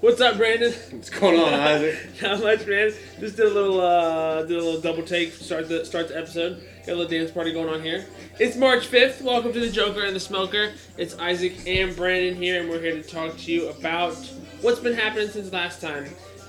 What's 0.00 0.20
up, 0.20 0.36
Brandon? 0.38 0.72
What's 0.90 1.10
going 1.10 1.38
on, 1.38 1.52
Isaac? 1.52 1.98
Not 2.22 2.40
much, 2.42 2.66
man. 2.66 2.92
Just 3.18 3.36
did 3.36 3.46
a 3.46 3.50
little, 3.50 3.80
uh, 3.80 4.42
did 4.44 4.56
a 4.56 4.62
little 4.62 4.80
double 4.80 5.02
take. 5.02 5.32
Start 5.32 5.68
the 5.68 5.84
start 5.84 6.08
the 6.08 6.16
episode. 6.16 6.62
Got 6.86 6.94
a 6.94 6.96
little 6.96 7.06
dance 7.10 7.30
party 7.30 7.52
going 7.52 7.68
on 7.68 7.82
here. 7.82 8.06
It's 8.38 8.56
March 8.56 8.86
fifth. 8.86 9.20
Welcome 9.20 9.52
to 9.52 9.60
the 9.60 9.68
Joker 9.70 10.02
and 10.04 10.16
the 10.16 10.20
Smoker. 10.20 10.72
It's 10.96 11.18
Isaac 11.18 11.66
and 11.66 11.94
Brandon 11.94 12.34
here, 12.34 12.60
and 12.60 12.70
we're 12.70 12.80
here 12.80 12.94
to 12.94 13.02
talk 13.02 13.36
to 13.36 13.52
you 13.52 13.68
about 13.68 14.14
what's 14.62 14.80
been 14.80 14.94
happening 14.94 15.28
since 15.28 15.52
last 15.52 15.82
time. 15.82 16.04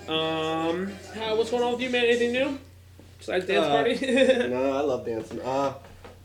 Um, 0.07 0.91
how, 1.13 1.35
what's 1.35 1.51
going 1.51 1.63
on 1.63 1.73
with 1.73 1.81
you, 1.81 1.89
man? 1.89 2.05
Anything 2.05 2.31
new 2.31 2.57
besides 3.17 3.45
dance 3.45 3.65
Uh, 3.65 3.69
party? 3.69 4.47
no, 4.49 4.71
I 4.71 4.79
love 4.81 5.05
dancing. 5.05 5.41
Uh, 5.41 5.73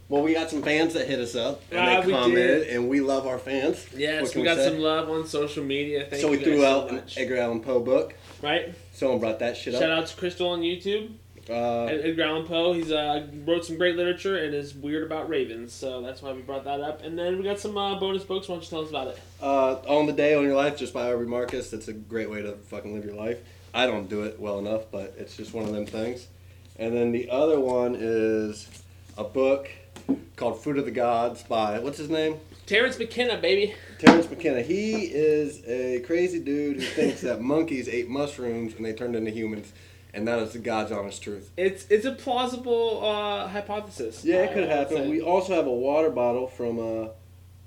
well, 0.09 0.23
we 0.23 0.35
got 0.35 0.51
some 0.51 0.63
fans 0.63 0.95
that 0.95 1.07
hit 1.09 1.19
us 1.19 1.35
up 1.35 1.63
and 1.71 1.81
Ah, 1.81 2.01
they 2.01 2.11
commented, 2.13 2.65
did. 2.65 2.69
and 2.77 2.89
we 2.89 3.01
love 3.01 3.27
our 3.27 3.39
fans. 3.39 3.87
yes, 3.97 4.33
can 4.33 4.43
we 4.43 4.47
got 4.47 4.57
say? 4.59 4.69
some 4.71 4.79
love 4.79 5.09
on 5.11 5.27
social 5.27 5.65
media. 5.65 6.07
Thank 6.09 6.23
so 6.23 6.31
we 6.31 6.39
threw 6.39 6.65
out 6.65 6.89
so 6.91 6.97
an. 6.97 7.03
Edgar 7.17 7.37
Allan 7.39 7.61
Poe 7.61 7.81
book. 7.81 8.15
Right? 8.43 8.75
Someone 8.93 9.19
brought 9.19 9.39
that 9.41 9.57
shit 9.57 9.75
up. 9.75 9.81
Shout 9.81 9.91
out 9.91 10.07
to 10.07 10.17
Crystal 10.17 10.49
on 10.51 10.61
YouTube. 10.61 11.13
Uh, 11.49 11.85
Ed- 11.85 12.01
Edgar 12.05 12.23
Allan 12.25 12.45
Poe. 12.47 12.73
He's 12.73 12.91
uh, 12.91 13.27
wrote 13.47 13.65
some 13.65 13.79
great 13.79 13.95
literature 13.97 14.37
and 14.37 14.53
is 14.55 14.75
weird 14.75 15.05
about 15.05 15.29
ravens, 15.29 15.73
so 15.73 16.03
that's 16.03 16.21
why 16.21 16.33
we 16.33 16.43
brought 16.43 16.65
that 16.65 16.81
up. 16.81 17.03
And 17.05 17.17
then 17.19 17.39
we 17.39 17.45
got 17.45 17.59
some 17.61 17.77
uh, 17.79 17.99
bonus 18.01 18.25
books. 18.25 18.49
Why 18.49 18.57
don't 18.57 18.65
you 18.65 18.69
tell 18.71 18.83
us 18.83 18.91
about 18.91 19.09
it? 19.09 19.21
uh, 19.41 19.75
on 19.87 20.07
the 20.07 20.13
day 20.13 20.35
on 20.35 20.43
your 20.45 20.57
life, 20.57 20.77
just 20.77 20.93
by 20.93 21.13
Aubrey 21.13 21.27
Marcus. 21.27 21.73
It's 21.73 21.87
a 21.89 21.93
great 21.93 22.29
way 22.31 22.43
to 22.43 22.53
fucking 22.55 22.95
live 22.95 23.05
your 23.05 23.15
life. 23.15 23.39
I 23.73 23.87
don't 23.87 24.09
do 24.09 24.23
it 24.25 24.41
well 24.41 24.59
enough, 24.59 24.91
but 24.91 25.15
it's 25.19 25.37
just 25.37 25.55
one 25.55 25.65
of 25.65 25.73
them 25.73 25.87
things. 25.87 26.27
And 26.79 26.95
then 26.97 27.13
the 27.13 27.31
other 27.31 27.61
one 27.61 27.97
is 27.99 28.69
a 29.17 29.25
book 29.25 29.69
called 30.37 30.63
Fruit 30.63 30.79
of 30.79 30.85
the 30.85 30.91
Gods 30.91 31.43
by 31.43 31.79
what's 31.79 31.99
his 31.99 32.11
name? 32.11 32.39
Terence 32.67 32.99
McKenna, 32.99 33.39
baby. 33.39 33.75
Terence 33.99 34.29
McKenna. 34.29 34.61
He 34.61 35.05
is 35.05 35.63
a 35.67 36.01
crazy 36.01 36.41
dude 36.41 36.77
who 36.77 36.83
thinks 36.83 37.21
that 37.21 37.41
monkeys 37.41 37.89
ate 37.89 38.09
mushrooms 38.09 38.75
and 38.75 38.85
they 38.85 38.93
turned 38.93 39.15
into 39.15 39.31
humans, 39.31 39.73
and 40.13 40.27
that 40.27 40.41
is 40.41 40.53
the 40.53 40.59
God's 40.59 40.91
honest 40.91 41.23
truth. 41.23 41.51
It's 41.57 41.87
it's 41.89 42.05
a 42.05 42.13
plausible 42.13 43.05
uh, 43.05 43.49
hypothesis. 43.49 44.25
Yeah, 44.25 44.43
it 44.45 44.53
could 44.53 44.69
happen. 44.69 45.09
We 45.09 45.21
also 45.21 45.55
have 45.55 45.67
a 45.67 45.73
water 45.73 46.11
bottle 46.11 46.49
from 46.49 46.79
uh, 46.79 47.09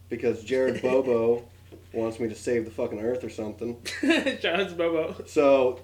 because 0.09 0.43
Jared 0.43 0.81
Bobo 0.81 1.45
wants 1.93 2.19
me 2.19 2.27
to 2.27 2.35
save 2.35 2.65
the 2.65 2.71
fucking 2.71 2.99
earth 2.99 3.23
or 3.23 3.29
something. 3.29 3.77
To 4.01 4.73
Bobo. 4.77 5.23
So 5.27 5.79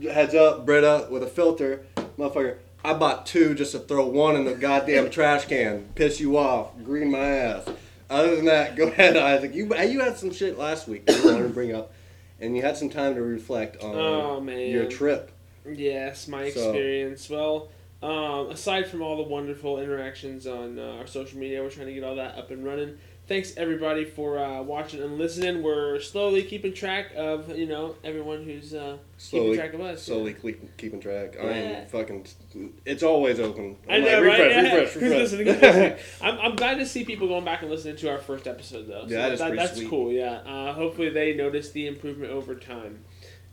heads 0.00 0.34
up, 0.34 0.64
Brita, 0.64 1.08
with 1.10 1.22
a 1.22 1.26
filter, 1.26 1.84
motherfucker. 2.16 2.58
I 2.84 2.94
bought 2.94 3.26
two 3.26 3.54
just 3.54 3.72
to 3.72 3.78
throw 3.78 4.06
one 4.06 4.36
in 4.36 4.44
the 4.44 4.54
goddamn 4.54 5.10
trash 5.10 5.44
can. 5.46 5.88
Piss 5.94 6.20
you 6.20 6.36
off, 6.36 6.72
green 6.84 7.10
my 7.10 7.18
ass. 7.18 7.68
Other 8.10 8.36
than 8.36 8.44
that, 8.46 8.76
go 8.76 8.88
ahead, 8.88 9.16
Isaac. 9.16 9.54
You 9.54 9.74
you 9.76 10.00
had 10.00 10.16
some 10.18 10.32
shit 10.32 10.58
last 10.58 10.88
week 10.88 11.04
you 11.08 11.24
wanted 11.24 11.44
to 11.44 11.48
bring 11.48 11.74
up, 11.74 11.92
and 12.40 12.56
you 12.56 12.62
had 12.62 12.76
some 12.76 12.90
time 12.90 13.14
to 13.14 13.22
reflect 13.22 13.82
on 13.82 13.94
Oh, 13.94 14.50
your 14.50 14.86
trip. 14.86 15.30
Yes, 15.70 16.26
my 16.26 16.50
So- 16.50 16.70
experience. 16.70 17.30
Well, 17.30 17.68
um, 18.02 18.50
aside 18.50 18.88
from 18.88 19.00
all 19.00 19.16
the 19.16 19.22
wonderful 19.28 19.78
interactions 19.80 20.46
on 20.48 20.76
uh, 20.76 20.96
our 20.98 21.06
social 21.06 21.38
media, 21.38 21.62
we're 21.62 21.70
trying 21.70 21.86
to 21.86 21.94
get 21.94 22.02
all 22.02 22.16
that 22.16 22.36
up 22.36 22.50
and 22.50 22.64
running. 22.64 22.98
Thanks 23.32 23.54
everybody 23.56 24.04
for 24.04 24.38
uh, 24.38 24.60
watching 24.60 25.02
and 25.02 25.16
listening. 25.16 25.62
We're 25.62 25.98
slowly 26.00 26.42
keeping 26.42 26.74
track 26.74 27.12
of 27.16 27.56
you 27.56 27.64
know 27.64 27.94
everyone 28.04 28.44
who's 28.44 28.74
uh, 28.74 28.98
Slowly, 29.16 29.56
keeping 29.56 29.58
track 29.58 29.72
of 29.72 29.80
us. 29.80 30.02
slowly 30.02 30.34
keep, 30.34 30.76
keeping 30.76 31.00
track. 31.00 31.36
I 31.40 31.44
Yeah. 31.44 31.50
am 31.52 31.86
fucking. 31.86 32.26
It's 32.84 33.02
always 33.02 33.40
open. 33.40 33.78
I 33.88 33.94
I'm 33.96 34.02
know, 34.02 34.08
like, 34.08 34.16
right? 34.16 34.38
refresh, 34.38 34.52
Yeah. 34.52 34.62
refresh, 34.74 34.92
Who's 34.92 35.02
refresh. 35.02 35.18
listening? 35.18 35.46
Who's 35.46 35.62
listening? 35.62 35.98
I'm, 36.20 36.38
I'm 36.40 36.56
glad 36.56 36.74
to 36.74 36.84
see 36.84 37.06
people 37.06 37.26
going 37.26 37.46
back 37.46 37.62
and 37.62 37.70
listening 37.70 37.96
to 37.96 38.10
our 38.10 38.18
first 38.18 38.46
episode, 38.46 38.86
though. 38.86 39.06
So 39.08 39.14
Yeah, 39.14 39.30
that 39.30 39.38
pretty 39.38 39.56
that's 39.56 39.76
sweet. 39.78 39.88
cool. 39.88 40.12
Yeah. 40.12 40.32
Uh, 40.44 40.74
hopefully, 40.74 41.08
they 41.08 41.32
notice 41.34 41.70
the 41.70 41.86
improvement 41.86 42.32
over 42.32 42.54
time. 42.54 42.98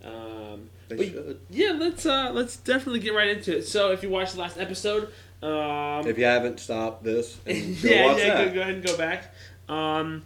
Um, 0.03 0.69
They 0.89 0.95
but 0.97 1.05
should. 1.05 1.39
yeah, 1.51 1.71
let's 1.71 2.05
uh, 2.05 2.31
let's 2.33 2.57
definitely 2.57 2.99
get 2.99 3.13
right 3.13 3.29
into 3.29 3.55
it. 3.59 3.61
So, 3.65 3.93
if 3.93 4.03
you 4.03 4.09
watched 4.09 4.33
the 4.33 4.41
last 4.41 4.57
episode, 4.57 5.09
um, 5.41 6.05
If 6.05 6.17
you 6.17 6.25
haven't 6.25 6.59
stopped 6.59 7.01
this, 7.05 7.37
and 7.45 7.81
go 7.81 7.89
yeah, 7.89 8.15
yeah, 8.17 8.35
that. 8.35 8.47
go, 8.49 8.53
go 8.55 8.61
ahead 8.61 8.73
and 8.75 8.83
go 8.85 8.97
back. 8.97 9.33
Um, 9.69 10.23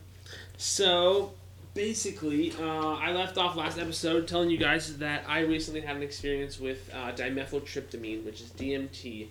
so 0.57 1.33
basically, 1.73 2.53
uh, 2.59 2.93
I 2.95 3.11
left 3.11 3.37
off 3.37 3.55
last 3.55 3.77
episode 3.77 4.27
telling 4.27 4.49
you 4.49 4.57
guys 4.57 4.97
that 4.97 5.25
I 5.27 5.41
recently 5.41 5.81
had 5.81 5.95
an 5.95 6.03
experience 6.03 6.59
with 6.59 6.89
uh, 6.93 7.11
dimethyltryptamine, 7.11 8.23
which 8.23 8.41
is 8.41 8.49
DMT. 8.51 9.27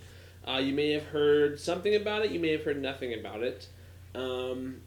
Uh, 0.47 0.57
you 0.57 0.73
may 0.73 0.91
have 0.91 1.05
heard 1.05 1.59
something 1.59 1.95
about 1.95 2.23
it. 2.23 2.31
You 2.31 2.39
may 2.39 2.51
have 2.51 2.63
heard 2.63 2.81
nothing 2.81 3.13
about 3.13 3.41
it. 3.41 3.67
Um, 4.13 4.81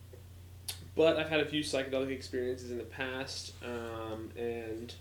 but 0.95 1.17
I've 1.19 1.29
had 1.29 1.41
a 1.41 1.47
few 1.47 1.63
psychedelic 1.63 2.11
experiences 2.11 2.71
in 2.71 2.79
the 2.79 2.85
past, 2.85 3.53
um, 3.63 4.31
and 4.37 4.95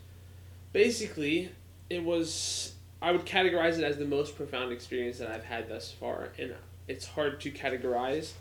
basically, 0.73 1.51
it 1.89 2.03
was 2.03 2.73
I 3.01 3.11
would 3.11 3.25
categorize 3.25 3.77
it 3.77 3.83
as 3.83 3.97
the 3.97 4.05
most 4.05 4.35
profound 4.35 4.71
experience 4.73 5.19
that 5.19 5.29
I've 5.29 5.45
had 5.45 5.69
thus 5.69 5.91
far, 5.91 6.29
and 6.37 6.53
it's 6.87 7.05
hard 7.05 7.39
to 7.41 7.51
categorize. 7.51 8.31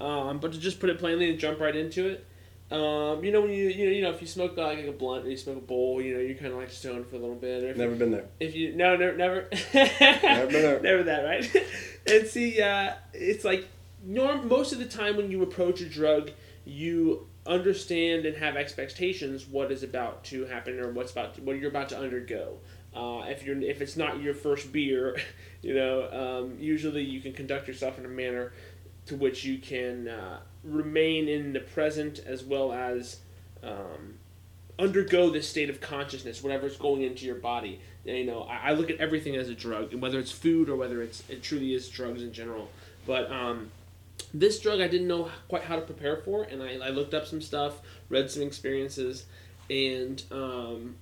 Um, 0.00 0.38
but 0.38 0.52
to 0.52 0.58
just 0.58 0.80
put 0.80 0.90
it 0.90 0.98
plainly 0.98 1.30
and 1.30 1.38
jump 1.38 1.60
right 1.60 1.74
into 1.74 2.08
it, 2.08 2.26
um, 2.70 3.22
you 3.22 3.30
know 3.30 3.42
when 3.42 3.50
you 3.50 3.68
you 3.68 3.84
know, 3.86 3.92
you 3.92 4.02
know 4.02 4.10
if 4.10 4.20
you 4.20 4.26
smoke 4.26 4.56
uh, 4.58 4.62
like 4.64 4.84
a 4.86 4.92
blunt 4.92 5.26
or 5.26 5.30
you 5.30 5.36
smoke 5.36 5.58
a 5.58 5.60
bowl, 5.60 6.00
you 6.02 6.14
know 6.14 6.20
you're 6.20 6.34
kind 6.36 6.52
of 6.52 6.58
like 6.58 6.70
stoned 6.70 7.06
for 7.06 7.16
a 7.16 7.18
little 7.18 7.36
bit. 7.36 7.62
Or 7.62 7.68
if, 7.70 7.76
Never 7.76 7.94
been 7.94 8.10
there. 8.10 8.26
if 8.40 8.54
you 8.56 8.74
no 8.74 8.96
never 8.96 9.16
never 9.16 9.48
Never 9.74 10.46
been 10.46 10.52
there. 10.62 10.80
never 10.80 11.02
that 11.04 11.24
right. 11.24 11.56
and 12.10 12.26
see, 12.26 12.60
uh, 12.60 12.94
it's 13.12 13.44
like 13.44 13.68
norm 14.02 14.48
most 14.48 14.72
of 14.72 14.78
the 14.78 14.86
time 14.86 15.16
when 15.16 15.30
you 15.30 15.42
approach 15.42 15.80
a 15.80 15.88
drug, 15.88 16.30
you 16.64 17.26
understand 17.46 18.24
and 18.24 18.36
have 18.38 18.56
expectations 18.56 19.46
what 19.46 19.70
is 19.70 19.82
about 19.82 20.24
to 20.24 20.46
happen 20.46 20.80
or 20.80 20.90
what's 20.90 21.12
about 21.12 21.34
to, 21.34 21.42
what 21.42 21.58
you're 21.58 21.70
about 21.70 21.90
to 21.90 21.98
undergo. 21.98 22.58
Uh, 22.94 23.24
if 23.26 23.44
you're 23.44 23.60
if 23.60 23.80
it's 23.80 23.96
not 23.96 24.20
your 24.22 24.34
first 24.34 24.72
beer, 24.72 25.16
you 25.62 25.74
know 25.74 26.08
um, 26.44 26.56
usually 26.58 27.02
you 27.02 27.20
can 27.20 27.32
conduct 27.32 27.68
yourself 27.68 27.98
in 27.98 28.04
a 28.04 28.08
manner 28.08 28.52
to 29.06 29.16
which 29.16 29.44
you 29.44 29.58
can 29.58 30.08
uh, 30.08 30.40
remain 30.62 31.28
in 31.28 31.52
the 31.52 31.60
present 31.60 32.20
as 32.26 32.42
well 32.42 32.72
as 32.72 33.18
um, 33.62 34.18
undergo 34.78 35.30
this 35.30 35.48
state 35.48 35.70
of 35.70 35.80
consciousness, 35.80 36.42
whatever's 36.42 36.76
going 36.76 37.02
into 37.02 37.26
your 37.26 37.36
body. 37.36 37.80
And, 38.06 38.16
you 38.16 38.24
know, 38.24 38.42
I, 38.42 38.70
I 38.70 38.72
look 38.72 38.90
at 38.90 38.98
everything 38.98 39.36
as 39.36 39.48
a 39.48 39.54
drug, 39.54 39.92
and 39.92 40.02
whether 40.02 40.18
it's 40.18 40.32
food 40.32 40.68
or 40.68 40.76
whether 40.76 41.02
it's 41.02 41.22
it 41.28 41.42
truly 41.42 41.74
is 41.74 41.88
drugs 41.88 42.22
in 42.22 42.32
general. 42.32 42.70
But 43.06 43.30
um, 43.30 43.70
this 44.32 44.58
drug, 44.60 44.80
I 44.80 44.88
didn't 44.88 45.08
know 45.08 45.30
quite 45.48 45.62
how 45.62 45.76
to 45.76 45.82
prepare 45.82 46.16
for, 46.18 46.44
and 46.44 46.62
I, 46.62 46.86
I 46.86 46.88
looked 46.90 47.14
up 47.14 47.26
some 47.26 47.40
stuff, 47.40 47.80
read 48.08 48.30
some 48.30 48.42
experiences, 48.42 49.26
and 49.70 50.22
um, 50.30 50.96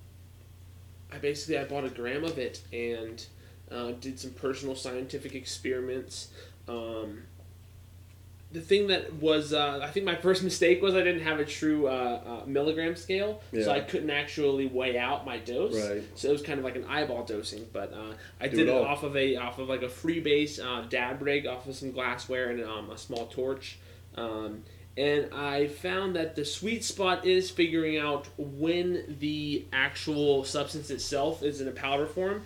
I 1.11 1.17
basically 1.17 1.57
I 1.57 1.65
bought 1.65 1.85
a 1.85 1.89
gram 1.89 2.23
of 2.23 2.37
it 2.37 2.61
and 2.71 3.25
uh, 3.71 3.91
did 3.99 4.19
some 4.19 4.31
personal 4.31 4.75
scientific 4.75 5.35
experiments. 5.35 6.29
Um, 6.67 7.23
the 8.53 8.61
thing 8.61 8.87
that 8.87 9.13
was, 9.15 9.51
uh, 9.51 9.79
I 9.81 9.89
think 9.89 10.05
my 10.05 10.15
first 10.15 10.43
mistake 10.43 10.81
was 10.81 10.93
I 10.93 11.01
didn't 11.01 11.23
have 11.23 11.39
a 11.39 11.45
true 11.45 11.87
uh, 11.87 12.21
uh, 12.25 12.45
milligram 12.45 12.95
scale, 12.95 13.41
so 13.51 13.71
I 13.71 13.79
couldn't 13.79 14.11
actually 14.11 14.67
weigh 14.67 14.97
out 14.97 15.25
my 15.25 15.39
dose. 15.39 15.75
Right. 15.75 16.03
So 16.13 16.29
it 16.29 16.31
was 16.31 16.43
kind 16.43 16.59
of 16.59 16.63
like 16.63 16.75
an 16.75 16.85
eyeball 16.85 17.25
dosing, 17.25 17.67
but 17.73 17.91
uh, 17.91 18.13
I 18.39 18.47
Do 18.47 18.57
did 18.57 18.67
it 18.67 18.75
off 18.75 19.01
of 19.01 19.17
a 19.17 19.37
off 19.37 19.57
of 19.57 19.69
like 19.69 19.81
a 19.81 19.87
freebase 19.87 20.63
uh, 20.63 20.87
dab 20.87 21.23
rig, 21.23 21.47
off 21.47 21.67
of 21.67 21.75
some 21.75 21.91
glassware 21.91 22.51
and 22.51 22.63
um, 22.63 22.91
a 22.91 22.97
small 22.97 23.25
torch. 23.25 23.79
Um, 24.15 24.63
and 24.95 25.33
I 25.33 25.67
found 25.67 26.15
that 26.15 26.35
the 26.35 26.45
sweet 26.45 26.83
spot 26.83 27.25
is 27.25 27.49
figuring 27.49 27.97
out 27.97 28.27
when 28.37 29.17
the 29.19 29.65
actual 29.73 30.43
substance 30.43 30.91
itself 30.91 31.41
is 31.41 31.59
in 31.59 31.67
a 31.67 31.71
powder 31.71 32.05
form, 32.05 32.43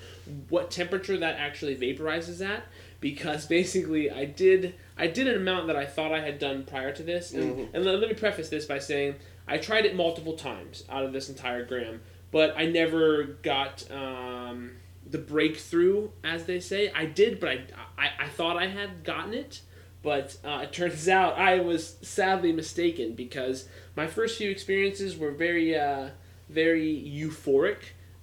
what 0.47 0.72
temperature 0.72 1.17
that 1.17 1.35
actually 1.35 1.75
vaporizes 1.75 2.46
at. 2.47 2.63
Because 3.01 3.46
basically, 3.46 4.09
I 4.09 4.23
did 4.23 4.73
I 4.97 5.08
did 5.08 5.28
an 5.28 5.35
amount 5.35 5.68
that 5.68 5.75
I 5.75 5.85
thought 5.85 6.12
I 6.12 6.22
had 6.22 6.40
done 6.40 6.63
prior 6.66 6.91
to 6.94 7.03
this, 7.03 7.31
and, 7.34 7.56
Mhm. 7.56 7.68
and 7.74 7.85
let, 7.85 8.00
let 8.00 8.09
me 8.09 8.16
preface 8.16 8.50
this 8.50 8.66
by 8.66 8.80
saying 8.80 9.16
I 9.47 9.58
tried 9.58 9.85
it 9.85 9.96
multiple 9.96 10.34
times 10.34 10.84
out 10.90 11.03
of 11.06 11.13
this 11.13 11.30
entire 11.30 11.63
gram, 11.66 12.02
but 12.31 12.53
I 12.58 12.66
never 12.66 13.24
got 13.24 13.90
um, 13.91 14.72
the 15.09 15.17
breakthrough, 15.17 16.09
as 16.23 16.46
they 16.46 16.59
say. 16.59 16.91
I 16.94 17.05
did, 17.05 17.40
but 17.40 17.49
I, 17.49 17.61
I, 17.97 18.09
I 18.26 18.28
thought 18.28 18.58
I 18.58 18.67
had 18.67 19.03
gotten 19.03 19.34
it, 19.34 19.61
but 20.03 20.38
uh, 20.44 20.61
it 20.64 20.73
turns 20.73 21.08
out 21.20 21.38
I 21.38 21.59
was 21.59 21.96
sadly 22.02 22.52
mistaken 22.52 23.14
because 23.14 23.67
my 23.96 24.08
first 24.08 24.38
few 24.38 24.50
experiences 24.50 25.16
were 25.17 25.32
very, 25.32 25.76
uh, 25.78 26.09
very 26.50 26.93
euphoric. 26.96 27.78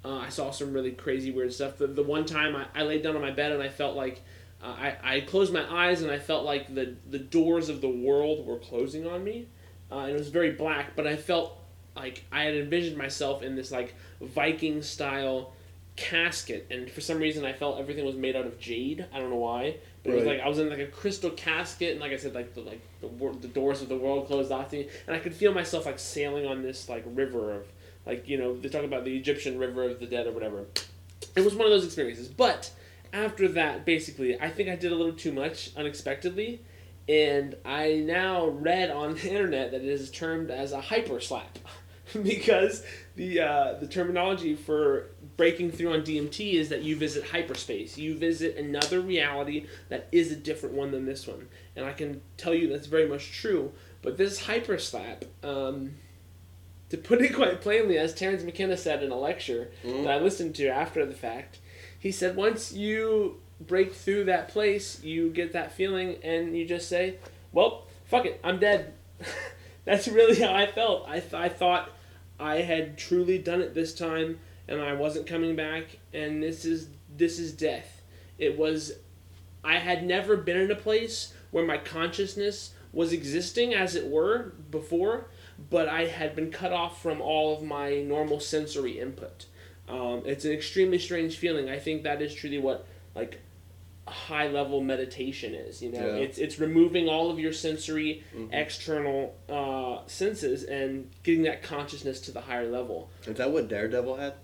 Uh, 0.05 0.19
I 0.19 0.29
saw 0.29 0.50
some 0.50 0.75
really 0.75 0.93
crazy, 0.93 1.31
weird 1.31 1.53
stuff. 1.55 1.79
The, 1.79 1.87
the 1.87 2.03
one 2.03 2.27
time 2.27 2.55
I, 2.55 2.67
I 2.75 2.82
laid 2.82 3.03
down 3.03 3.17
on 3.17 3.23
my 3.23 3.31
bed 3.31 3.53
and 3.53 3.62
I 3.62 3.70
felt 3.70 3.97
like 3.97 4.23
I, 4.64 4.96
I 5.02 5.20
closed 5.20 5.52
my 5.52 5.64
eyes 5.70 6.02
and 6.02 6.11
I 6.11 6.19
felt 6.19 6.44
like 6.44 6.75
the, 6.75 6.96
the 7.11 7.19
doors 7.19 7.69
of 7.69 7.81
the 7.81 7.88
world 7.88 8.46
were 8.46 8.58
closing 8.58 9.06
on 9.06 9.22
me. 9.22 9.46
Uh, 9.90 9.99
and 9.99 10.11
it 10.11 10.19
was 10.19 10.28
very 10.28 10.52
black, 10.52 10.96
but 10.96 11.06
I 11.06 11.16
felt 11.16 11.58
like 11.94 12.25
I 12.32 12.44
had 12.44 12.55
envisioned 12.55 12.96
myself 12.96 13.43
in 13.43 13.55
this 13.55 13.70
like 13.70 13.94
Viking 14.20 14.82
style 14.82 15.52
casket, 15.96 16.66
and 16.70 16.90
for 16.90 17.00
some 17.00 17.19
reason 17.19 17.44
I 17.44 17.52
felt 17.52 17.78
everything 17.78 18.05
was 18.05 18.16
made 18.16 18.34
out 18.34 18.46
of 18.46 18.58
jade. 18.58 19.06
I 19.12 19.20
don't 19.20 19.31
know 19.31 19.37
why, 19.37 19.76
but 20.02 20.12
it 20.12 20.16
was 20.16 20.25
like 20.25 20.40
I 20.40 20.49
was 20.49 20.58
in 20.58 20.69
like 20.69 20.81
a 20.81 20.87
crystal 20.87 21.31
casket, 21.31 21.93
and 21.93 22.00
like 22.00 22.12
I 22.12 22.17
said, 22.17 22.34
like 22.34 22.55
the 22.55 22.62
like 22.62 22.81
the, 23.00 23.06
wor- 23.06 23.34
the 23.34 23.49
doors 23.49 23.82
of 23.82 23.88
the 23.88 23.96
world 23.96 24.26
closed 24.26 24.50
off 24.50 24.70
to 24.70 24.78
me, 24.78 24.88
and 25.06 25.14
I 25.14 25.19
could 25.20 25.34
feel 25.34 25.52
myself 25.55 25.87
like 25.87 25.99
sailing 25.99 26.46
on 26.46 26.62
this 26.62 26.88
like 26.88 27.05
river 27.06 27.55
of 27.55 27.67
like 28.06 28.28
you 28.28 28.38
know 28.38 28.56
they 28.58 28.69
talk 28.69 28.84
about 28.84 29.05
the 29.05 29.17
Egyptian 29.17 29.58
River 29.58 29.84
of 29.84 30.00
the 30.00 30.06
Dead 30.06 30.26
or 30.26 30.32
whatever. 30.32 30.64
It 31.37 31.44
was 31.44 31.55
one 31.55 31.67
of 31.67 31.72
those 31.72 31.84
experiences, 31.84 32.28
but 32.28 32.70
after 33.14 33.49
that, 33.49 33.84
basically, 33.84 34.38
I 34.40 34.49
think 34.50 34.69
I 34.69 34.76
did 34.76 34.93
a 34.93 34.94
little 34.96 35.14
too 35.14 35.32
much 35.32 35.70
unexpectedly, 35.76 36.61
and 37.08 37.56
I 37.64 38.02
now 38.05 38.49
read 38.49 38.90
on 38.90 39.14
the 39.14 39.28
internet 39.31 39.70
that 39.70 39.82
it 39.82 39.88
is 39.88 40.11
termed 40.11 40.50
as 40.50 40.72
a 40.72 40.81
hyper 40.81 41.20
slap, 41.20 41.58
because 42.22 42.84
the 43.16 43.40
uh, 43.40 43.75
the 43.75 43.87
terminology 43.87 44.55
for 44.55 45.11
breaking 45.37 45.70
through 45.70 45.93
on 45.93 46.02
DMT 46.02 46.55
is 46.55 46.69
that 46.70 46.82
you 46.82 46.96
visit 46.96 47.25
hyperspace, 47.28 47.96
you 47.96 48.16
visit 48.16 48.56
another 48.56 49.00
reality 49.00 49.67
that 49.88 50.08
is 50.12 50.32
a 50.32 50.37
different 50.37 50.75
one 50.75 50.90
than 50.90 51.06
this 51.06 51.26
one, 51.26 51.49
and 51.76 51.84
I 51.87 51.93
can 51.93 52.20
tell 52.37 52.52
you 52.55 52.69
that's 52.69 52.87
very 52.88 53.08
much 53.08 53.32
true. 53.32 53.72
But 54.02 54.17
this 54.19 54.44
hyper 54.46 54.78
slap. 54.78 55.25
Um, 55.43 55.93
to 56.90 56.99
put 56.99 57.22
it 57.22 57.34
quite 57.34 57.60
plainly, 57.60 57.96
as 57.99 58.14
Terence 58.14 58.44
McKenna 58.44 58.76
said 58.76 59.02
in 59.02 59.10
a 59.10 59.17
lecture 59.19 59.70
Mhm. 59.82 60.05
that 60.05 60.12
I 60.12 60.20
listened 60.20 60.55
to 60.56 60.69
after 60.69 61.05
the 61.06 61.14
fact, 61.14 61.58
he 62.05 62.12
said 62.12 62.37
once 62.37 62.71
you 62.71 63.41
break 63.59 63.95
through 63.95 64.25
that 64.25 64.49
place, 64.49 65.03
you 65.03 65.31
get 65.31 65.55
that 65.55 65.73
feeling, 65.73 66.17
and 66.23 66.55
you 66.55 66.67
just 66.67 66.87
say, 66.87 67.17
"Well, 67.51 67.87
fuck 68.05 68.27
it, 68.27 68.39
I'm 68.45 68.59
dead." 68.59 68.93
That's 69.87 70.06
really 70.06 70.39
how 70.39 70.55
I 70.55 70.67
felt. 70.67 71.09
I, 71.09 71.21
th- 71.21 71.33
I 71.33 71.49
thought 71.49 71.91
I 72.39 72.56
had 72.56 72.99
truly 72.99 73.39
done 73.39 73.62
it 73.62 73.73
this 73.73 73.95
time, 73.95 74.39
and 74.69 74.83
I 74.83 74.93
wasn't 74.93 75.27
coming 75.27 75.56
back, 75.56 75.99
and 76.12 76.43
this 76.43 76.67
is 76.67 76.89
this 77.17 77.39
is 77.39 77.53
death. 77.53 78.03
It 78.37 78.59
was. 78.59 78.93
I 79.65 79.79
had 79.79 80.05
never 80.05 80.37
been 80.37 80.59
in 80.59 80.71
a 80.71 80.77
place 80.77 81.33
where 81.53 81.65
my 81.65 81.79
consciousness 81.79 82.75
was 82.93 83.15
existing, 83.15 83.73
as 83.73 83.95
it 83.95 84.06
were, 84.06 84.53
before 84.71 85.29
but 85.71 85.89
I 85.89 86.06
had 86.06 86.35
been 86.35 86.51
cut 86.51 86.73
off 86.73 87.01
from 87.01 87.21
all 87.21 87.56
of 87.56 87.62
my 87.62 88.03
normal 88.03 88.41
sensory 88.41 88.99
input. 88.99 89.47
Um, 89.88 90.22
it's 90.25 90.44
an 90.44 90.52
extremely 90.52 90.98
strange 90.98 91.36
feeling. 91.36 91.69
I 91.69 91.78
think 91.78 92.02
that 92.04 92.22
is 92.22 92.34
truly 92.34 92.58
what 92.58 92.86
like 93.14 93.40
high 94.06 94.48
level 94.48 94.81
meditation 94.81 95.54
is. 95.54 95.82
You 95.82 95.92
know, 95.92 95.98
Yeah. 96.06 96.22
it's 96.22 96.38
it's 96.38 96.58
removing 96.58 97.08
all 97.08 97.31
of 97.31 97.38
your 97.38 97.52
sensory 97.52 98.22
Mhm. 98.34 98.48
external 98.52 99.34
uh, 99.48 100.06
senses 100.06 100.64
and 100.64 101.10
getting 101.22 101.42
that 101.44 101.62
consciousness 101.62 102.20
to 102.22 102.32
the 102.32 102.40
higher 102.42 102.69
level. 102.70 103.10
Is 103.26 103.36
that 103.36 103.50
what 103.50 103.69
Daredevil 103.69 104.16
had? 104.16 104.34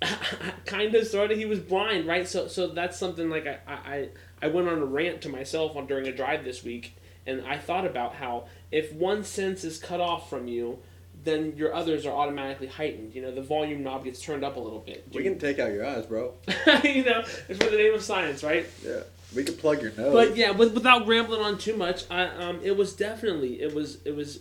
kind 0.66 0.94
of, 0.94 1.06
sort 1.06 1.30
of. 1.30 1.38
He 1.38 1.44
was 1.46 1.58
blind, 1.60 2.06
right? 2.06 2.26
So, 2.26 2.46
so 2.48 2.68
that's 2.68 2.98
something 2.98 3.28
like 3.28 3.46
I, 3.46 3.58
I, 3.66 4.08
I 4.42 4.46
went 4.48 4.68
on 4.68 4.78
a 4.78 4.84
rant 4.84 5.20
to 5.22 5.28
myself 5.28 5.76
on 5.76 5.86
during 5.86 6.06
a 6.06 6.12
drive 6.12 6.44
this 6.44 6.62
week, 6.62 6.94
and 7.26 7.42
I 7.46 7.58
thought 7.58 7.84
about 7.86 8.14
how 8.14 8.46
if 8.70 8.92
one 8.92 9.24
sense 9.24 9.64
is 9.64 9.78
cut 9.78 10.00
off 10.00 10.30
from 10.30 10.46
you, 10.48 10.78
then 11.24 11.54
your 11.56 11.74
others 11.74 12.06
are 12.06 12.12
automatically 12.12 12.66
heightened. 12.66 13.14
You 13.14 13.22
know, 13.22 13.34
the 13.34 13.42
volume 13.42 13.82
knob 13.82 14.04
gets 14.04 14.20
turned 14.20 14.44
up 14.44 14.56
a 14.56 14.60
little 14.60 14.80
bit. 14.80 15.06
We 15.12 15.22
can 15.22 15.38
take 15.38 15.58
out 15.58 15.72
your 15.72 15.86
eyes, 15.86 16.06
bro. 16.06 16.34
you 16.84 17.04
know, 17.04 17.22
it's 17.48 17.62
for 17.62 17.70
the 17.70 17.76
name 17.76 17.94
of 17.94 18.02
science, 18.02 18.42
right? 18.42 18.66
Yeah. 18.84 19.00
We 19.34 19.44
can 19.44 19.54
plug 19.54 19.82
your 19.82 19.92
nose. 19.92 20.12
But 20.12 20.36
yeah, 20.36 20.50
with, 20.50 20.74
without 20.74 21.06
rambling 21.06 21.40
on 21.40 21.58
too 21.58 21.76
much, 21.76 22.04
I, 22.10 22.24
um, 22.24 22.60
it 22.62 22.76
was 22.76 22.94
definitely 22.94 23.60
it 23.60 23.72
was 23.72 23.98
it 24.04 24.16
was 24.16 24.40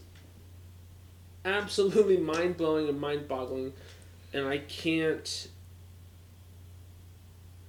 absolutely 1.46 2.18
mind 2.18 2.58
blowing 2.58 2.90
and 2.90 3.00
mind 3.00 3.28
boggling, 3.28 3.74
and 4.34 4.48
I 4.48 4.60
can't 4.60 5.48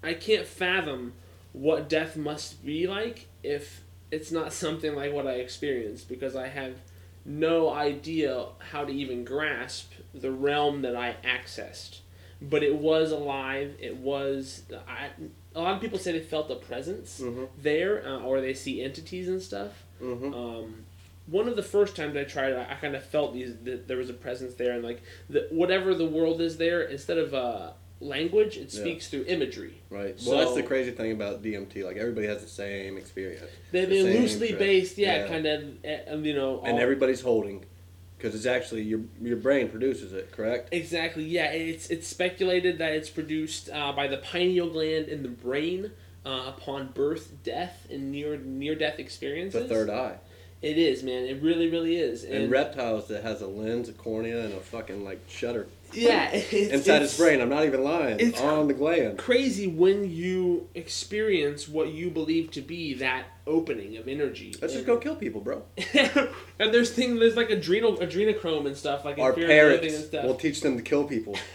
I 0.02 0.14
can't 0.14 0.46
fathom 0.46 1.12
what 1.52 1.88
death 1.88 2.16
must 2.16 2.64
be 2.64 2.86
like 2.86 3.26
if 3.42 3.82
it's 4.10 4.32
not 4.32 4.52
something 4.52 4.94
like 4.94 5.12
what 5.12 5.26
I 5.26 5.34
experienced 5.34 6.08
because 6.08 6.34
I 6.34 6.48
have 6.48 6.76
no 7.24 7.70
idea 7.70 8.46
how 8.70 8.84
to 8.84 8.92
even 8.92 9.24
grasp 9.24 9.92
the 10.14 10.30
realm 10.30 10.82
that 10.82 10.96
I 10.96 11.16
accessed. 11.24 12.00
But 12.42 12.62
it 12.62 12.74
was 12.74 13.12
alive. 13.12 13.74
It 13.78 13.96
was. 13.98 14.62
I, 14.88 15.10
a 15.54 15.60
lot 15.60 15.74
of 15.74 15.80
people 15.82 15.98
say 15.98 16.12
they 16.12 16.20
felt 16.20 16.50
a 16.50 16.56
presence 16.56 17.20
Mhm. 17.20 17.48
there, 17.60 18.06
uh, 18.06 18.20
or 18.20 18.40
they 18.40 18.54
see 18.54 18.82
entities 18.82 19.28
and 19.28 19.42
stuff. 19.42 19.84
Mm-hmm. 20.02 20.32
Um, 20.32 20.84
one 21.26 21.48
of 21.48 21.56
the 21.56 21.62
first 21.62 21.94
times 21.96 22.16
I 22.16 22.24
tried, 22.24 22.52
it, 22.52 22.66
I 22.70 22.74
kind 22.76 22.96
of 22.96 23.04
felt 23.04 23.34
these 23.34 23.54
that 23.64 23.86
there 23.88 23.98
was 23.98 24.08
a 24.08 24.14
presence 24.14 24.54
there, 24.54 24.72
and 24.72 24.82
like 24.82 25.02
the, 25.28 25.48
whatever 25.50 25.94
the 25.94 26.06
world 26.06 26.40
is 26.40 26.56
there, 26.56 26.80
instead 26.82 27.18
of 27.18 27.34
uh, 27.34 27.72
language, 28.00 28.56
it 28.56 28.72
Yeah. 28.72 28.80
speaks 28.80 29.08
through 29.08 29.24
imagery. 29.28 29.74
Right. 29.90 30.16
Well, 30.26 30.38
that's 30.38 30.54
the 30.54 30.62
crazy 30.62 30.90
thing 30.90 31.12
about 31.12 31.42
DMT. 31.42 31.84
Like 31.84 31.96
everybody 31.96 32.26
has 32.26 32.40
the 32.42 32.48
same 32.48 32.96
experience, 32.96 33.50
They, 33.72 33.84
The 33.84 34.02
they're 34.02 34.20
loosely 34.20 34.48
trip. 34.48 34.58
based, 34.58 34.98
yeah, 34.98 35.22
Yeah. 35.22 35.28
kind 35.28 35.46
of, 35.46 35.62
uh, 35.84 36.16
you 36.16 36.34
know. 36.34 36.62
and 36.64 36.78
everybody's 36.78 37.20
holding, 37.20 37.64
because 38.16 38.34
it's 38.34 38.46
actually 38.46 38.82
your 38.82 39.00
your 39.22 39.36
brain 39.36 39.68
produces 39.68 40.12
it. 40.12 40.30
Correct. 40.32 40.68
Exactly. 40.72 41.24
Yeah, 41.24 41.52
it's 41.52 41.90
it's 41.90 42.06
speculated 42.06 42.78
that 42.78 42.92
it's 42.92 43.10
produced 43.10 43.68
uh, 43.72 43.92
by 43.92 44.06
the 44.08 44.16
pineal 44.18 44.70
gland 44.70 45.08
in 45.08 45.22
the 45.22 45.28
brain 45.28 45.92
uh, 46.24 46.52
upon 46.56 46.88
birth, 46.92 47.32
death, 47.44 47.86
and 47.90 48.10
near 48.10 48.36
near 48.38 48.74
death 48.74 48.98
experiences. 48.98 49.62
The 49.68 49.68
third 49.74 49.90
eye. 49.90 50.16
It 50.62 50.76
is, 50.76 51.02
man. 51.02 51.24
It 51.24 51.40
really, 51.42 51.70
really 51.70 51.96
is. 51.96 52.22
And, 52.22 52.50
reptiles 52.50 53.08
that 53.08 53.22
has 53.22 53.40
a 53.40 53.46
lens, 53.46 53.88
a 53.88 53.92
cornea, 53.94 54.44
and 54.44 54.52
a 54.52 54.60
fucking 54.60 55.02
like 55.02 55.20
shutter 55.26 55.66
yeah, 55.92 56.30
it's, 56.32 56.52
inside 56.52 57.02
it's 57.02 57.12
its 57.12 57.16
brain. 57.18 57.40
I'm 57.40 57.48
not 57.48 57.64
even 57.64 57.82
lying. 57.84 58.18
it's- 58.20 58.40
on 58.40 58.68
the 58.68 58.74
gland. 58.74 59.18
Crazy 59.18 59.66
when 59.66 60.10
you 60.10 60.68
experience 60.74 61.68
what 61.68 61.88
you 61.92 62.10
believe 62.10 62.50
to 62.52 62.60
be 62.60 62.94
that 62.94 63.24
opening 63.46 63.96
of 63.96 64.08
energy. 64.08 64.54
Let's 64.60 64.74
just 64.74 64.86
go 64.86 64.96
kill 64.96 65.16
people, 65.16 65.40
bro. 65.40 65.62
and 65.94 66.72
there's 66.74 66.90
things 66.92 67.18
there's 67.18 67.36
like 67.36 67.50
adrenal 67.50 67.96
adrenochrome 67.98 68.66
and 68.66 68.76
stuff 68.76 69.04
like 69.04 69.18
in 69.18 69.24
Our 69.24 69.32
Fear 69.32 69.44
and 69.44 69.52
Loathing 69.52 69.72
and 69.74 69.80
parents 69.90 70.06
stuff. 70.06 70.24
will 70.24 70.34
teach 70.36 70.60
them 70.60 70.76
to 70.76 70.82
kill 70.82 71.04
people. 71.04 71.36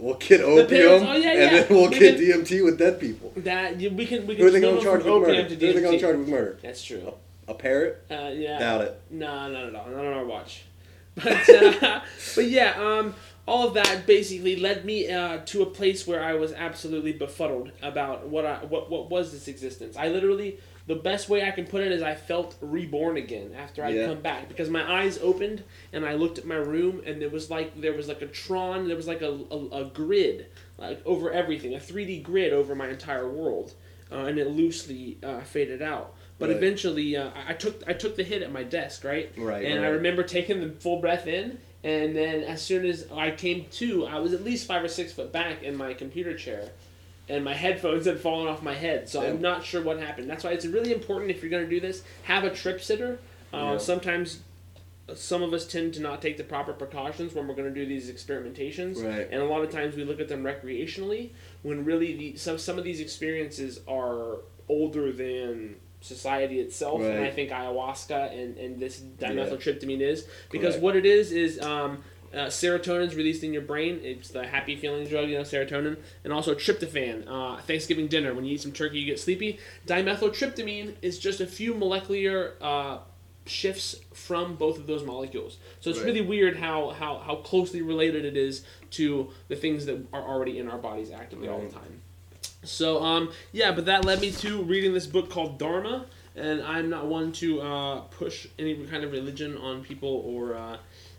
We'll 0.00 0.14
get 0.14 0.40
parents- 0.42 0.72
opium, 0.72 1.02
oh, 1.08 1.16
yeah, 1.16 1.30
and 1.32 1.56
then 1.56 1.66
we'll 1.70 1.90
We 1.90 1.98
get 1.98 2.16
can- 2.18 2.44
DMT 2.44 2.64
with 2.64 2.78
dead 2.78 3.00
people. 3.00 3.32
that 3.38 3.80
you, 3.80 3.90
we 3.90 4.06
can 4.06 4.28
we 4.28 4.36
can 4.36 4.42
Who 4.44 4.48
are 4.48 4.52
they 4.52 4.60
going 4.60 4.76
to 4.76 4.82
charge 4.84 5.02
with 5.02 5.06
murder? 5.12 5.34
Who 5.34 5.40
are 5.40 5.72
they 5.72 5.80
going 5.80 5.92
to 5.94 5.98
charge 5.98 6.16
with 6.18 6.28
murder? 6.28 6.56
That's 6.62 6.84
true. 6.84 7.14
A 7.48 7.54
parrot? 7.54 8.04
Uh, 8.08 8.30
yeah. 8.32 8.60
Doubt 8.60 8.80
it. 8.82 9.00
No, 9.10 9.50
not 9.50 9.64
at 9.64 9.74
all. 9.74 9.90
Not 9.90 10.04
on 10.04 10.12
our 10.12 10.24
watch. 10.24 10.62
But 11.16 11.48
uh, 11.50 12.00
but 12.36 12.44
yeah, 12.48 12.74
um, 12.80 13.14
all 13.48 13.66
of 13.66 13.74
that 13.74 14.06
basically 14.06 14.56
led 14.56 14.84
me 14.84 15.10
uh, 15.10 15.38
to 15.46 15.62
a 15.62 15.66
place 15.66 16.06
where 16.06 16.22
I 16.22 16.34
was 16.34 16.52
absolutely 16.52 17.12
befuddled 17.12 17.72
about 17.82 18.28
what 18.28 18.44
I 18.46 18.56
what 18.72 18.90
what 18.90 19.10
was 19.10 19.32
this 19.32 19.48
existence. 19.48 19.96
I 19.96 20.08
literally 20.08 20.58
the 20.86 20.94
best 20.94 21.28
way 21.28 21.46
I 21.46 21.50
can 21.50 21.66
put 21.66 21.82
it 21.82 21.92
is 21.92 22.02
I 22.02 22.14
felt 22.14 22.56
reborn 22.62 23.16
again 23.18 23.54
after 23.64 23.84
I'd 23.84 23.94
Yeah. 23.94 24.06
come 24.06 24.20
back 24.22 24.48
because 24.48 24.70
my 24.70 24.84
eyes 25.00 25.18
opened 25.22 25.62
and 25.92 26.04
I 26.06 26.14
looked 26.14 26.38
at 26.38 26.46
my 26.46 26.56
room 26.74 27.02
and 27.06 27.20
there 27.20 27.28
was 27.30 27.50
like 27.50 27.78
there 27.80 27.92
was 27.94 28.06
like 28.08 28.22
a 28.22 28.26
Tron, 28.26 28.86
there 28.88 28.96
was 28.96 29.06
like 29.08 29.22
a, 29.22 29.32
a, 29.50 29.58
a 29.82 29.84
grid 29.86 30.46
like 30.78 31.00
over 31.06 31.30
everything, 31.32 31.74
a 31.74 31.78
3D 31.78 32.22
grid 32.22 32.52
over 32.52 32.74
my 32.74 32.88
entire 32.88 33.28
world, 33.28 33.74
uh, 34.12 34.26
and 34.28 34.38
it 34.38 34.48
loosely 34.48 35.18
uh, 35.22 35.40
faded 35.40 35.82
out. 35.82 36.14
But 36.38 36.50
Right. 36.50 36.56
eventually, 36.58 37.16
uh, 37.16 37.30
I 37.34 37.50
I 37.52 37.54
took 37.54 37.82
I 37.86 37.94
took 37.94 38.14
the 38.16 38.24
hit 38.24 38.42
at 38.42 38.52
my 38.52 38.62
desk, 38.62 39.04
right? 39.04 39.30
Right. 39.36 39.64
And 39.64 39.80
I 39.84 39.88
remember 39.88 40.22
taking 40.22 40.60
the 40.60 40.70
full 40.80 41.00
breath 41.00 41.26
in, 41.26 41.58
and 41.84 42.14
then 42.16 42.42
as 42.42 42.60
soon 42.62 42.84
as 42.86 43.06
I 43.12 43.30
came 43.30 43.66
to, 43.72 44.06
I 44.06 44.18
was 44.18 44.32
at 44.32 44.44
least 44.44 44.66
five 44.66 44.82
or 44.84 44.88
six 44.88 45.12
foot 45.12 45.32
back 45.32 45.62
in 45.62 45.76
my 45.76 45.94
computer 45.94 46.36
chair, 46.36 46.70
and 47.28 47.44
my 47.44 47.54
headphones 47.54 48.06
had 48.06 48.20
fallen 48.20 48.48
off 48.48 48.62
my 48.62 48.74
head. 48.74 49.08
So 49.08 49.22
Yeah. 49.22 49.28
I'm 49.30 49.40
not 49.40 49.64
sure 49.64 49.82
what 49.82 49.98
happened. 50.00 50.28
That's 50.28 50.44
why 50.44 50.50
it's 50.50 50.66
really 50.66 50.92
important 50.92 51.30
if 51.30 51.42
you're 51.42 51.50
going 51.50 51.64
to 51.64 51.70
do 51.70 51.80
this, 51.80 52.02
have 52.24 52.44
a 52.44 52.50
trip 52.50 52.80
sitter. 52.80 53.18
Uh, 53.52 53.56
Yeah. 53.72 53.78
Sometimes 53.78 54.40
some 55.14 55.42
of 55.42 55.54
us 55.54 55.66
tend 55.66 55.94
to 55.94 56.00
not 56.00 56.20
take 56.20 56.36
the 56.36 56.44
proper 56.44 56.72
precautions 56.74 57.32
when 57.34 57.46
we're 57.48 57.54
going 57.54 57.72
to 57.72 57.80
do 57.80 57.86
these 57.86 58.10
experimentations, 58.10 59.02
Right. 59.02 59.26
and 59.30 59.40
a 59.40 59.44
lot 59.46 59.62
of 59.62 59.70
times 59.70 59.96
we 59.96 60.04
look 60.04 60.20
at 60.20 60.28
them 60.28 60.42
recreationally 60.42 61.30
when 61.62 61.84
really 61.84 62.14
the, 62.14 62.36
some 62.36 62.58
some 62.58 62.76
of 62.76 62.84
these 62.84 63.00
experiences 63.00 63.80
are 63.88 64.38
older 64.68 65.10
than 65.12 65.76
society 66.00 66.60
itself, 66.60 67.02
and 67.02 67.18
I 67.24 67.30
think 67.30 67.50
ayahuasca 67.50 68.32
and, 68.32 68.56
and 68.56 68.78
this 68.78 69.00
dimethyltryptamine 69.00 70.00
is 70.00 70.26
because 70.50 70.74
Correct. 70.74 70.82
what 70.82 70.96
it 70.96 71.06
is 71.06 71.32
is 71.32 71.60
um, 71.60 72.02
uh, 72.32 72.46
serotonin 72.46 73.06
is 73.06 73.14
released 73.14 73.42
in 73.42 73.52
your 73.52 73.62
brain. 73.62 74.00
It's 74.02 74.28
the 74.28 74.46
happy 74.46 74.76
feeling 74.76 75.06
drug, 75.08 75.28
you 75.28 75.36
know, 75.38 75.42
serotonin, 75.44 75.96
and 76.24 76.32
also 76.32 76.54
tryptophan. 76.54 77.24
Uh, 77.26 77.60
Thanksgiving 77.62 78.06
dinner, 78.06 78.34
when 78.34 78.44
you 78.44 78.54
eat 78.54 78.60
some 78.60 78.72
turkey, 78.72 78.98
you 79.00 79.06
get 79.06 79.18
sleepy. 79.18 79.58
Dimethyltryptamine 79.86 80.94
is 81.02 81.18
just 81.18 81.40
a 81.40 81.46
few 81.46 81.74
molecular 81.74 82.54
uh, 82.60 82.98
shifts 83.46 83.96
from 84.12 84.56
both 84.56 84.78
of 84.78 84.86
those 84.86 85.02
molecules. 85.04 85.56
So 85.80 85.90
it's 85.90 85.98
Right. 86.00 86.06
really 86.06 86.20
weird 86.20 86.56
how, 86.56 86.90
how, 86.90 87.18
how 87.18 87.36
closely 87.36 87.82
related 87.82 88.24
it 88.24 88.36
is 88.36 88.64
to 88.90 89.30
the 89.48 89.56
things 89.56 89.86
that 89.86 90.06
are 90.12 90.22
already 90.22 90.58
in 90.58 90.68
our 90.68 90.78
bodies 90.78 91.10
actively 91.10 91.48
all 91.48 91.60
the 91.60 91.70
time. 91.70 92.02
So 92.64 93.02
um, 93.02 93.30
yeah, 93.52 93.72
but 93.72 93.86
that 93.86 94.04
led 94.04 94.20
me 94.20 94.30
to 94.32 94.62
reading 94.62 94.92
this 94.92 95.06
book 95.06 95.30
called 95.30 95.58
Dharma, 95.58 96.06
and 96.36 96.60
I'm 96.62 96.90
not 96.90 97.06
one 97.06 97.32
to 97.32 97.60
uh, 97.60 98.00
push 98.00 98.48
any 98.58 98.74
kind 98.86 99.04
of 99.04 99.12
religion 99.12 99.56
on 99.56 99.82
people, 99.84 100.22
or 100.26 100.54
uh, 100.54 100.76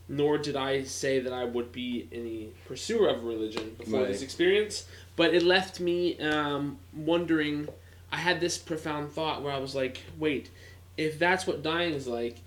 nor 0.08 0.38
did 0.38 0.56
I 0.56 0.84
say 0.84 1.20
that 1.20 1.32
I 1.34 1.46
would 1.46 1.72
be 1.72 2.08
any 2.12 2.50
pursuer 2.68 3.08
of 3.10 3.24
religion 3.24 3.76
before 3.78 4.00
Right. 4.02 4.08
this 4.10 4.22
experience. 4.22 4.86
But 5.16 5.34
it 5.34 5.44
left 5.44 5.80
me 5.80 6.18
um, 6.20 6.78
wondering. 6.96 7.68
I 8.12 8.18
had 8.18 8.42
this 8.42 8.58
profound 8.58 9.12
thought 9.12 9.44
where 9.44 9.54
I 9.54 9.60
was 9.60 9.76
like, 9.76 10.02
wait, 10.18 10.50
if 10.98 11.20
that's 11.20 11.46
what 11.46 11.62
dying 11.62 11.94
is 11.94 12.08
like, 12.08 12.38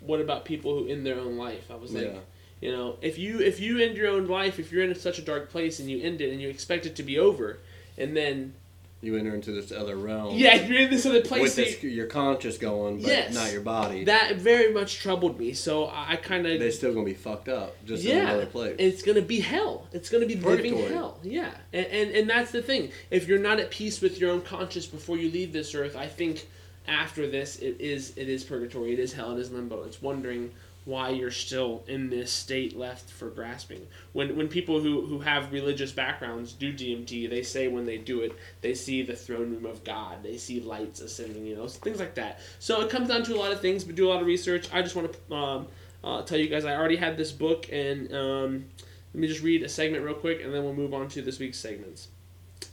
what 0.00 0.20
about 0.20 0.44
people 0.44 0.76
who 0.76 0.88
end 0.88 1.06
their 1.06 1.20
own 1.20 1.36
life? 1.36 1.70
I 1.70 1.76
was 1.76 1.92
like, 1.94 2.06
Yeah. 2.12 2.18
You 2.60 2.72
know, 2.72 2.96
if 3.00 3.16
you 3.16 3.38
if 3.38 3.60
you 3.60 3.78
end 3.78 3.96
your 3.96 4.08
own 4.08 4.26
life, 4.26 4.58
if 4.58 4.72
you're 4.72 4.82
in 4.82 4.92
such 4.96 5.20
a 5.20 5.22
dark 5.22 5.50
place 5.50 5.78
and 5.78 5.88
you 5.88 6.02
end 6.02 6.20
it 6.20 6.32
and 6.32 6.42
you 6.42 6.48
expect 6.48 6.84
it 6.86 6.96
to 6.96 7.04
be 7.04 7.16
over, 7.16 7.60
and 7.98 8.16
then 8.16 8.54
You 9.00 9.16
enter 9.16 9.34
into 9.34 9.52
this 9.52 9.70
other 9.70 9.96
realm. 9.96 10.36
yeah, 10.36 10.54
you're 10.66 10.80
in 10.80 10.90
this 10.90 11.06
other 11.06 11.20
place. 11.22 11.42
With 11.42 11.56
this, 11.56 11.82
your 11.82 12.06
conscious 12.06 12.58
going, 12.58 13.00
but 13.00 13.08
Yes. 13.08 13.34
not 13.34 13.52
your 13.52 13.60
body. 13.60 14.04
that 14.04 14.36
very 14.36 14.72
much 14.72 14.98
troubled 14.98 15.38
me. 15.38 15.52
So 15.52 15.84
I, 15.84 16.12
I 16.12 16.16
kind 16.16 16.46
of 16.46 16.58
They're 16.58 16.70
still 16.72 16.92
gonna 16.94 17.04
be 17.06 17.14
fucked 17.14 17.48
up, 17.48 17.76
just 17.86 18.04
in 18.04 18.10
yeah, 18.16 18.22
another 18.30 18.46
place. 18.46 18.76
it's 18.78 19.02
gonna 19.02 19.22
be 19.22 19.40
hell. 19.40 19.86
It's 19.92 20.08
gonna 20.10 20.26
be 20.26 20.34
living 20.36 20.72
Purgatory. 20.74 20.92
hell. 20.94 21.18
Yeah, 21.22 21.50
and, 21.72 21.86
and 21.86 22.10
and 22.12 22.30
that's 22.30 22.50
the 22.50 22.62
thing. 22.62 22.90
If 23.10 23.28
you're 23.28 23.38
not 23.38 23.60
at 23.60 23.70
peace 23.70 24.00
with 24.00 24.18
your 24.20 24.30
own 24.32 24.42
conscience 24.42 24.86
before 24.86 25.16
you 25.16 25.30
leave 25.30 25.52
this 25.52 25.74
earth, 25.74 25.94
I 25.96 26.06
think 26.08 26.46
after 26.88 27.28
this, 27.28 27.56
it 27.58 27.76
is 27.80 28.14
it 28.16 28.28
is 28.28 28.42
purgatory. 28.44 28.92
It 28.94 28.98
is 28.98 29.12
hell. 29.12 29.36
It 29.36 29.40
is 29.40 29.50
limbo. 29.52 29.84
It's 29.84 30.00
wondering 30.02 30.50
why 30.88 31.10
you're 31.10 31.30
still 31.30 31.84
in 31.86 32.08
this 32.08 32.32
state 32.32 32.74
left 32.74 33.10
for 33.10 33.28
grasping. 33.28 33.86
When 34.14 34.36
when 34.36 34.48
people 34.48 34.80
who 34.80 35.04
who 35.04 35.20
have 35.20 35.52
religious 35.52 35.92
backgrounds 35.92 36.54
do 36.54 36.72
DMT, 36.72 37.28
they 37.28 37.42
say 37.42 37.68
when 37.68 37.84
they 37.84 37.98
do 37.98 38.22
it, 38.22 38.32
they 38.62 38.74
see 38.74 39.02
the 39.02 39.14
throne 39.14 39.50
room 39.50 39.66
of 39.66 39.84
God. 39.84 40.22
They 40.22 40.38
see 40.38 40.60
lights 40.60 41.00
ascending. 41.00 41.44
You 41.44 41.56
know, 41.56 41.68
things 41.68 42.00
like 42.00 42.14
that. 42.14 42.40
So 42.58 42.80
it 42.80 42.88
comes 42.88 43.08
down 43.08 43.22
to 43.24 43.34
a 43.34 43.36
lot 43.36 43.52
of 43.52 43.60
things. 43.60 43.84
But 43.84 43.96
do 43.96 44.08
a 44.08 44.10
lot 44.10 44.22
of 44.22 44.26
research. 44.26 44.68
I 44.72 44.82
just 44.82 44.96
want 44.96 45.12
to. 45.12 45.34
Um, 45.34 45.68
uh, 46.04 46.22
tell 46.22 46.38
you 46.38 46.48
guys 46.48 46.64
I 46.64 46.76
already 46.76 46.94
had 46.94 47.16
this 47.16 47.32
book, 47.32 47.68
and 47.72 48.14
um, 48.14 48.64
let 49.12 49.20
me 49.20 49.26
just 49.26 49.42
read 49.42 49.64
a 49.64 49.68
segment 49.68 50.04
real 50.04 50.14
quick, 50.14 50.42
and 50.42 50.54
then 50.54 50.62
we'll 50.62 50.72
move 50.72 50.94
on 50.94 51.08
to 51.08 51.22
this 51.22 51.40
week's 51.40 51.58
segments. 51.58 52.06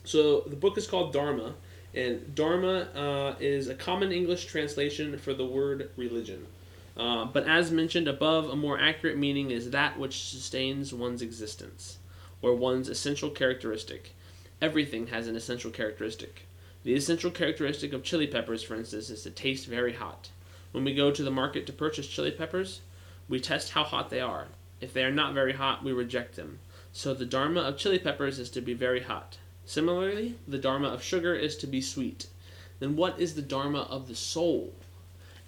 So 0.04 0.42
the 0.42 0.54
book 0.54 0.78
is 0.78 0.86
called 0.86 1.12
Dharma, 1.12 1.54
and 1.92 2.34
Dharma 2.36 2.88
uh, 2.94 3.34
is 3.40 3.66
a 3.68 3.74
common 3.74 4.12
English 4.12 4.46
translation 4.46 5.18
for 5.18 5.34
the 5.34 5.44
word 5.44 5.90
religion. 5.96 6.46
Uh, 6.96 7.26
but 7.26 7.46
as 7.46 7.70
mentioned 7.70 8.08
above, 8.08 8.48
a 8.48 8.56
more 8.56 8.80
accurate 8.80 9.18
meaning 9.18 9.50
is 9.50 9.70
that 9.70 9.98
which 9.98 10.24
sustains 10.24 10.94
one's 10.94 11.20
existence, 11.20 11.98
or 12.40 12.54
one's 12.54 12.88
essential 12.88 13.30
characteristic. 13.30 14.14
Everything 14.62 15.08
has 15.08 15.28
an 15.28 15.36
essential 15.36 15.70
characteristic. 15.70 16.46
The 16.84 16.94
essential 16.94 17.30
characteristic 17.30 17.92
of 17.92 18.02
chili 18.02 18.26
peppers, 18.26 18.62
for 18.62 18.74
instance, 18.74 19.10
is 19.10 19.22
to 19.24 19.30
taste 19.30 19.66
very 19.66 19.92
hot. 19.92 20.30
When 20.72 20.84
we 20.84 20.94
go 20.94 21.10
to 21.10 21.22
the 21.22 21.30
market 21.30 21.66
to 21.66 21.72
purchase 21.72 22.06
chili 22.06 22.30
peppers, 22.30 22.80
we 23.28 23.40
test 23.40 23.72
how 23.72 23.84
hot 23.84 24.08
they 24.08 24.20
are. 24.20 24.46
If 24.80 24.92
they 24.92 25.04
are 25.04 25.10
not 25.10 25.34
very 25.34 25.52
hot, 25.52 25.82
we 25.82 25.92
reject 25.92 26.36
them. 26.36 26.60
So 26.92 27.12
the 27.12 27.26
dharma 27.26 27.60
of 27.60 27.76
chili 27.76 27.98
peppers 27.98 28.38
is 28.38 28.48
to 28.50 28.60
be 28.60 28.72
very 28.72 29.00
hot. 29.00 29.36
Similarly, 29.66 30.38
the 30.46 30.58
dharma 30.58 30.88
of 30.88 31.02
sugar 31.02 31.34
is 31.34 31.56
to 31.58 31.66
be 31.66 31.80
sweet. 31.80 32.28
Then 32.78 32.96
what 32.96 33.18
is 33.18 33.34
the 33.34 33.42
dharma 33.42 33.80
of 33.90 34.06
the 34.08 34.14
soul? 34.14 34.74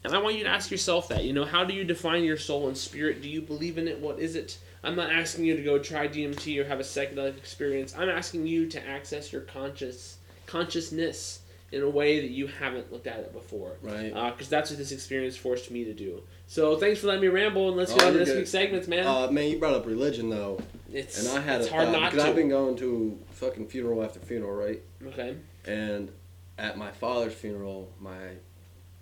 And 0.08 0.16
I 0.16 0.20
want 0.20 0.36
you 0.36 0.44
to 0.44 0.50
ask 0.50 0.70
yourself 0.70 1.08
that. 1.08 1.24
You 1.24 1.32
know, 1.32 1.44
how 1.44 1.64
do 1.64 1.74
you 1.74 1.84
define 1.84 2.24
your 2.24 2.36
soul 2.36 2.68
and 2.68 2.76
spirit? 2.76 3.22
Do 3.22 3.28
you 3.28 3.40
believe 3.42 3.78
in 3.78 3.86
it? 3.88 3.98
What 4.00 4.18
is 4.18 4.34
it? 4.36 4.58
I'm 4.82 4.96
not 4.96 5.10
asking 5.12 5.44
you 5.44 5.56
to 5.56 5.62
go 5.62 5.78
try 5.78 6.08
DMT 6.08 6.58
or 6.58 6.64
have 6.66 6.80
a 6.80 6.84
psychedelic 6.84 7.36
experience. 7.36 7.94
I'm 7.96 8.08
asking 8.08 8.46
you 8.46 8.66
to 8.68 8.86
access 8.88 9.32
your 9.32 9.42
conscious 9.42 10.18
consciousness 10.46 11.40
in 11.70 11.82
a 11.82 11.88
way 11.88 12.20
that 12.20 12.30
you 12.30 12.46
haven't 12.46 12.90
looked 12.90 13.06
at 13.06 13.18
it 13.20 13.32
before. 13.32 13.76
Right. 13.82 14.12
Because 14.32 14.48
that's 14.48 14.70
what 14.70 14.78
this 14.78 14.90
experience 14.92 15.36
forced 15.36 15.70
me 15.70 15.84
to 15.84 15.92
do. 15.92 16.22
So 16.46 16.76
thanks 16.78 17.00
for 17.00 17.08
letting 17.08 17.20
me 17.22 17.28
ramble, 17.28 17.68
and 17.68 17.76
let's 17.76 17.92
Oh, 17.92 17.96
get 17.96 18.06
on 18.06 18.12
to 18.14 18.18
this 18.20 18.28
good. 18.30 18.38
week's 18.38 18.50
segments, 18.50 18.88
man. 18.88 19.06
Uh, 19.06 19.30
man, 19.30 19.50
you 19.50 19.58
brought 19.58 19.74
up 19.74 19.84
religion 19.84 20.30
though, 20.30 20.58
it's 20.90 21.18
and 21.18 21.36
I 21.36 21.42
had 21.42 21.60
it's 21.60 21.68
a 21.68 21.72
hard 21.74 21.88
thought, 21.88 22.00
not 22.00 22.10
because 22.12 22.24
to. 22.24 22.30
I've 22.30 22.36
been 22.36 22.48
going 22.48 22.76
to 22.76 23.18
fucking 23.32 23.68
funeral 23.68 24.02
after 24.02 24.18
funeral, 24.20 24.52
right? 24.54 24.80
Okay. 25.08 25.36
And 25.66 26.10
at 26.56 26.78
my 26.78 26.90
father's 26.90 27.34
funeral, 27.34 27.92
my 28.00 28.16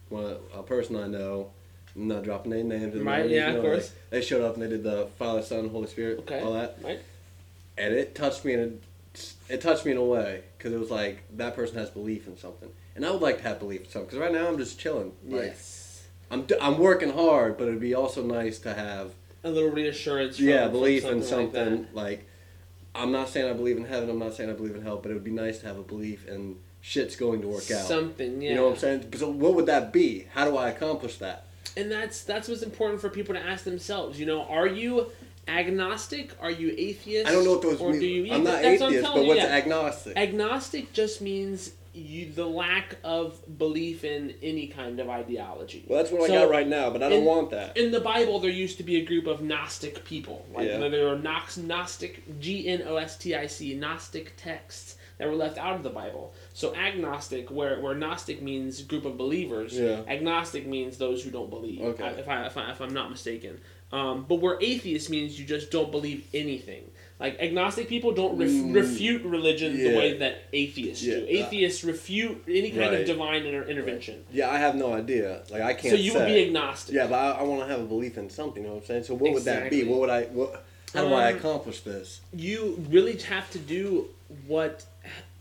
one 0.09 0.37
a 0.55 0.63
person 0.63 0.97
I 0.97 1.07
know, 1.07 1.51
I'm 1.95 2.09
not 2.09 2.23
dropping 2.25 2.53
any 2.53 2.63
names. 2.63 2.95
in 2.95 3.05
Right, 3.05 3.29
yeah, 3.29 3.51
you 3.53 3.57
of 3.59 3.63
course. 3.65 3.93
They, 4.11 4.21
they 4.21 4.25
showed 4.27 4.43
up 4.43 4.55
and 4.55 4.63
they 4.63 4.69
did 4.69 4.83
the 4.83 5.09
Father, 5.19 5.43
Son, 5.43 5.69
Holy 5.69 5.87
Spirit, 5.89 6.19
Okay. 6.21 6.41
all 6.41 6.53
that, 6.55 6.79
Right. 6.83 7.01
and 7.79 7.95
it 7.95 8.15
touched 8.15 8.45
me 8.45 8.53
in 8.55 8.61
a, 8.61 9.53
it 9.53 9.61
touched 9.61 9.85
me 9.87 9.93
in 9.93 9.97
a 9.99 10.05
way 10.05 10.43
because 10.59 10.73
it 10.73 10.79
was 10.79 10.91
like 10.91 11.23
that 11.37 11.57
person 11.57 11.77
has 11.79 11.91
belief 11.91 12.27
in 12.27 12.37
something, 12.37 12.69
and 12.95 13.05
I 13.05 13.11
would 13.11 13.23
like 13.23 13.39
to 13.39 13.43
have 13.45 13.59
belief 13.59 13.85
in 13.85 13.89
something 13.91 14.07
because 14.07 14.19
right 14.21 14.33
now 14.33 14.47
I'm 14.49 14.59
just 14.59 14.79
chilling. 14.79 15.13
Like 15.27 15.43
Yes. 15.47 16.05
I'm 16.31 16.47
I'm 16.61 16.79
working 16.79 17.13
hard, 17.13 17.57
but 17.57 17.69
it'd 17.69 17.81
be 17.81 17.95
also 17.95 18.23
nice 18.25 18.59
to 18.61 18.75
have 18.75 19.13
A 19.45 19.51
little 19.51 19.71
reassurance. 19.71 20.37
From, 20.37 20.47
yeah 20.49 20.69
belief 20.69 21.05
in 21.05 21.23
something. 21.23 21.55
something 21.55 21.87
Like 21.95 22.05
like, 22.19 22.27
I'm 22.95 23.13
not 23.13 23.29
saying 23.29 23.49
I 23.49 23.53
believe 23.53 23.77
in 23.77 23.85
heaven. 23.85 24.11
I'm 24.11 24.19
not 24.19 24.35
saying 24.35 24.51
I 24.51 24.55
believe 24.55 24.75
in 24.75 24.83
hell, 24.83 24.97
but 24.97 25.11
it 25.11 25.15
would 25.15 25.25
be 25.25 25.31
nice 25.31 25.59
to 25.61 25.67
have 25.67 25.79
a 25.79 25.83
belief 25.83 26.27
in 26.29 26.57
shit's 26.87 27.17
going 27.17 27.41
to 27.43 27.49
work 27.49 27.69
out. 27.73 27.85
Something. 27.85 28.41
Yeah. 28.41 28.51
You 28.51 28.55
know 28.57 28.65
what 28.67 28.75
I'm 28.75 28.79
saying? 28.79 29.01
Because 29.01 29.25
what 29.25 29.55
would 29.55 29.67
that 29.67 29.93
be? 29.93 30.27
How 30.33 30.45
do 30.45 30.57
I 30.57 30.69
accomplish 30.71 31.17
that? 31.19 31.43
and 31.77 31.91
that's 31.93 32.23
that's 32.25 32.49
what's 32.49 32.63
important 32.63 33.01
for 33.01 33.11
people 33.11 33.35
to 33.35 33.41
ask 33.41 33.65
themselves. 33.65 34.19
You 34.19 34.25
know, 34.27 34.45
are 34.45 34.67
you 34.69 35.11
agnostic? 35.49 36.31
Are 36.41 36.51
you 36.51 36.75
atheist? 36.77 37.29
I 37.29 37.33
don't 37.33 37.45
know 37.45 37.53
what 37.53 37.63
those 37.63 37.81
or 37.81 37.91
mean. 37.91 38.01
do 38.01 38.07
you? 38.07 38.33
I'm 38.33 38.45
not 38.45 38.57
I'm 38.61 38.65
atheist, 38.65 39.05
telling 39.05 39.23
but 39.23 39.27
what's 39.27 39.41
yeah. 39.41 39.47
agnostic? 39.49 40.17
Agnostic 40.17 40.93
just 40.93 41.21
means 41.21 41.73
you 41.93 42.31
the 42.31 42.47
lack 42.47 42.97
of 43.05 43.41
belief 43.59 44.05
in 44.05 44.35
any 44.43 44.67
kind 44.67 45.01
of 45.01 45.09
ideology. 45.09 45.83
well, 45.89 45.99
that's 46.03 46.13
what 46.13 46.29
So, 46.29 46.35
I 46.35 46.41
got 46.45 46.51
right 46.51 46.69
now, 46.69 46.91
but 46.91 47.03
I 47.03 47.09
don't 47.09 47.21
in- 47.21 47.25
want 47.25 47.51
that. 47.51 47.77
In 47.77 47.91
the 47.91 48.01
Bible, 48.01 48.39
there 48.39 48.51
used 48.51 48.77
to 48.79 48.83
be 48.85 48.97
a 48.97 49.05
group 49.05 49.27
of 49.27 49.41
Gnostic 49.43 50.05
people. 50.05 50.47
Like 50.55 50.69
Yeah. 50.69 50.77
there 50.89 51.07
were 51.07 51.17
Gnos- 51.17 51.57
Gnostic, 51.59 52.23
G 52.39 52.69
N 52.69 52.83
O 52.87 52.97
S 52.97 53.17
T 53.17 53.35
I 53.35 53.47
C, 53.47 53.75
Gnostic 53.75 54.35
texts 54.37 54.97
that 55.19 55.27
were 55.29 55.35
left 55.35 55.57
out 55.59 55.75
of 55.77 55.83
the 55.83 55.91
Bible. 55.91 56.35
So 56.57 56.75
agnostic, 56.75 57.51
where, 57.51 57.79
where 57.83 57.95
Gnostic 57.95 58.41
means 58.41 58.81
group 58.81 59.05
of 59.05 59.19
believers, 59.19 59.75
Yeah. 59.79 60.01
agnostic 60.09 60.67
means 60.67 60.97
those 60.97 61.23
who 61.23 61.31
don't 61.31 61.51
believe. 61.51 61.83
Okay. 61.83 62.07
If 62.19 62.27
I 62.27 62.47
if, 62.47 62.57
I, 62.57 62.71
if 62.71 62.81
I'm 62.81 62.95
not 62.95 63.11
mistaken. 63.11 63.61
Um, 63.93 64.25
but 64.27 64.37
where 64.37 64.57
atheist 64.63 65.11
means 65.11 65.39
you 65.39 65.45
just 65.45 65.71
don't 65.71 65.91
believe 65.93 66.27
anything. 66.33 66.91
Like 67.21 67.39
agnostic 67.41 67.89
people 67.91 68.13
don't 68.13 68.39
ref- 68.39 68.49
Mm, 68.49 68.75
refute 68.75 69.23
religion 69.25 69.77
the 69.77 69.95
way 69.99 70.17
that 70.17 70.45
atheists 70.55 71.05
do. 71.05 71.27
Yeah. 71.29 71.41
Atheists 71.45 71.85
refute 71.85 72.43
any 72.49 72.71
kind 72.71 72.95
of 72.95 73.05
divine 73.05 73.45
inter- 73.45 73.69
intervention. 73.69 74.25
Yeah, 74.33 74.49
I 74.51 74.57
have 74.57 74.77
no 74.77 74.95
idea. 74.95 75.43
Like 75.51 75.61
I 75.61 75.75
can't. 75.75 75.93
So 75.95 76.01
you 76.01 76.15
would 76.15 76.25
be 76.25 76.43
agnostic. 76.47 76.95
Yeah, 76.95 77.07
but 77.07 77.17
I, 77.17 77.31
I 77.33 77.43
want 77.43 77.61
to 77.61 77.67
have 77.67 77.81
a 77.81 77.85
belief 77.85 78.17
in 78.17 78.31
something. 78.31 78.63
You 78.63 78.69
know 78.71 78.75
what 78.77 78.85
I'm 78.85 78.87
saying? 78.87 79.05
So 79.05 79.15
what 79.15 79.31
would 79.35 79.45
that 79.45 79.69
be? 79.71 79.85
What 79.85 80.01
would 80.01 80.11
I? 80.11 80.23
What? 80.25 80.65
How 80.95 81.03
do 81.07 81.13
I 81.13 81.33
Um, 81.33 81.37
accomplish 81.37 81.81
this? 81.81 82.23
you 82.33 82.83
really 82.89 83.19
have 83.19 83.51
to 83.51 83.59
do 83.59 84.09
what 84.47 84.85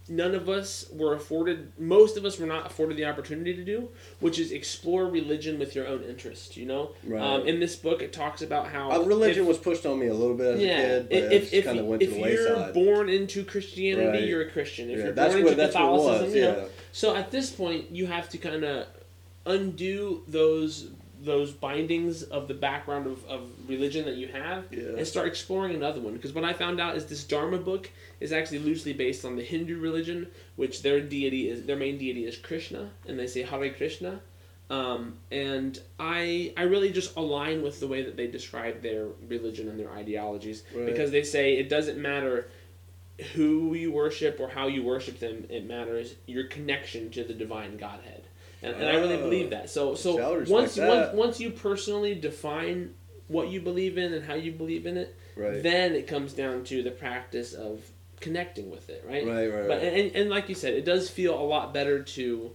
none 0.08 0.36
of 0.36 0.48
us 0.48 0.86
were 0.92 1.16
afforded 1.16 1.72
most 1.80 2.16
of 2.16 2.26
us 2.26 2.38
were 2.38 2.46
not 2.46 2.68
afforded 2.68 2.96
the 2.96 3.06
opportunity 3.06 3.56
to 3.56 3.64
do 3.64 3.90
which 4.20 4.38
is 4.38 4.52
explore 4.52 5.08
religion 5.08 5.58
with 5.58 5.74
your 5.74 5.88
own 5.88 6.04
interest 6.04 6.56
you 6.56 6.66
know 6.66 6.92
Right. 7.04 7.20
um, 7.22 7.48
in 7.48 7.60
this 7.60 7.76
book 7.76 8.02
it 8.04 8.14
talks 8.14 8.44
about 8.44 8.68
how 8.68 8.92
Uh, 8.92 9.00
religion 9.04 9.42
if- 9.44 9.48
was 9.48 9.58
pushed 9.58 9.86
on 9.86 10.00
me 10.00 10.08
a 10.08 10.14
little 10.14 10.36
bit 10.38 10.56
as 10.56 10.62
yeah, 10.62 10.78
a 10.78 11.04
kid, 11.04 11.10
but 11.10 11.34
if, 11.54 11.66
kind 11.66 11.80
of 11.80 11.86
went 11.88 12.02
to 12.02 12.08
if 12.08 12.14
the 12.14 12.20
you're 12.30 12.56
wayside. 12.56 12.74
born 12.76 13.10
into 13.10 13.44
Christianity, 13.44 14.08
Right. 14.08 14.28
you're 14.28 14.42
a 14.44 14.52
Christian. 14.52 14.92
If 14.92 14.98
Yeah, 15.00 15.04
you're 15.06 15.14
that's 15.14 15.34
born 15.34 15.44
what- 15.44 15.52
into 15.54 15.62
that's 15.64 15.76
what 15.76 15.82
it 15.82 15.88
Catholicism, 15.88 16.26
was, 16.28 16.36
you 16.36 16.42
know. 16.42 16.58
yeah. 16.60 16.66
So 16.92 17.16
at 17.16 17.32
this 17.32 17.50
point, 17.50 17.86
you 17.92 18.06
have 18.06 18.30
to 18.30 18.38
kind 18.38 18.64
of 18.64 18.86
undo 19.48 20.24
those 20.28 20.90
those 21.26 21.52
bindings 21.52 22.24
of 22.24 22.48
the 22.48 22.54
background 22.54 23.08
of, 23.08 23.26
of 23.26 23.42
religion 23.68 24.06
that 24.06 24.16
you 24.16 24.28
have 24.28 24.66
Yeah. 24.72 24.98
and 24.98 25.08
start 25.08 25.28
exploring 25.28 25.76
another 25.76 26.00
one. 26.00 26.14
Because 26.14 26.34
what 26.34 26.44
I 26.44 26.54
found 26.54 26.80
out 26.80 26.96
is 26.96 27.06
this 27.08 27.24
Dharma 27.24 27.58
book 27.58 27.90
is 28.20 28.32
actually 28.32 28.60
loosely 28.60 28.94
based 28.94 29.26
on 29.26 29.36
the 29.36 29.44
Hindu 29.44 29.80
religion, 29.80 30.28
which 30.56 30.82
their 30.84 31.02
deity 31.02 31.50
is 31.50 31.66
their 31.66 31.76
main 31.76 31.98
deity 31.98 32.26
is 32.26 32.38
Krishna, 32.38 32.92
and 33.08 33.18
they 33.20 33.28
say 33.28 33.42
Hare 33.44 33.74
Krishna. 33.74 34.22
Um, 34.70 35.18
and 35.32 35.80
I 36.00 36.54
I 36.58 36.64
really 36.64 36.92
just 36.92 37.16
align 37.16 37.62
with 37.62 37.80
the 37.80 37.88
way 37.88 38.02
that 38.04 38.16
they 38.18 38.28
describe 38.28 38.82
their 38.82 39.08
religion 39.28 39.70
and 39.70 39.80
their 39.80 39.92
ideologies 39.92 40.64
Right. 40.74 40.86
because 40.88 41.12
they 41.12 41.24
say 41.24 41.58
it 41.58 41.70
doesn't 41.70 42.00
matter 42.02 42.48
who 43.34 43.74
you 43.76 43.92
worship 43.94 44.40
or 44.40 44.50
how 44.50 44.68
you 44.68 44.84
worship 44.84 45.20
them. 45.20 45.46
It 45.50 45.66
matters 45.66 46.16
your 46.26 46.46
connection 46.46 47.12
to 47.12 47.24
the 47.24 47.34
divine 47.34 47.78
Godhead, 47.78 48.25
and, 48.66 48.76
and 48.82 48.88
I 48.90 48.96
really 48.96 49.18
believe 49.18 49.50
that. 49.52 49.70
So 49.70 49.96
so 49.96 50.18
See, 50.18 50.22
I 50.22 50.28
would 50.30 50.40
respect 50.40 50.52
once 50.60 50.76
that. 50.76 50.88
once 50.90 51.14
once 51.16 51.40
you 51.40 51.52
personally 51.52 52.16
define 52.16 52.94
what 53.28 53.50
you 53.50 53.60
believe 53.62 53.98
in 53.98 54.14
and 54.14 54.24
how 54.26 54.36
you 54.36 54.52
believe 54.52 54.86
in 54.86 54.98
it, 54.98 55.16
Right. 55.36 55.62
then 55.64 55.94
it 55.96 56.08
comes 56.08 56.34
down 56.34 56.64
to 56.66 56.84
the 56.84 56.92
practice 56.92 57.54
of 57.54 57.82
connecting 58.22 58.70
with 58.72 58.90
it, 58.90 59.04
right? 59.08 59.26
Right, 59.26 59.48
right, 59.48 59.68
But 59.68 59.78
right. 59.82 59.94
and, 59.94 60.16
and 60.16 60.30
like 60.30 60.48
you 60.48 60.56
said, 60.56 60.74
it 60.74 60.86
does 60.86 61.10
feel 61.10 61.38
a 61.40 61.44
lot 61.44 61.74
better 61.74 62.02
to 62.04 62.52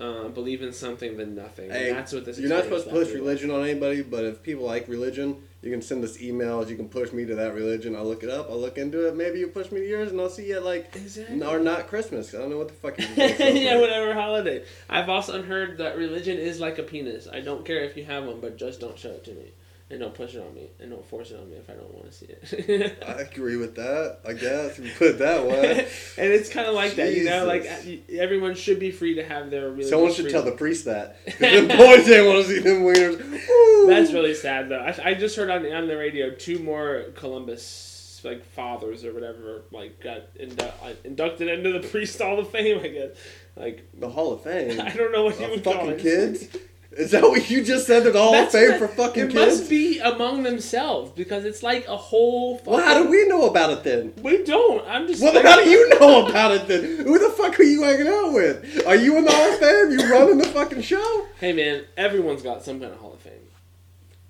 uh, 0.00 0.28
believe 0.28 0.60
in 0.62 0.72
something 0.72 1.16
than 1.16 1.34
nothing. 1.36 1.70
Hey, 1.70 1.90
and 1.90 1.98
that's 1.98 2.12
what 2.12 2.24
this. 2.24 2.38
You're 2.38 2.48
not 2.48 2.64
supposed 2.64 2.84
to 2.86 2.90
push 2.90 2.98
left 3.00 3.10
me 3.10 3.20
with. 3.20 3.28
religion 3.28 3.50
on 3.52 3.62
anybody, 3.62 4.02
but 4.02 4.24
if 4.24 4.42
people 4.42 4.64
like 4.64 4.88
religion, 4.88 5.36
you 5.64 5.70
can 5.70 5.82
send 5.82 6.04
us 6.04 6.18
emails. 6.18 6.68
You 6.68 6.76
can 6.76 6.88
push 6.88 7.12
me 7.12 7.24
to 7.24 7.34
that 7.36 7.54
religion. 7.54 7.96
I'll 7.96 8.04
look 8.04 8.22
it 8.22 8.28
up. 8.30 8.50
I'll 8.50 8.60
look 8.60 8.76
into 8.76 9.08
it. 9.08 9.16
Maybe 9.16 9.38
you 9.38 9.46
push 9.48 9.70
me 9.72 9.80
to 9.80 9.88
yours, 9.88 10.10
and 10.10 10.20
I'll 10.20 10.28
see 10.28 10.48
you 10.48 10.56
at 10.56 10.64
like 10.64 10.94
Exactly. 10.94 11.42
or 11.42 11.58
not 11.58 11.86
Christmas. 11.88 12.34
I 12.34 12.38
don't 12.38 12.50
know 12.50 12.58
what 12.58 12.68
the 12.68 12.74
fuck. 12.74 13.00
supposed 13.00 13.18
yeah, 13.40 13.80
whatever 13.80 14.12
holiday. 14.14 14.64
I've 14.88 15.08
also 15.08 15.42
heard 15.42 15.78
that 15.78 15.96
religion 15.96 16.36
is 16.38 16.60
like 16.60 16.78
a 16.78 16.82
penis. 16.82 17.26
I 17.32 17.40
don't 17.40 17.64
care 17.64 17.82
if 17.84 17.96
you 17.96 18.04
have 18.04 18.24
one, 18.24 18.40
but 18.40 18.58
just 18.58 18.80
don't 18.80 18.98
show 18.98 19.10
it 19.10 19.24
to 19.24 19.32
me. 19.32 19.52
And 19.90 20.00
don't 20.00 20.14
push 20.14 20.34
it 20.34 20.40
on 20.40 20.54
me, 20.54 20.68
and 20.80 20.90
don't 20.90 21.04
force 21.06 21.30
it 21.30 21.38
on 21.38 21.48
me 21.50 21.56
if 21.56 21.68
I 21.68 21.74
don't 21.74 21.92
want 21.94 22.10
to 22.10 22.12
see 22.12 22.26
it. 22.26 23.02
I 23.06 23.12
agree 23.20 23.56
with 23.56 23.74
that. 23.76 24.20
I 24.26 24.32
guess 24.32 24.78
you 24.78 24.90
put 24.96 25.08
it 25.08 25.18
that 25.18 25.44
way. 25.46 25.80
and 26.16 26.32
it's 26.32 26.48
kind 26.48 26.66
of 26.66 26.74
like 26.74 26.94
that, 26.94 27.14
you 27.14 27.24
know. 27.24 27.44
Like 27.46 27.66
uh, 27.66 28.16
everyone 28.18 28.54
should 28.54 28.80
be 28.80 28.90
free 28.90 29.14
to 29.16 29.24
have 29.24 29.50
their 29.50 29.68
religious 29.70 29.90
Someone 29.90 30.12
should 30.12 30.30
tell 30.30 30.42
the 30.42 30.52
priest 30.52 30.86
that. 30.86 31.24
them 31.38 31.68
boys 31.68 32.08
ain't 32.10 32.26
want 32.26 32.44
to 32.44 32.48
see 32.48 32.60
them 32.60 32.82
wieners. 32.82 33.86
That's 33.86 34.12
really 34.12 34.34
sad, 34.34 34.70
though. 34.70 34.78
I, 34.80 35.10
I 35.10 35.14
just 35.14 35.36
heard 35.36 35.50
on 35.50 35.62
the, 35.62 35.74
on 35.74 35.86
the 35.86 35.96
radio 35.96 36.30
two 36.30 36.58
more 36.58 37.04
Columbus 37.14 37.92
like 38.24 38.42
fathers 38.42 39.04
or 39.04 39.12
whatever 39.12 39.64
like 39.70 40.00
got 40.00 40.34
indu- 40.36 40.72
uh, 40.82 40.94
inducted 41.04 41.46
into 41.46 41.78
the 41.78 41.86
priest 41.86 42.18
Hall 42.18 42.38
of 42.38 42.48
Fame. 42.48 42.80
I 42.82 42.88
guess 42.88 43.10
like 43.54 43.86
the 43.92 44.08
Hall 44.08 44.32
of 44.32 44.42
Fame. 44.42 44.80
I 44.80 44.88
don't 44.90 45.12
know 45.12 45.24
what 45.24 45.38
you 45.38 45.50
would 45.50 45.62
call 45.62 45.74
fucking 45.74 45.90
it. 45.90 46.00
kids. 46.00 46.48
Is 46.96 47.10
that 47.10 47.22
what 47.22 47.50
you 47.50 47.64
just 47.64 47.86
said? 47.86 48.04
The 48.04 48.12
Hall 48.12 48.28
of 48.28 48.32
That's 48.32 48.52
Fame 48.54 48.70
what- 48.70 48.78
for 48.78 48.88
fucking 48.88 49.24
it 49.24 49.30
kids. 49.32 49.42
It 49.56 49.58
must 49.60 49.70
be 49.70 49.98
among 49.98 50.42
themselves 50.44 51.10
because 51.12 51.44
it's 51.44 51.62
like 51.62 51.86
a 51.88 51.96
whole. 51.96 52.60
well, 52.64 52.84
how 52.84 53.02
do 53.02 53.08
we 53.10 53.26
know 53.26 53.46
about 53.46 53.70
it 53.70 53.82
then? 53.84 54.12
We 54.22 54.44
don't. 54.44 54.86
I'm 54.86 55.06
just. 55.08 55.22
Well, 55.22 55.32
then 55.32 55.44
how 55.44 55.62
do 55.62 55.68
you 55.68 55.88
know 55.98 56.26
about 56.28 56.52
it 56.52 56.68
then? 56.68 56.98
Who 57.04 57.18
the 57.18 57.30
fuck 57.30 57.58
are 57.58 57.62
you 57.64 57.82
hanging 57.82 58.06
out 58.08 58.32
with? 58.32 58.86
Are 58.86 58.96
you 58.96 59.16
in 59.18 59.24
the 59.24 59.32
Hall 59.32 59.52
of 59.52 59.58
Fame? 59.58 59.90
You 59.90 60.12
running 60.12 60.38
the 60.38 60.48
fucking 60.48 60.82
show? 60.82 61.26
Hey 61.40 61.52
man, 61.52 61.84
everyone's 61.96 62.42
got 62.42 62.62
some 62.62 62.78
kind 62.80 62.92
of 62.92 62.98
Hall 62.98 63.14
of 63.14 63.20
Fame. 63.20 63.32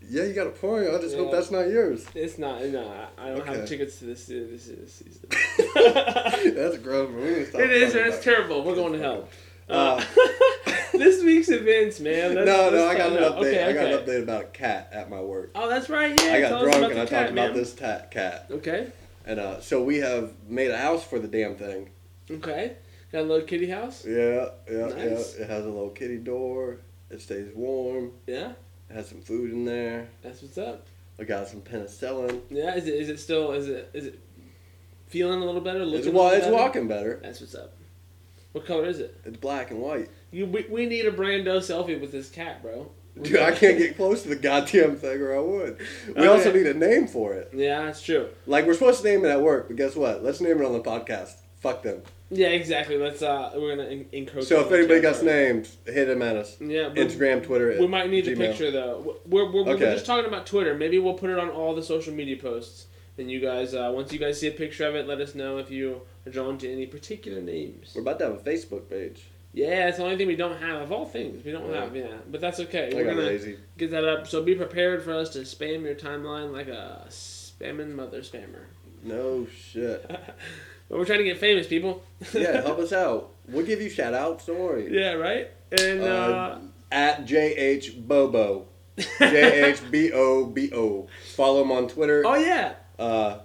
Yeah, 0.07 0.25
you 0.25 0.35
got 0.35 0.47
a 0.47 0.51
point. 0.51 0.87
I 0.89 0.99
just 1.01 1.17
hope 1.17 1.33
that's 1.33 1.51
not 1.51 1.69
yours. 1.69 2.07
It's 2.15 2.37
not. 2.39 2.63
No, 2.67 2.93
I 3.19 3.31
don't 3.31 3.47
have 3.47 3.67
tickets 3.67 3.99
to 4.01 4.05
this. 4.05 4.27
This, 4.27 4.67
this 4.67 4.93
season. 4.93 5.29
That's 6.55 6.77
gross. 6.79 7.11
but 7.11 7.21
we 7.21 7.29
need 7.29 7.35
to 7.37 7.47
stop 7.49 7.61
It 7.63 7.71
is, 7.71 7.95
it's 7.95 8.23
terrible. 8.23 8.63
We're 8.65 8.75
going 8.75 8.93
to 8.93 8.99
hell. 8.99 9.29
Uh, 9.69 9.73
Uh, 9.73 10.05
this 10.93 11.23
week's 11.25 11.49
events, 11.49 12.01
man. 12.01 12.35
Let's- 12.35 12.47
no, 12.47 12.71
no, 12.71 12.87
I 12.87 12.95
got 12.97 13.13
an 13.13 13.19
update. 13.19 13.37
Okay, 13.39 13.65
I 13.65 13.73
got 13.73 13.85
okay. 13.87 13.93
an 13.95 13.99
update 14.05 14.23
about 14.23 14.43
a 14.43 14.47
cat 14.47 14.89
at 14.93 15.11
my 15.11 15.21
work. 15.21 15.51
Oh, 15.55 15.69
that's 15.69 15.89
right. 15.89 16.19
Yeah, 16.23 16.33
I 16.35 16.41
got 16.41 16.63
drunk 16.63 16.91
and 16.93 17.01
I 17.01 17.07
cat, 17.07 17.09
talked 17.09 17.33
about 17.33 17.55
this 17.55 17.75
tat 17.75 18.11
cat. 18.11 18.47
Okay, 18.51 18.89
And 19.27 19.41
uh, 19.41 19.61
so 19.61 19.83
we 19.83 19.99
have 19.99 20.33
made 20.49 20.71
a 20.71 20.77
house 20.79 21.03
for 21.05 21.19
the 21.19 21.29
damn 21.29 21.57
thing. 21.57 21.91
okay. 22.31 22.77
Got 23.13 23.21
a 23.21 23.23
little 23.23 23.47
kitty 23.47 23.69
house. 23.71 24.05
Yeah, 24.05 24.49
yeah, 24.71 24.87
Nice. 24.89 25.37
yeah. 25.39 25.45
It 25.45 25.49
has 25.51 25.65
a 25.65 25.69
little 25.69 25.91
kitty 25.91 26.19
door. 26.19 26.79
It 27.11 27.21
stays 27.21 27.55
warm. 27.55 28.11
Yeah, 28.27 28.53
It 28.91 28.95
has 28.95 29.09
some 29.09 29.21
food 29.21 29.53
in 29.53 29.65
there. 29.65 30.09
that's 30.23 30.43
what's 30.43 30.59
up. 30.59 30.87
I 31.21 31.23
got 31.23 31.47
some 31.47 31.61
penicillin. 31.61 32.41
Yeah, 32.51 32.75
is 32.75 32.89
it 32.89 32.95
is 32.95 33.09
it 33.09 33.19
still 33.21 33.53
is 33.53 33.69
it 33.69 33.89
is 33.95 34.07
it 34.07 34.19
feeling 35.07 35.41
a 35.41 35.45
little 35.45 35.61
better? 35.61 35.83
It's, 35.83 35.93
Looking 35.93 36.13
wa- 36.13 36.25
little 36.25 36.37
it's 36.39 36.47
better? 36.47 36.57
walking 36.57 36.89
better. 36.89 37.21
That's 37.23 37.41
what's 37.41 37.55
up. 37.55 37.73
What 38.55 38.67
color 38.67 38.87
is 38.87 39.01
it? 39.01 39.21
It's 39.25 39.37
black 39.37 39.73
and 39.73 39.81
white. 39.81 40.09
You 40.31 40.47
we, 40.47 40.65
we 40.71 40.87
need 40.87 41.07
a 41.07 41.11
Brando 41.11 41.59
selfie 41.59 42.01
with 42.01 42.13
this 42.13 42.31
cat, 42.31 42.63
bro. 42.63 42.89
We 43.17 43.29
Dude, 43.29 43.41
I 43.41 43.51
can't 43.51 43.77
get 43.85 43.97
close 43.97 44.23
to 44.23 44.29
the 44.29 44.37
goddamn 44.37 44.95
thing 44.97 45.21
or 45.21 45.35
I 45.37 45.41
would. 45.41 45.79
We 46.07 46.13
Okay. 46.15 46.27
also 46.29 46.53
need 46.53 46.67
a 46.69 46.75
name 46.75 47.09
for 47.09 47.35
it. 47.35 47.51
Yeah, 47.53 47.83
that's 47.85 48.01
true. 48.01 48.29
Like, 48.47 48.65
we're 48.67 48.75
supposed 48.75 49.03
to 49.03 49.09
name 49.09 49.25
it 49.25 49.29
at 49.29 49.43
work, 49.43 49.67
but 49.69 49.77
guess 49.77 49.97
what? 49.97 50.23
Let's 50.23 50.41
name 50.41 50.61
it 50.61 50.65
on 50.65 50.73
the 50.73 50.81
podcast. 50.81 51.33
Fuck 51.61 51.83
them. 51.83 52.03
Yeah, 52.31 52.49
exactly. 52.49 52.97
Let's 52.97 53.23
uh, 53.23 53.53
we're 53.57 53.75
gonna 53.77 53.89
en- 53.89 54.07
encroach. 54.13 54.45
So 54.45 54.61
if 54.61 54.71
anybody 54.71 55.01
got 55.01 55.21
names, 55.25 55.77
hit 55.87 56.07
them 56.07 56.23
at 56.23 56.37
us. 56.37 56.57
yeah, 56.61 56.91
Instagram, 56.91 57.43
Twitter. 57.45 57.77
we 57.81 57.87
might 57.89 58.09
need 58.11 58.25
the 58.25 58.35
Gmail. 58.35 58.39
picture 58.39 58.71
though. 58.71 59.19
We're 59.27 59.51
we're, 59.51 59.65
we're 59.65 59.73
Okay. 59.75 59.93
just 59.95 60.07
talking 60.07 60.27
about 60.27 60.47
Twitter. 60.47 60.75
Maybe 60.75 60.99
we'll 60.99 61.15
put 61.15 61.31
it 61.31 61.39
on 61.39 61.51
all 61.51 61.75
the 61.75 61.83
social 61.83 62.13
media 62.15 62.37
posts. 62.37 62.87
And 63.19 63.31
you 63.31 63.41
guys, 63.41 63.75
uh, 63.75 63.91
once 63.95 64.13
you 64.13 64.19
guys 64.19 64.41
see 64.41 64.49
a 64.49 64.53
picture 64.53 64.87
of 64.89 64.95
it, 64.97 65.07
let 65.07 65.21
us 65.21 65.35
know 65.35 65.59
if 65.59 65.71
you 65.71 66.01
are 66.27 66.31
drawn 66.31 66.59
to 66.59 66.71
any 66.73 66.87
particular 66.87 67.41
names. 67.41 67.93
We're 67.95 68.03
about 68.03 68.19
to 68.19 68.25
have 68.27 68.35
a 68.35 68.39
Facebook 68.51 68.89
page. 68.91 69.23
Yeah, 69.53 69.87
it's 69.89 69.99
the 69.99 70.03
only 70.05 70.17
thing 70.17 70.27
we 70.27 70.35
don't 70.35 70.57
have. 70.59 70.83
Of 70.83 70.91
all 70.91 71.07
things, 71.07 71.45
we 71.45 71.53
don't 71.53 71.71
Yeah. 71.71 71.81
have. 71.85 71.95
Yeah, 71.95 72.17
but 72.29 72.41
that's 72.41 72.59
okay. 72.61 72.91
I 72.93 72.95
We're 72.97 73.05
gonna 73.05 73.23
lazy. 73.23 73.57
get 73.79 73.93
that 73.93 74.05
up. 74.05 74.27
So 74.27 74.43
be 74.43 74.57
prepared 74.57 75.03
for 75.05 75.13
us 75.13 75.31
to 75.31 75.41
spam 75.41 75.83
your 75.85 75.95
timeline 75.95 76.51
like 76.53 76.67
a 76.67 77.07
spamming 77.09 77.95
mother 77.95 78.21
spammer. 78.23 78.65
No 79.03 79.47
shit. 79.47 80.05
But 80.87 80.99
we're 80.99 81.07
trying 81.07 81.21
to 81.21 81.25
get 81.25 81.39
famous, 81.39 81.67
people. 81.67 82.03
Yeah, 82.35 82.61
help 82.67 82.79
us 82.79 82.93
out. 82.93 83.31
We'll 83.49 83.65
give 83.65 83.81
you 83.81 83.89
shout 83.89 84.13
outs. 84.13 84.45
Don't 84.45 84.59
worry. 84.59 84.95
yeah, 84.95 85.13
right. 85.13 85.49
And 85.73 86.03
uh, 86.03 86.05
Uh, 86.05 86.59
At 86.93 87.25
JH 87.25 88.07
Bobo. 88.07 88.67
J 89.19 89.65
H 89.71 89.81
B 89.91 90.13
O 90.13 90.45
B 90.45 90.71
O. 90.75 91.09
Follow 91.37 91.63
him 91.63 91.73
on 91.73 91.89
Twitter. 91.89 92.23
oh 92.27 92.35
yeah, 92.35 92.75
Uh, 92.99 93.39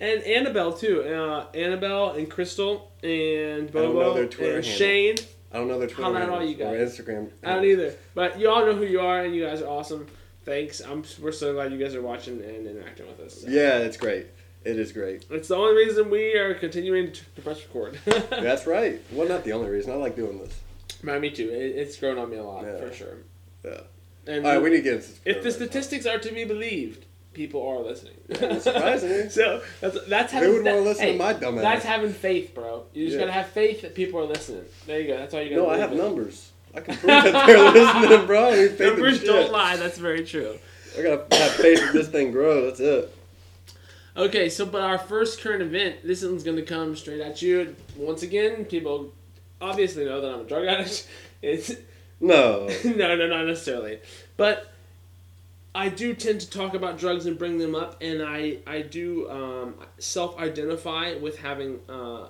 and 0.00 0.22
Annabelle 0.24 0.72
too. 0.72 1.02
Uh, 1.02 1.46
Annabelle 1.54 2.12
and 2.12 2.30
Crystal 2.30 2.92
and 3.02 3.68
I 3.70 3.72
don't 3.72 3.72
know 3.72 3.92
Bobo 3.92 4.14
their 4.14 4.26
Twitter 4.26 4.56
and 4.56 4.64
handle. 4.64 4.78
Shane. 4.78 5.16
I 5.52 5.58
don't 5.58 5.68
know 5.68 5.78
their 5.78 5.88
Twitter 5.88 6.02
Holla 6.02 6.20
at 6.22 6.28
all 6.28 6.44
you 6.44 6.54
or 6.66 6.76
guys. 6.76 6.98
Instagram. 6.98 7.30
I 7.44 7.54
don't 7.54 7.64
either. 7.64 7.94
But 8.14 8.38
you 8.38 8.50
all 8.50 8.66
know 8.66 8.74
who 8.74 8.84
you 8.84 9.00
are, 9.00 9.24
and 9.24 9.34
you 9.34 9.44
guys 9.44 9.62
are 9.62 9.68
awesome. 9.68 10.06
Thanks. 10.44 10.80
I'm. 10.80 11.02
We're 11.20 11.32
so 11.32 11.54
glad 11.54 11.72
you 11.72 11.78
guys 11.78 11.94
are 11.94 12.02
watching 12.02 12.42
and 12.42 12.66
interacting 12.66 13.06
with 13.06 13.20
us. 13.20 13.40
So. 13.42 13.48
Yeah, 13.48 13.78
it's 13.78 13.96
great. 13.96 14.26
It 14.64 14.78
is 14.78 14.92
great. 14.92 15.24
It's 15.30 15.48
the 15.48 15.56
only 15.56 15.76
reason 15.76 16.10
we 16.10 16.34
are 16.34 16.52
continuing 16.54 17.12
to 17.12 17.24
to 17.36 17.40
press 17.40 17.62
record. 17.62 17.98
That's 18.30 18.66
right. 18.66 19.00
Well, 19.12 19.28
not 19.28 19.44
the 19.44 19.52
only 19.52 19.70
reason. 19.70 19.92
I 19.92 19.96
like 19.96 20.16
doing 20.16 20.38
this. 20.38 20.52
Man, 21.02 21.20
me 21.20 21.30
too. 21.30 21.48
It, 21.48 21.76
it's 21.76 21.96
grown 21.96 22.18
on 22.18 22.30
me 22.30 22.36
a 22.36 22.42
lot 22.44 22.64
Yeah. 22.64 22.78
for 22.78 22.92
sure. 22.92 23.16
Yeah. 23.64 23.80
And 24.26 24.44
All 24.44 24.54
right, 24.54 24.62
we 24.62 24.70
need 24.70 24.78
to 24.78 24.82
get 24.82 24.94
into 24.94 25.08
if 25.24 25.42
the 25.44 25.52
statistics 25.52 26.04
are 26.04 26.18
to 26.18 26.32
be 26.32 26.44
believed, 26.44 27.05
people 27.36 27.64
are 27.68 27.78
listening. 27.84 28.14
surprisingly. 28.60 29.28
so 29.30 29.62
that's 29.80 30.04
that's 30.06 30.32
having. 30.32 30.48
Who 30.48 30.54
would 30.56 30.64
want 30.64 30.78
to 30.78 30.82
listen 30.82 31.04
hey, 31.04 31.12
to 31.12 31.18
my 31.18 31.32
dumb 31.34 31.56
That's 31.56 31.84
having 31.84 32.12
faith, 32.12 32.54
bro. 32.54 32.84
You 32.94 33.04
just 33.04 33.14
Yeah. 33.14 33.20
gotta 33.26 33.32
have 33.32 33.48
faith 33.48 33.82
that 33.82 33.94
people 33.94 34.18
are 34.18 34.24
listening. 34.24 34.64
There 34.86 35.00
you 35.00 35.06
go. 35.08 35.18
That's 35.18 35.34
all 35.34 35.42
you 35.42 35.50
gotta. 35.50 35.62
No, 35.62 35.68
I 35.70 35.78
have 35.78 35.92
in. 35.92 35.98
numbers. 35.98 36.50
I 36.74 36.80
can 36.80 36.96
prove 36.96 37.06
that 37.06 37.46
they're 37.46 37.70
listening, 37.70 38.26
bro. 38.26 38.48
I 38.48 38.54
in 38.56 38.78
Numbers 38.78 39.22
don't 39.22 39.52
lie. 39.52 39.76
That's 39.76 39.98
very 39.98 40.24
true. 40.24 40.58
I 40.98 41.02
gotta 41.02 41.36
have 41.36 41.52
faith 41.52 41.80
that 41.80 41.92
this 41.92 42.08
thing 42.08 42.32
grows. 42.32 42.78
That's 42.78 42.80
it. 42.80 43.12
Okay, 44.16 44.48
so 44.48 44.64
but 44.64 44.80
our 44.80 44.98
first 44.98 45.42
current 45.42 45.62
event, 45.62 45.96
this 46.02 46.24
one's 46.24 46.42
gonna 46.42 46.62
come 46.62 46.96
straight 46.96 47.20
at 47.20 47.42
you. 47.42 47.76
Once 47.96 48.22
again, 48.22 48.64
people 48.64 49.12
obviously 49.60 50.06
know 50.06 50.20
that 50.22 50.32
I'm 50.32 50.40
a 50.40 50.44
drug 50.44 50.66
addict. 50.66 51.06
It's 51.42 51.72
No. 52.18 52.66
no, 52.84 53.14
no, 53.14 53.26
not 53.26 53.44
necessarily. 53.46 54.00
But 54.38 54.72
I 55.76 55.90
do 55.90 56.14
tend 56.14 56.40
to 56.40 56.48
talk 56.48 56.72
about 56.72 56.96
drugs 56.96 57.26
and 57.26 57.38
bring 57.38 57.58
them 57.58 57.74
up, 57.74 57.98
and 58.00 58.22
I 58.22 58.60
I 58.66 58.80
do 58.80 59.30
um, 59.30 59.74
self-identify 59.98 61.16
with 61.16 61.36
having 61.38 61.80
uh, 61.86 62.28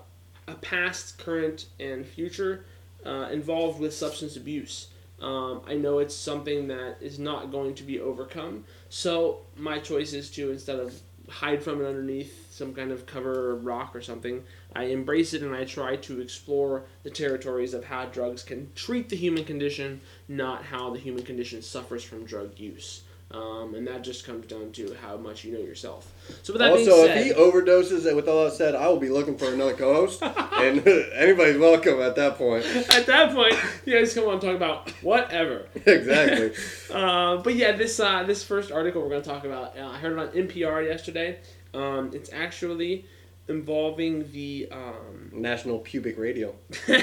a 0.49 0.55
past, 0.63 1.19
current, 1.19 1.67
and 1.79 2.05
future 2.05 2.65
uh, 3.07 3.29
involved 3.31 3.79
with 3.79 3.95
substance 3.95 4.35
abuse. 4.35 4.89
Um, 5.21 5.63
I 5.65 5.75
know 5.75 6.01
it's 6.01 6.15
something 6.15 6.67
that 6.67 6.97
is 7.01 7.21
not 7.21 7.53
going 7.53 7.77
to 7.77 7.85
be 7.85 8.01
overcome, 8.01 8.65
so 8.89 9.43
my 9.57 9.79
choice 9.79 10.13
is 10.13 10.29
to 10.33 10.51
instead 10.51 10.81
of 10.81 11.01
hide 11.29 11.63
from 11.63 11.81
it 11.81 11.87
underneath 11.87 12.53
some 12.53 12.75
kind 12.75 12.91
of 12.91 13.07
cover 13.07 13.51
or 13.51 13.57
rock 13.57 13.95
or 13.95 14.03
something, 14.03 14.43
I 14.75 14.85
embrace 14.85 15.35
it 15.35 15.43
and 15.43 15.55
I 15.55 15.65
try 15.65 15.95
to 15.95 16.21
explore 16.21 16.85
the 17.05 17.11
territories 17.11 17.75
of 17.75 17.85
how 17.85 18.07
drugs 18.07 18.43
can 18.43 18.73
treat 18.75 19.09
the 19.09 19.17
human 19.17 19.45
condition, 19.45 20.01
not 20.27 20.65
how 20.65 20.91
the 20.91 20.99
human 20.99 21.23
condition 21.23 21.63
suffers 21.63 22.03
from 22.03 22.25
drug 22.25 22.59
use. 22.59 23.03
Um, 23.33 23.75
and 23.75 23.87
that 23.89 24.05
just 24.05 24.25
comes 24.25 24.47
down 24.47 24.71
to 24.73 24.97
how 25.03 25.17
much 25.17 25.43
you 25.43 25.53
know 25.53 25.59
yourself. 25.59 26.13
So 26.45 26.53
with 26.53 26.61
that 26.61 26.71
also, 26.71 26.85
being 26.85 27.07
said, 27.07 27.19
if 27.19 27.27
he 27.27 27.33
overdoses, 27.33 28.07
and 28.07 28.15
with 28.15 28.29
all 28.29 28.45
that 28.45 28.53
said, 28.53 28.77
I 28.77 28.87
will 28.87 29.01
be 29.01 29.09
looking 29.09 29.37
for 29.37 29.53
another 29.53 29.75
co-host, 29.75 30.23
and 30.23 30.87
anybody's 31.15 31.59
welcome 31.59 32.01
at 32.01 32.15
that 32.17 32.39
point. 32.39 32.65
at 32.65 33.07
that 33.07 33.35
point, 33.35 33.55
you 33.85 33.95
guys 33.95 34.15
come 34.15 34.27
on 34.27 34.35
and 34.35 34.41
talk 34.41 34.55
about 34.55 34.91
whatever. 35.03 35.67
exactly. 35.87 36.53
Uh, 36.93 37.39
but 37.39 37.57
yeah, 37.57 37.73
this 37.73 37.99
uh, 37.99 38.23
this 38.23 38.45
first 38.45 38.71
article 38.71 39.03
we're 39.03 39.09
going 39.09 39.23
to 39.23 39.29
talk 39.29 39.45
about, 39.45 39.77
uh, 39.77 39.89
I 39.89 39.99
heard 39.99 40.13
it 40.13 40.19
on 40.19 40.29
NPR 40.29 40.87
yesterday. 40.87 41.41
Um, 41.75 42.13
it's 42.15 42.33
actually 42.33 43.07
involving 43.49 44.31
the 44.31 44.69
um, 44.71 45.31
National 45.33 45.81
Pubic 45.81 46.17
Radio. 46.17 46.55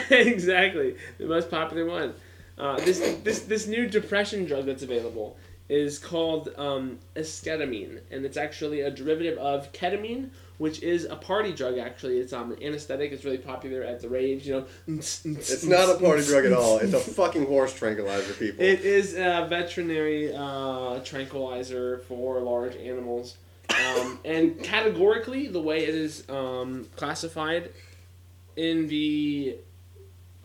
exactly 0.09 0.95
the 1.17 1.25
most 1.25 1.51
popular 1.51 1.85
one. 1.85 2.13
Uh, 2.57 2.77
this 2.77 3.17
this 3.23 3.41
this 3.41 3.67
new 3.67 3.87
depression 3.87 4.45
drug 4.45 4.65
that's 4.65 4.83
available 4.83 5.35
is 5.69 5.97
called 5.97 6.49
um, 6.57 6.99
esketamine, 7.15 7.99
and 8.11 8.25
it's 8.25 8.37
actually 8.37 8.81
a 8.81 8.91
derivative 8.91 9.37
of 9.37 9.71
ketamine, 9.71 10.29
which 10.57 10.83
is 10.83 11.05
a 11.05 11.15
party 11.15 11.51
drug. 11.53 11.77
Actually, 11.77 12.19
it's 12.19 12.33
um, 12.33 12.51
an 12.51 12.61
anesthetic. 12.61 13.11
It's 13.11 13.23
really 13.25 13.37
popular 13.37 13.81
at 13.81 14.01
the 14.01 14.09
rave. 14.09 14.43
You 14.45 14.53
know, 14.53 14.65
It's 14.97 15.63
not 15.65 15.89
a 15.89 15.99
party 15.99 16.23
drug 16.25 16.45
at 16.45 16.53
all. 16.53 16.77
It's 16.79 16.93
a 16.93 16.99
fucking 16.99 17.45
horse 17.47 17.73
tranquilizer, 17.73 18.33
people. 18.33 18.63
It 18.63 18.81
is 18.81 19.13
a 19.15 19.47
veterinary 19.49 20.33
uh, 20.35 20.99
tranquilizer 20.99 21.99
for 22.07 22.39
large 22.41 22.75
animals. 22.75 23.37
Um, 23.69 24.19
and 24.25 24.61
categorically, 24.61 25.47
the 25.47 25.61
way 25.61 25.85
it 25.85 25.95
is 25.95 26.29
um, 26.29 26.87
classified 26.95 27.71
in 28.55 28.87
the. 28.87 29.55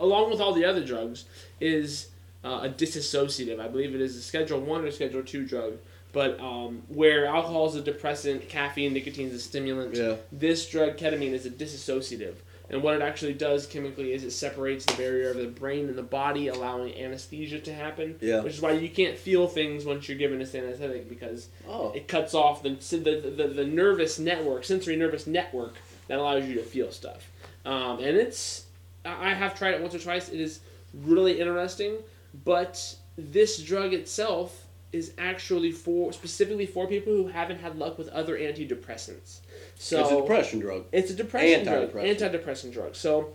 along 0.00 0.30
with 0.30 0.40
all 0.40 0.54
the 0.54 0.64
other 0.64 0.82
drugs, 0.84 1.26
is 1.60 2.07
uh, 2.44 2.60
a 2.64 2.68
disassociative. 2.68 3.60
I 3.60 3.68
believe 3.68 3.94
it 3.94 4.00
is 4.00 4.16
a 4.16 4.22
Schedule 4.22 4.60
1 4.60 4.84
or 4.84 4.90
Schedule 4.90 5.22
2 5.22 5.44
drug. 5.46 5.74
But 6.12 6.40
um, 6.40 6.82
where 6.88 7.26
alcohol 7.26 7.68
is 7.68 7.74
a 7.74 7.82
depressant, 7.82 8.48
caffeine, 8.48 8.94
nicotine 8.94 9.28
is 9.28 9.34
a 9.34 9.38
stimulant, 9.40 9.94
Yeah. 9.94 10.16
this 10.32 10.66
drug, 10.68 10.96
ketamine, 10.96 11.32
is 11.32 11.44
a 11.44 11.50
dissociative. 11.50 12.34
And 12.70 12.82
what 12.82 12.94
it 12.94 13.02
actually 13.02 13.32
does 13.34 13.66
chemically 13.66 14.12
is 14.12 14.24
it 14.24 14.30
separates 14.30 14.84
the 14.84 14.94
barrier 14.94 15.30
of 15.30 15.36
the 15.36 15.46
brain 15.46 15.86
and 15.88 15.96
the 15.96 16.02
body, 16.02 16.48
allowing 16.48 16.94
anesthesia 16.98 17.58
to 17.60 17.74
happen. 17.74 18.16
Yeah. 18.20 18.40
Which 18.40 18.54
is 18.54 18.60
why 18.60 18.72
you 18.72 18.88
can't 18.90 19.16
feel 19.18 19.46
things 19.48 19.84
once 19.84 20.08
you're 20.08 20.18
given 20.18 20.38
this 20.38 20.54
anesthetic 20.54 21.08
because 21.08 21.48
Oh. 21.68 21.92
it 21.94 22.08
cuts 22.08 22.34
off 22.34 22.62
the, 22.62 22.70
the, 22.70 23.32
the, 23.36 23.48
the 23.48 23.64
nervous 23.66 24.18
network, 24.18 24.64
sensory 24.64 24.96
nervous 24.96 25.26
network 25.26 25.74
that 26.08 26.18
allows 26.18 26.46
you 26.46 26.54
to 26.56 26.62
feel 26.62 26.90
stuff. 26.90 27.28
Um, 27.66 27.98
and 27.98 28.16
it's, 28.16 28.64
I 29.04 29.34
have 29.34 29.56
tried 29.56 29.74
it 29.74 29.80
once 29.82 29.94
or 29.94 29.98
twice. 29.98 30.28
It 30.30 30.40
is 30.40 30.60
really 30.94 31.38
interesting, 31.40 31.96
but 32.44 32.96
this 33.16 33.62
drug 33.62 33.92
itself 33.94 34.66
is 34.92 35.12
actually 35.18 35.70
for 35.70 36.12
specifically 36.12 36.64
for 36.66 36.86
people 36.86 37.12
who 37.12 37.26
haven't 37.28 37.60
had 37.60 37.76
luck 37.76 37.98
with 37.98 38.08
other 38.08 38.38
antidepressants. 38.38 39.40
So 39.78 40.00
it's 40.00 40.10
a 40.12 40.16
depression 40.16 40.60
drug. 40.60 40.84
it's 40.92 41.10
a 41.10 41.14
depression 41.14 41.64
drug, 41.64 41.92
Antidepressant. 41.92 42.18
antidepressant 42.44 42.72
drug. 42.72 42.96
So, 42.96 43.34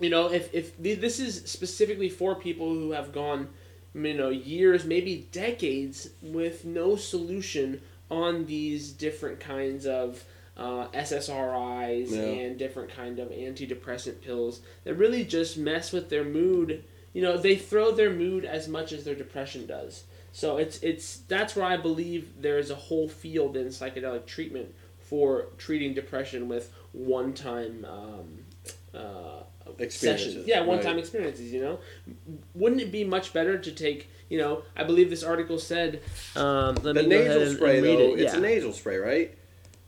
you 0.00 0.10
know, 0.10 0.30
if 0.30 0.52
if 0.54 0.76
this 0.78 1.18
is 1.18 1.42
specifically 1.46 2.08
for 2.10 2.34
people 2.34 2.68
who 2.74 2.92
have 2.92 3.12
gone, 3.12 3.48
you 3.94 4.14
know, 4.14 4.28
years, 4.28 4.84
maybe 4.84 5.28
decades 5.32 6.10
with 6.20 6.64
no 6.64 6.96
solution 6.96 7.80
on 8.10 8.44
these 8.44 8.92
different 8.92 9.40
kinds 9.40 9.86
of 9.86 10.22
uh, 10.58 10.88
SSRIs 10.88 12.10
Yeah. 12.10 12.20
and 12.20 12.58
different 12.58 12.90
kind 12.90 13.18
of 13.18 13.30
antidepressant 13.30 14.20
pills 14.20 14.60
that 14.84 14.94
really 14.94 15.24
just 15.24 15.56
mess 15.56 15.92
with 15.92 16.10
their 16.10 16.24
mood. 16.24 16.84
You 17.12 17.22
know, 17.22 17.36
they 17.36 17.56
throw 17.56 17.92
their 17.92 18.10
mood 18.10 18.44
as 18.44 18.68
much 18.68 18.92
as 18.92 19.04
their 19.04 19.14
depression 19.14 19.66
does. 19.66 20.04
So 20.32 20.56
it's 20.56 20.78
it's 20.82 21.18
that's 21.28 21.54
where 21.54 21.66
I 21.66 21.76
believe 21.76 22.40
there 22.40 22.58
is 22.58 22.70
a 22.70 22.74
whole 22.74 23.08
field 23.08 23.56
in 23.56 23.66
psychedelic 23.68 24.26
treatment 24.26 24.74
for 25.00 25.48
treating 25.58 25.92
depression 25.92 26.48
with 26.48 26.72
one 26.92 27.34
time 27.34 27.84
um, 27.84 28.38
uh, 28.98 29.42
Experiences, 29.78 30.00
sessions. 30.32 30.46
Yeah, 30.46 30.62
one 30.62 30.78
time 30.78 30.94
right. 30.96 30.98
experiences. 30.98 31.52
You 31.52 31.60
know, 31.62 31.78
wouldn't 32.54 32.80
it 32.80 32.90
be 32.90 33.04
much 33.04 33.32
better 33.32 33.58
to 33.58 33.72
take? 33.72 34.10
You 34.28 34.38
know, 34.38 34.62
I 34.76 34.84
believe 34.84 35.08
this 35.10 35.22
article 35.22 35.58
said. 35.58 36.00
Um, 36.34 36.74
let 36.82 36.94
The 36.94 37.02
me 37.02 37.08
go 37.10 37.16
ahead 37.20 37.26
nasal 37.28 37.42
and, 37.42 37.56
spray, 37.56 37.78
and 37.78 37.86
read 37.86 37.98
though, 37.98 38.14
it. 38.14 38.20
it's 38.20 38.32
yeah. 38.32 38.38
a 38.38 38.42
nasal 38.42 38.72
spray, 38.72 38.96
right? 38.96 39.34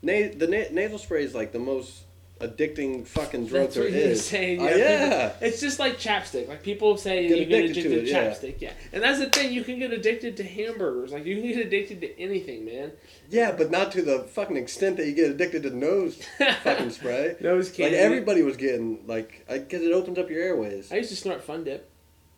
Na- 0.01 0.29
the 0.35 0.47
na- 0.47 0.71
nasal 0.71 0.97
spray 0.99 1.23
is 1.23 1.33
like 1.35 1.51
the 1.51 1.59
most 1.59 2.03
addicting 2.47 3.05
fucking 3.07 3.47
drug 3.47 3.63
That's 3.63 3.75
what 3.77 3.83
there 3.83 3.91
he 3.91 3.97
is. 4.11 4.25
saying. 4.25 4.61
Yeah, 4.61 4.75
yeah. 4.75 5.29
people- 5.29 5.47
it's 5.47 5.59
just 5.61 5.79
like 5.79 5.97
chapstick. 5.97 6.47
Like 6.47 6.63
people 6.63 6.97
say, 6.97 7.27
Get 7.27 7.37
you 7.39 7.45
get 7.45 7.63
addicted 7.65 7.83
to 7.83 7.99
it, 7.99 8.07
yeah. 8.07 8.29
chapstick. 8.29 8.55
Yeah, 8.61 8.73
and 8.93 9.03
that's 9.03 9.19
the 9.19 9.29
thing. 9.29 9.51
You 9.53 9.63
can 9.63 9.79
get 9.79 9.91
addicted 9.91 10.37
to 10.37 10.43
hamburgers. 10.43 11.11
Like 11.11 11.25
you 11.25 11.35
can 11.41 11.47
get 11.51 11.65
addicted 11.65 12.01
to 12.01 12.19
anything, 12.19 12.65
man. 12.65 12.91
Yeah, 13.29 13.51
but 13.51 13.71
not 13.71 13.91
to 13.93 14.01
the 14.01 14.19
fucking 14.19 14.57
extent 14.57 14.97
that 14.97 15.05
you 15.07 15.13
get 15.13 15.31
addicted 15.31 15.63
to 15.63 15.69
nose 15.75 16.21
fucking 16.63 16.91
spray. 16.91 17.35
Nose 17.41 17.69
candy. 17.71 17.95
Like 17.95 18.03
everybody 18.05 18.41
was 18.43 18.57
getting 18.57 19.05
like, 19.07 19.45
because 19.47 19.81
it 19.81 19.91
opens 19.91 20.17
up 20.19 20.29
your 20.29 20.41
airways. 20.41 20.91
I 20.91 20.97
used 20.97 21.09
to 21.09 21.15
snort 21.15 21.43
Fun 21.43 21.63
Dip. 21.63 21.89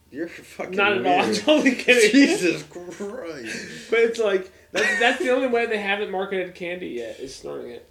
You're 0.10 0.30
fucking 0.30 0.78
Not 0.78 0.94
at 1.00 1.06
all. 1.06 1.22
I'm 1.22 1.34
totally 1.34 1.76
kidding. 1.76 2.12
Jesus 2.12 2.64
Christ! 2.64 3.90
But 3.90 4.00
it's 4.00 4.20
like 4.20 4.50
that's, 4.78 5.00
that's 5.00 5.20
the 5.20 5.30
only 5.32 5.48
way 5.48 5.66
they 5.66 5.78
haven't 5.80 6.12
marketed 6.12 6.54
candy 6.56 6.88
yet 6.90 7.20
is 7.20 7.36
snorting 7.36 7.72
it. 7.72 7.86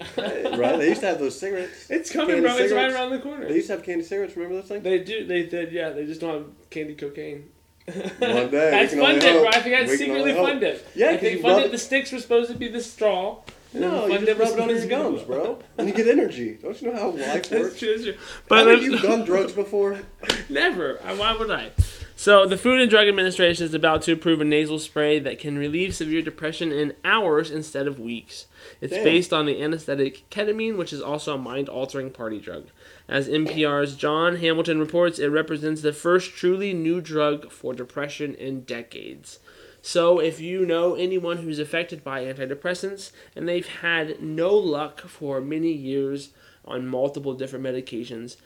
right? 0.59 0.79
They 0.79 0.89
used 0.89 1.01
to 1.03 1.07
have 1.09 1.19
those 1.19 1.39
cigarettes. 1.39 1.87
It's 1.91 2.11
coming, 2.11 2.41
bro. 2.43 2.53
It's 2.53 2.61
right 2.61 2.69
cigarettes. 2.69 2.95
around 2.95 3.11
the 3.11 3.19
corner. 3.19 3.49
They 3.49 3.57
used 3.57 3.67
to 3.69 3.75
have 3.75 3.83
candy 3.85 4.05
cigarettes. 4.05 4.37
Remember 4.37 4.57
those 4.61 4.69
things? 4.69 4.83
They 4.85 4.99
do. 5.01 5.27
They 5.27 5.45
did. 5.45 5.73
Yeah. 5.73 5.91
They 5.91 6.07
just 6.07 6.21
don't 6.21 6.35
have 6.35 6.71
candy 6.71 6.95
cocaine. 6.95 7.51
One 7.87 7.97
day, 7.99 8.11
we 8.19 8.49
That's 8.51 8.91
can 8.93 8.99
Fun 9.01 9.09
only 9.11 9.21
Dip, 9.21 9.41
bro. 9.43 9.49
I 9.49 9.61
think 9.61 9.77
that's 9.77 9.91
We 9.91 9.97
can 9.99 10.07
secretly 10.07 10.21
only 10.21 10.33
hope. 10.33 10.47
Fun 10.49 10.61
Dip. 10.61 10.89
Yeah, 10.97 11.07
I 11.07 11.13
'cause 11.13 11.21
think 11.21 11.37
you 11.37 11.43
Fun 11.43 11.51
rub 11.53 11.59
Dip. 11.61 11.67
it- 11.67 11.73
The 11.73 11.79
sticks 11.79 12.13
were 12.13 12.19
supposed 12.19 12.51
to 12.51 12.57
be 12.57 12.69
the 12.69 12.81
straw. 12.83 13.39
and 13.73 13.83
then 13.83 13.91
No, 13.93 14.01
Fun 14.03 14.11
you 14.13 14.19
just 14.27 14.39
was 14.41 14.51
rub 14.51 14.59
it 14.59 14.63
on 14.63 14.69
his 14.71 14.83
supposed 14.83 14.83
to 14.83 14.89
be- 14.89 15.17
gums, 15.17 15.23
bro. 15.23 15.59
And 15.79 15.89
you 15.89 15.95
get 15.95 16.09
energy. 16.09 16.59
Don't 16.61 16.83
you 16.83 16.91
know 16.93 16.99
how 16.99 17.11
life 17.11 17.49
That's 17.49 17.51
works? 17.51 17.79
true. 17.79 17.93
That's 17.93 18.03
true. 18.05 18.15
But 18.49 18.67
Haven't 18.67 18.83
you 18.83 18.99
done 18.99 19.25
drugs 19.25 19.53
before? 19.53 20.01
Never. 20.49 20.97
Why 21.17 21.37
would 21.37 21.51
I? 21.51 21.71
So, 22.19 22.47
the 22.47 22.57
Food 22.57 22.81
and 22.81 22.89
Drug 22.89 23.09
Administration 23.09 23.67
is 23.67 23.75
about 23.75 24.01
to 24.03 24.13
approve 24.13 24.41
a 24.41 24.45
nasal 24.45 24.79
spray 24.79 25.19
that 25.19 25.39
can 25.39 25.59
relieve 25.59 25.95
severe 25.95 26.23
depression 26.23 26.73
in 26.73 26.95
hours 27.05 27.51
instead 27.51 27.87
of 27.87 28.01
weeks. 28.01 28.47
It's 28.81 28.95
Damn. 28.95 29.05
based 29.05 29.35
on 29.35 29.45
the 29.45 29.63
anesthetic 29.63 30.29
ketamine, 30.31 30.79
which 30.79 30.95
is 30.95 31.03
also 31.03 31.35
a 31.35 31.39
mind 31.39 31.69
altering 31.69 32.11
party 32.11 32.41
drug. 32.41 32.69
As 33.07 33.29
NPR's 33.29 33.97
Jon 33.97 34.37
Hamilton 34.37 34.81
reports, 34.81 35.19
it 35.19 35.27
represents 35.27 35.83
the 35.83 35.93
first 35.93 36.35
truly 36.35 36.73
new 36.73 37.03
drug 37.03 37.53
for 37.53 37.75
depression 37.75 38.35
in 38.35 38.63
decades. 38.63 39.39
So, 39.83 40.19
if 40.19 40.41
you 40.41 40.65
know 40.65 40.95
anyone 40.95 41.37
who's 41.37 41.59
affected 41.59 42.03
by 42.03 42.25
antidepressants 42.25 43.13
and 43.37 43.47
they've 43.47 43.69
had 43.69 44.23
no 44.23 44.55
luck 44.55 45.03
for 45.03 45.43
many 45.43 45.71
years 45.71 46.31
on 46.65 46.89
multiple 46.89 47.35
different 47.35 47.67
medications, 47.67 48.37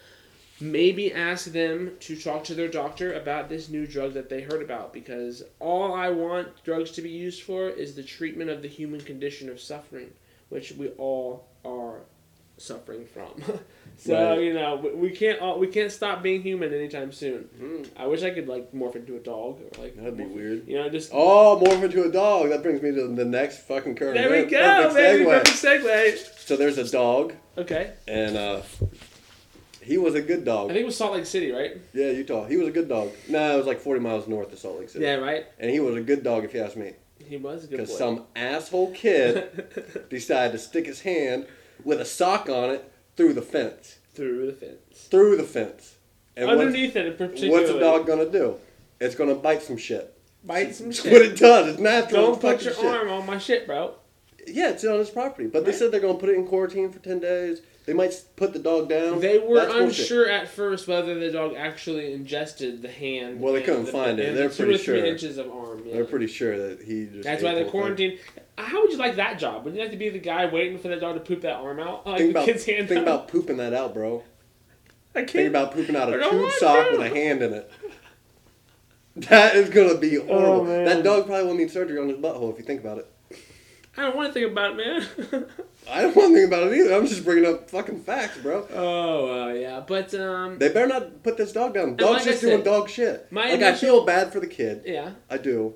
maybe 0.60 1.12
ask 1.12 1.46
them 1.46 1.92
to 2.00 2.16
talk 2.16 2.44
to 2.44 2.54
their 2.54 2.68
doctor 2.68 3.14
about 3.14 3.48
this 3.48 3.68
new 3.68 3.86
drug 3.86 4.12
that 4.14 4.28
they 4.28 4.42
heard 4.42 4.62
about 4.62 4.92
because 4.92 5.42
all 5.58 5.94
I 5.94 6.10
want 6.10 6.62
drugs 6.64 6.90
to 6.92 7.02
be 7.02 7.10
used 7.10 7.42
for 7.42 7.68
is 7.68 7.94
the 7.94 8.02
treatment 8.02 8.50
of 8.50 8.62
the 8.62 8.68
human 8.68 9.00
condition 9.00 9.48
of 9.48 9.60
suffering, 9.60 10.10
which 10.50 10.72
we 10.72 10.88
all 10.98 11.46
are 11.64 12.00
suffering 12.58 13.06
from. 13.06 13.30
so 13.96 14.14
Right. 14.34 14.42
you 14.42 14.52
know 14.54 14.76
we, 14.94 15.10
can't 15.10 15.40
all, 15.40 15.58
we 15.58 15.66
can't 15.66 15.90
stop 15.90 16.22
being 16.22 16.42
human 16.42 16.74
anytime 16.74 17.10
soon. 17.10 17.48
Mm, 17.58 17.88
I 17.96 18.06
wish 18.06 18.22
I 18.22 18.30
could 18.30 18.48
like 18.48 18.72
morph 18.72 18.96
into 18.96 19.16
a 19.16 19.18
dog 19.20 19.60
or 19.62 19.82
like 19.82 19.96
that'd 19.96 20.16
be 20.16 20.24
morph- 20.24 20.34
weird. 20.34 20.68
You 20.68 20.76
know, 20.76 20.90
just 20.90 21.10
Oh, 21.14 21.58
morph 21.64 21.82
into 21.82 22.04
a 22.04 22.12
dog. 22.12 22.50
That 22.50 22.62
brings 22.62 22.82
me 22.82 22.92
to 22.94 23.08
the 23.08 23.24
next 23.24 23.60
fucking 23.66 23.94
current 23.94 24.14
there 24.14 24.30
we 24.30 24.50
go, 24.50 24.58
Perfect 24.90 24.94
baby. 24.94 25.24
segue. 25.24 25.42
Perfect 25.42 25.56
segue. 26.36 26.46
So 26.46 26.56
there's 26.56 26.76
a 26.78 26.90
dog, 26.90 27.32
Okay, 27.56 27.92
and 28.06 28.36
uh, 28.36 28.60
he 29.90 29.98
was 29.98 30.14
a 30.14 30.22
good 30.22 30.44
dog. 30.44 30.70
I 30.70 30.74
think 30.74 30.82
it 30.84 30.86
was 30.86 30.96
Salt 30.96 31.14
Lake 31.14 31.26
City, 31.26 31.50
right? 31.50 31.76
Yeah, 31.92 32.12
Utah. 32.12 32.46
He 32.46 32.56
was 32.56 32.68
a 32.68 32.70
good 32.70 32.88
dog. 32.88 33.10
No, 33.28 33.54
it 33.54 33.56
was 33.56 33.66
like 33.66 33.80
40 33.80 34.00
miles 34.00 34.28
north 34.28 34.52
of 34.52 34.58
Salt 34.60 34.78
Lake 34.78 34.88
City. 34.88 35.04
Yeah, 35.04 35.14
right. 35.16 35.46
And 35.58 35.68
he 35.68 35.80
was 35.80 35.96
a 35.96 36.00
good 36.00 36.22
dog, 36.22 36.44
if 36.44 36.54
you 36.54 36.62
ask 36.62 36.76
me. 36.76 36.92
He 37.26 37.36
was 37.36 37.64
a 37.64 37.66
good 37.66 37.78
Because 37.78 37.98
some 37.98 38.26
asshole 38.36 38.92
kid 38.92 40.06
decided 40.08 40.52
to 40.52 40.58
stick 40.58 40.86
his 40.86 41.00
hand 41.00 41.48
with 41.82 42.00
a 42.00 42.04
sock 42.04 42.48
on 42.48 42.70
it 42.70 42.92
through 43.16 43.32
the 43.32 43.42
fence. 43.42 43.98
through 44.14 44.46
the 44.46 44.52
fence. 44.52 44.78
Through 45.10 45.36
the 45.38 45.42
fence. 45.42 45.96
And 46.36 46.48
Underneath 46.48 46.94
it, 46.94 47.18
particularly. 47.18 47.50
what's 47.50 47.70
a 47.70 47.80
dog 47.80 48.06
gonna 48.06 48.30
do? 48.30 48.58
It's 49.00 49.16
gonna 49.16 49.34
bite 49.34 49.62
some 49.64 49.76
shit. 49.76 50.16
Bite 50.44 50.72
some 50.72 50.86
That's 50.86 51.02
shit. 51.02 51.12
what 51.12 51.22
it 51.22 51.36
does. 51.36 51.66
It's 51.66 51.80
natural. 51.80 52.26
Don't 52.28 52.40
put 52.40 52.62
your 52.62 52.74
shit. 52.74 52.84
arm 52.84 53.08
on 53.08 53.26
my 53.26 53.38
shit, 53.38 53.66
bro. 53.66 53.94
Yeah, 54.46 54.70
it's 54.70 54.84
on 54.84 55.00
his 55.00 55.10
property. 55.10 55.48
But 55.48 55.64
they 55.64 55.72
said 55.72 55.90
they're 55.90 56.00
gonna 56.00 56.14
put 56.14 56.28
it 56.28 56.36
in 56.36 56.46
quarantine 56.46 56.92
for 56.92 57.00
10 57.00 57.18
days. 57.18 57.60
They 57.90 57.96
might 57.96 58.14
put 58.36 58.52
the 58.52 58.60
dog 58.60 58.88
down. 58.88 59.18
They 59.18 59.38
were 59.40 59.56
That's 59.56 59.72
bullshit. 59.72 59.88
unsure 59.88 60.28
at 60.28 60.46
first 60.46 60.86
whether 60.86 61.18
the 61.18 61.32
dog 61.32 61.54
actually 61.56 62.12
ingested 62.12 62.82
the 62.82 62.88
hand. 62.88 63.40
Well, 63.40 63.52
they 63.52 63.62
couldn't 63.62 63.86
the- 63.86 63.90
find 63.90 64.20
it. 64.20 64.32
They're 64.32 64.46
the 64.46 64.54
two 64.54 64.62
pretty 64.62 64.74
or 64.76 64.84
three 64.84 65.08
inches 65.10 65.38
of 65.38 65.50
arm. 65.50 65.82
Yeah. 65.84 65.94
They're 65.94 66.04
pretty 66.04 66.28
sure 66.28 66.56
that 66.68 66.82
he 66.86 67.06
just. 67.06 67.24
That's 67.24 67.42
why 67.42 67.50
the 67.50 67.62
they're 67.62 67.64
whole 67.64 67.82
thing. 67.82 67.96
quarantined. 67.96 68.18
How 68.56 68.80
would 68.80 68.92
you 68.92 68.96
like 68.96 69.16
that 69.16 69.40
job? 69.40 69.64
Would 69.64 69.74
you 69.74 69.80
like 69.80 69.90
to 69.90 69.96
be 69.96 70.08
the 70.08 70.20
guy 70.20 70.46
waiting 70.46 70.78
for 70.78 70.86
that 70.86 71.00
dog 71.00 71.14
to 71.14 71.20
poop 71.20 71.40
that 71.40 71.56
arm 71.56 71.80
out? 71.80 72.06
Like 72.06 72.18
Think 72.18 72.32
the 72.32 72.38
about, 72.38 72.46
kid's 72.46 72.64
hand 72.64 72.86
think 72.86 72.98
out? 72.98 73.02
about 73.02 73.26
pooping 73.28 73.56
that 73.56 73.74
out, 73.74 73.92
bro. 73.92 74.22
I 75.16 75.22
can't. 75.22 75.30
Think 75.32 75.48
about 75.48 75.72
pooping 75.72 75.96
out 75.96 76.14
a 76.14 76.30
tube 76.30 76.50
sock 76.60 76.90
to. 76.92 76.96
with 76.96 77.10
a 77.10 77.12
hand 77.12 77.42
in 77.42 77.54
it. 77.54 77.72
That 79.16 79.56
is 79.56 79.68
gonna 79.68 79.98
be 79.98 80.16
oh, 80.16 80.26
horrible. 80.26 80.70
Oh, 80.70 80.84
that 80.84 81.02
dog 81.02 81.26
probably 81.26 81.44
will 81.44 81.54
need 81.54 81.72
surgery 81.72 81.98
on 81.98 82.08
his 82.08 82.18
butthole 82.18 82.52
if 82.52 82.58
you 82.60 82.64
think 82.64 82.80
about 82.80 82.98
it. 82.98 83.10
I 83.96 84.02
don't 84.02 84.16
want 84.16 84.28
to 84.28 84.32
think 84.40 84.52
about 84.52 84.72
it, 84.72 84.76
man. 84.76 85.46
I 85.90 86.02
don't 86.02 86.14
want 86.16 86.28
to 86.30 86.34
think 86.36 86.48
about 86.48 86.72
it 86.72 86.78
either. 86.78 86.94
I'm 86.94 87.06
just 87.06 87.24
bringing 87.24 87.44
up 87.52 87.68
fucking 87.70 88.00
facts, 88.04 88.38
bro. 88.38 88.66
oh, 88.72 89.48
uh, 89.48 89.52
yeah. 89.52 89.80
But, 89.86 90.14
um, 90.14 90.58
They 90.58 90.68
better 90.68 90.86
not 90.86 91.22
put 91.24 91.36
this 91.36 91.52
dog 91.52 91.74
down. 91.74 91.96
Dog's 91.96 92.18
like 92.18 92.24
just 92.24 92.40
doing 92.42 92.62
dog 92.62 92.88
shit. 92.88 93.30
my 93.32 93.50
like 93.50 93.62
I 93.62 93.74
feel 93.74 94.04
bad 94.04 94.32
for 94.32 94.38
the 94.40 94.46
kid. 94.46 94.82
yeah, 94.86 95.10
I 95.28 95.38
do, 95.38 95.74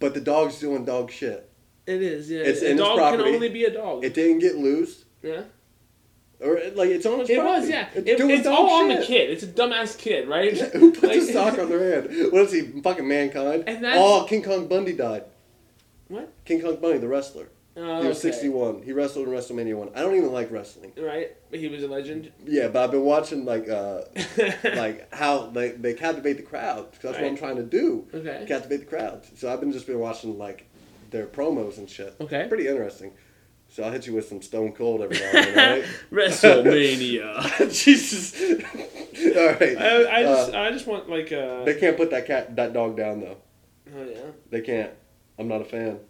but 0.00 0.12
the 0.14 0.20
dog's 0.20 0.58
doing 0.58 0.84
dog 0.84 1.10
shit. 1.12 1.48
it 1.86 2.02
is. 2.02 2.28
Yeah. 2.30 2.40
It's 2.40 2.62
a 2.62 2.74
dog 2.76 2.98
can 2.98 3.20
only 3.20 3.48
be 3.48 3.64
a 3.64 3.70
dog. 3.72 4.04
It 4.04 4.14
didn't 4.14 4.40
get 4.40 4.56
loose, 4.56 5.04
yeah. 5.22 5.42
or 6.40 6.58
like 6.74 6.90
it's 6.90 7.06
on 7.06 7.20
his 7.20 7.30
It 7.30 7.38
property. 7.38 7.60
was, 7.60 7.68
yeah. 7.70 7.88
It's, 7.94 8.20
It- 8.20 8.30
it's 8.30 8.46
all 8.48 8.70
on 8.70 8.88
the 8.88 9.04
kid. 9.04 9.30
It's 9.30 9.44
a 9.44 9.46
dumbass 9.48 9.96
kid, 9.96 10.28
right? 10.28 10.58
Who 10.72 10.90
puts 10.90 11.02
Like- 11.04 11.16
a 11.16 11.32
sock 11.32 11.58
on 11.60 11.68
their 11.68 12.02
hand? 12.02 12.32
What 12.32 12.42
is 12.42 12.52
he? 12.52 12.80
Fucking 12.82 13.06
mankind. 13.06 13.64
And 13.68 13.84
that's- 13.84 14.00
oh, 14.02 14.24
King 14.28 14.42
Kong 14.42 14.66
Bundy 14.66 14.94
died. 14.94 15.24
What? 16.12 16.32
King 16.44 16.60
Kong 16.60 16.76
Bundy, 16.76 16.98
the 16.98 17.08
wrestler. 17.08 17.48
Oh, 17.74 18.02
He 18.02 18.08
was 18.08 18.18
okay. 18.18 18.32
61. 18.32 18.82
He 18.82 18.92
wrestled 18.92 19.26
in 19.28 19.32
WrestleMania 19.32 19.74
1. 19.76 19.92
I 19.94 20.00
don't 20.00 20.14
even 20.14 20.30
like 20.30 20.50
wrestling. 20.50 20.92
Right? 20.98 21.34
But 21.50 21.58
He 21.58 21.68
was 21.68 21.82
a 21.82 21.88
legend. 21.88 22.30
Yeah, 22.44 22.68
but 22.68 22.84
I've 22.84 22.90
been 22.90 23.00
watching 23.04 23.46
like 23.46 23.66
uh 23.70 24.02
like 24.76 25.12
how 25.14 25.46
they, 25.46 25.70
they 25.70 25.94
captivate 25.94 26.34
the 26.36 26.42
crowd. 26.42 26.92
that's 27.00 27.04
what 27.18 27.24
I'm 27.24 27.36
trying 27.36 27.56
to 27.56 27.62
do. 27.62 28.06
Okay. 28.12 28.44
Captivate 28.46 28.78
the 28.80 28.84
crowd. 28.86 29.22
So 29.38 29.50
I've 29.50 29.60
been 29.60 29.72
just 29.72 29.86
been 29.86 29.98
watching 30.00 30.36
like 30.36 30.68
their 31.10 31.26
promos 31.26 31.78
and 31.78 31.88
shit. 31.88 32.14
Okay. 32.20 32.44
Pretty 32.46 32.68
interesting. 32.68 33.12
So 33.70 33.84
I'll 33.84 33.90
hit 33.90 34.06
you 34.06 34.12
with 34.12 34.28
some 34.28 34.42
Stone 34.42 34.72
Cold 34.72 35.00
every 35.00 35.18
now 35.18 35.30
and 35.32 35.56
then, 35.56 35.84
WrestleMania. 36.12 37.72
Jesus. 37.84 38.38
All 39.34 39.46
right. 39.46 39.78
I, 39.78 40.18
I 40.18 40.22
just, 40.22 40.52
Uh, 40.52 40.58
I 40.58 40.70
just 40.72 40.86
want 40.86 41.08
like 41.08 41.32
uh 41.32 41.64
they 41.64 41.74
can't 41.80 41.96
put 41.96 42.10
that 42.10 42.26
cat 42.26 42.54
that 42.56 42.74
dog 42.74 42.98
down 42.98 43.20
though. 43.20 43.38
Oh 43.96 44.04
yeah. 44.04 44.18
They 44.50 44.60
can't. 44.60 44.90
I'm 45.38 45.48
not 45.48 45.60
a 45.60 45.64
fan. 45.64 46.00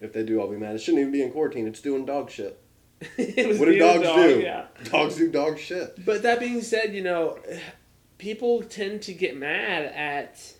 If 0.00 0.12
they 0.12 0.22
do, 0.22 0.40
I'll 0.40 0.50
be 0.50 0.56
mad. 0.56 0.74
It 0.74 0.80
shouldn't 0.80 1.00
even 1.00 1.12
be 1.12 1.22
in 1.22 1.32
quarantine. 1.32 1.66
It's 1.66 1.80
doing 1.80 2.04
dog 2.06 2.30
shit. 2.30 2.60
What 3.16 3.16
do 3.16 3.78
dogs 3.78 4.02
dog, 4.02 4.16
do? 4.16 4.40
Yeah. 4.40 4.66
Dogs 4.84 5.16
do 5.16 5.30
dog 5.30 5.58
shit. 5.58 6.04
But 6.04 6.22
that 6.22 6.40
being 6.40 6.62
said, 6.62 6.94
you 6.94 7.02
know, 7.02 7.38
people 8.18 8.62
tend 8.62 9.02
to 9.02 9.14
get 9.14 9.36
mad 9.36 9.84
at 9.84 10.54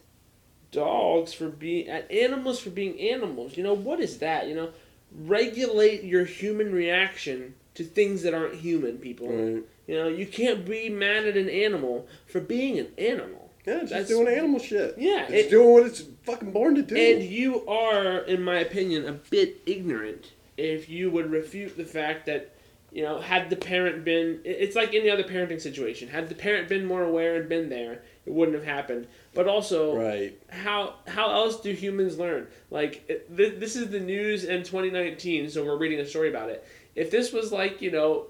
dogs 0.70 1.32
for 1.32 1.48
being 1.48 1.88
at 1.88 2.10
animals 2.10 2.60
for 2.60 2.70
being 2.70 2.98
animals. 3.00 3.56
You 3.56 3.64
know, 3.64 3.74
what 3.74 4.00
is 4.00 4.18
that? 4.18 4.48
You 4.48 4.54
know, 4.54 4.70
regulate 5.12 6.04
your 6.04 6.24
human 6.24 6.72
reaction 6.72 7.54
to 7.74 7.84
things 7.84 8.22
that 8.22 8.34
aren't 8.34 8.54
human, 8.54 8.98
people. 8.98 9.28
Right. 9.28 9.62
You 9.86 9.94
know, 9.94 10.08
you 10.08 10.26
can't 10.26 10.66
be 10.66 10.88
mad 10.88 11.24
at 11.24 11.36
an 11.36 11.48
animal 11.48 12.06
for 12.26 12.40
being 12.40 12.78
an 12.78 12.88
animal. 12.98 13.47
Yeah, 13.68 13.74
it's 13.82 13.90
just 13.90 13.92
That's- 13.92 14.08
doing 14.08 14.28
animal 14.28 14.58
shit. 14.60 14.94
Yeah, 14.98 15.24
It's 15.28 15.46
it- 15.46 15.50
doing 15.50 15.70
what 15.72 15.86
it's 15.86 16.02
fucking 16.24 16.52
born 16.52 16.74
to 16.76 16.82
do. 16.82 16.96
And 16.96 17.22
you 17.22 17.66
are, 17.66 18.18
in 18.20 18.42
my 18.42 18.58
opinion, 18.60 19.06
a 19.06 19.12
bit 19.12 19.58
ignorant 19.66 20.32
if 20.56 20.88
you 20.88 21.10
would 21.10 21.30
refute 21.30 21.76
the 21.76 21.84
fact 21.84 22.26
that, 22.26 22.50
you 22.92 23.02
know, 23.02 23.20
had 23.20 23.50
the 23.50 23.56
parent 23.56 24.04
been 24.04 24.40
it's 24.44 24.74
like 24.74 24.94
any 24.94 25.10
other 25.10 25.22
parenting 25.22 25.60
situation. 25.60 26.08
Had 26.08 26.28
the 26.28 26.34
parent 26.34 26.68
been 26.68 26.86
more 26.86 27.02
aware 27.04 27.36
and 27.36 27.48
been 27.48 27.68
there, 27.68 28.02
it 28.24 28.32
wouldn't 28.32 28.56
have 28.56 28.64
happened. 28.66 29.06
But 29.34 29.46
also, 29.46 29.96
right. 29.96 30.36
how 30.48 30.94
how 31.06 31.30
else 31.30 31.60
do 31.60 31.72
humans 31.72 32.18
learn? 32.18 32.46
Like 32.70 33.06
th- 33.06 33.60
this 33.60 33.76
is 33.76 33.90
the 33.90 34.00
news 34.00 34.44
in 34.44 34.62
2019, 34.62 35.50
so 35.50 35.64
we're 35.64 35.76
reading 35.76 36.00
a 36.00 36.06
story 36.06 36.30
about 36.30 36.48
it. 36.48 36.66
If 36.96 37.10
this 37.10 37.32
was 37.32 37.52
like 37.52 37.82
you 37.82 37.90
know, 37.90 38.26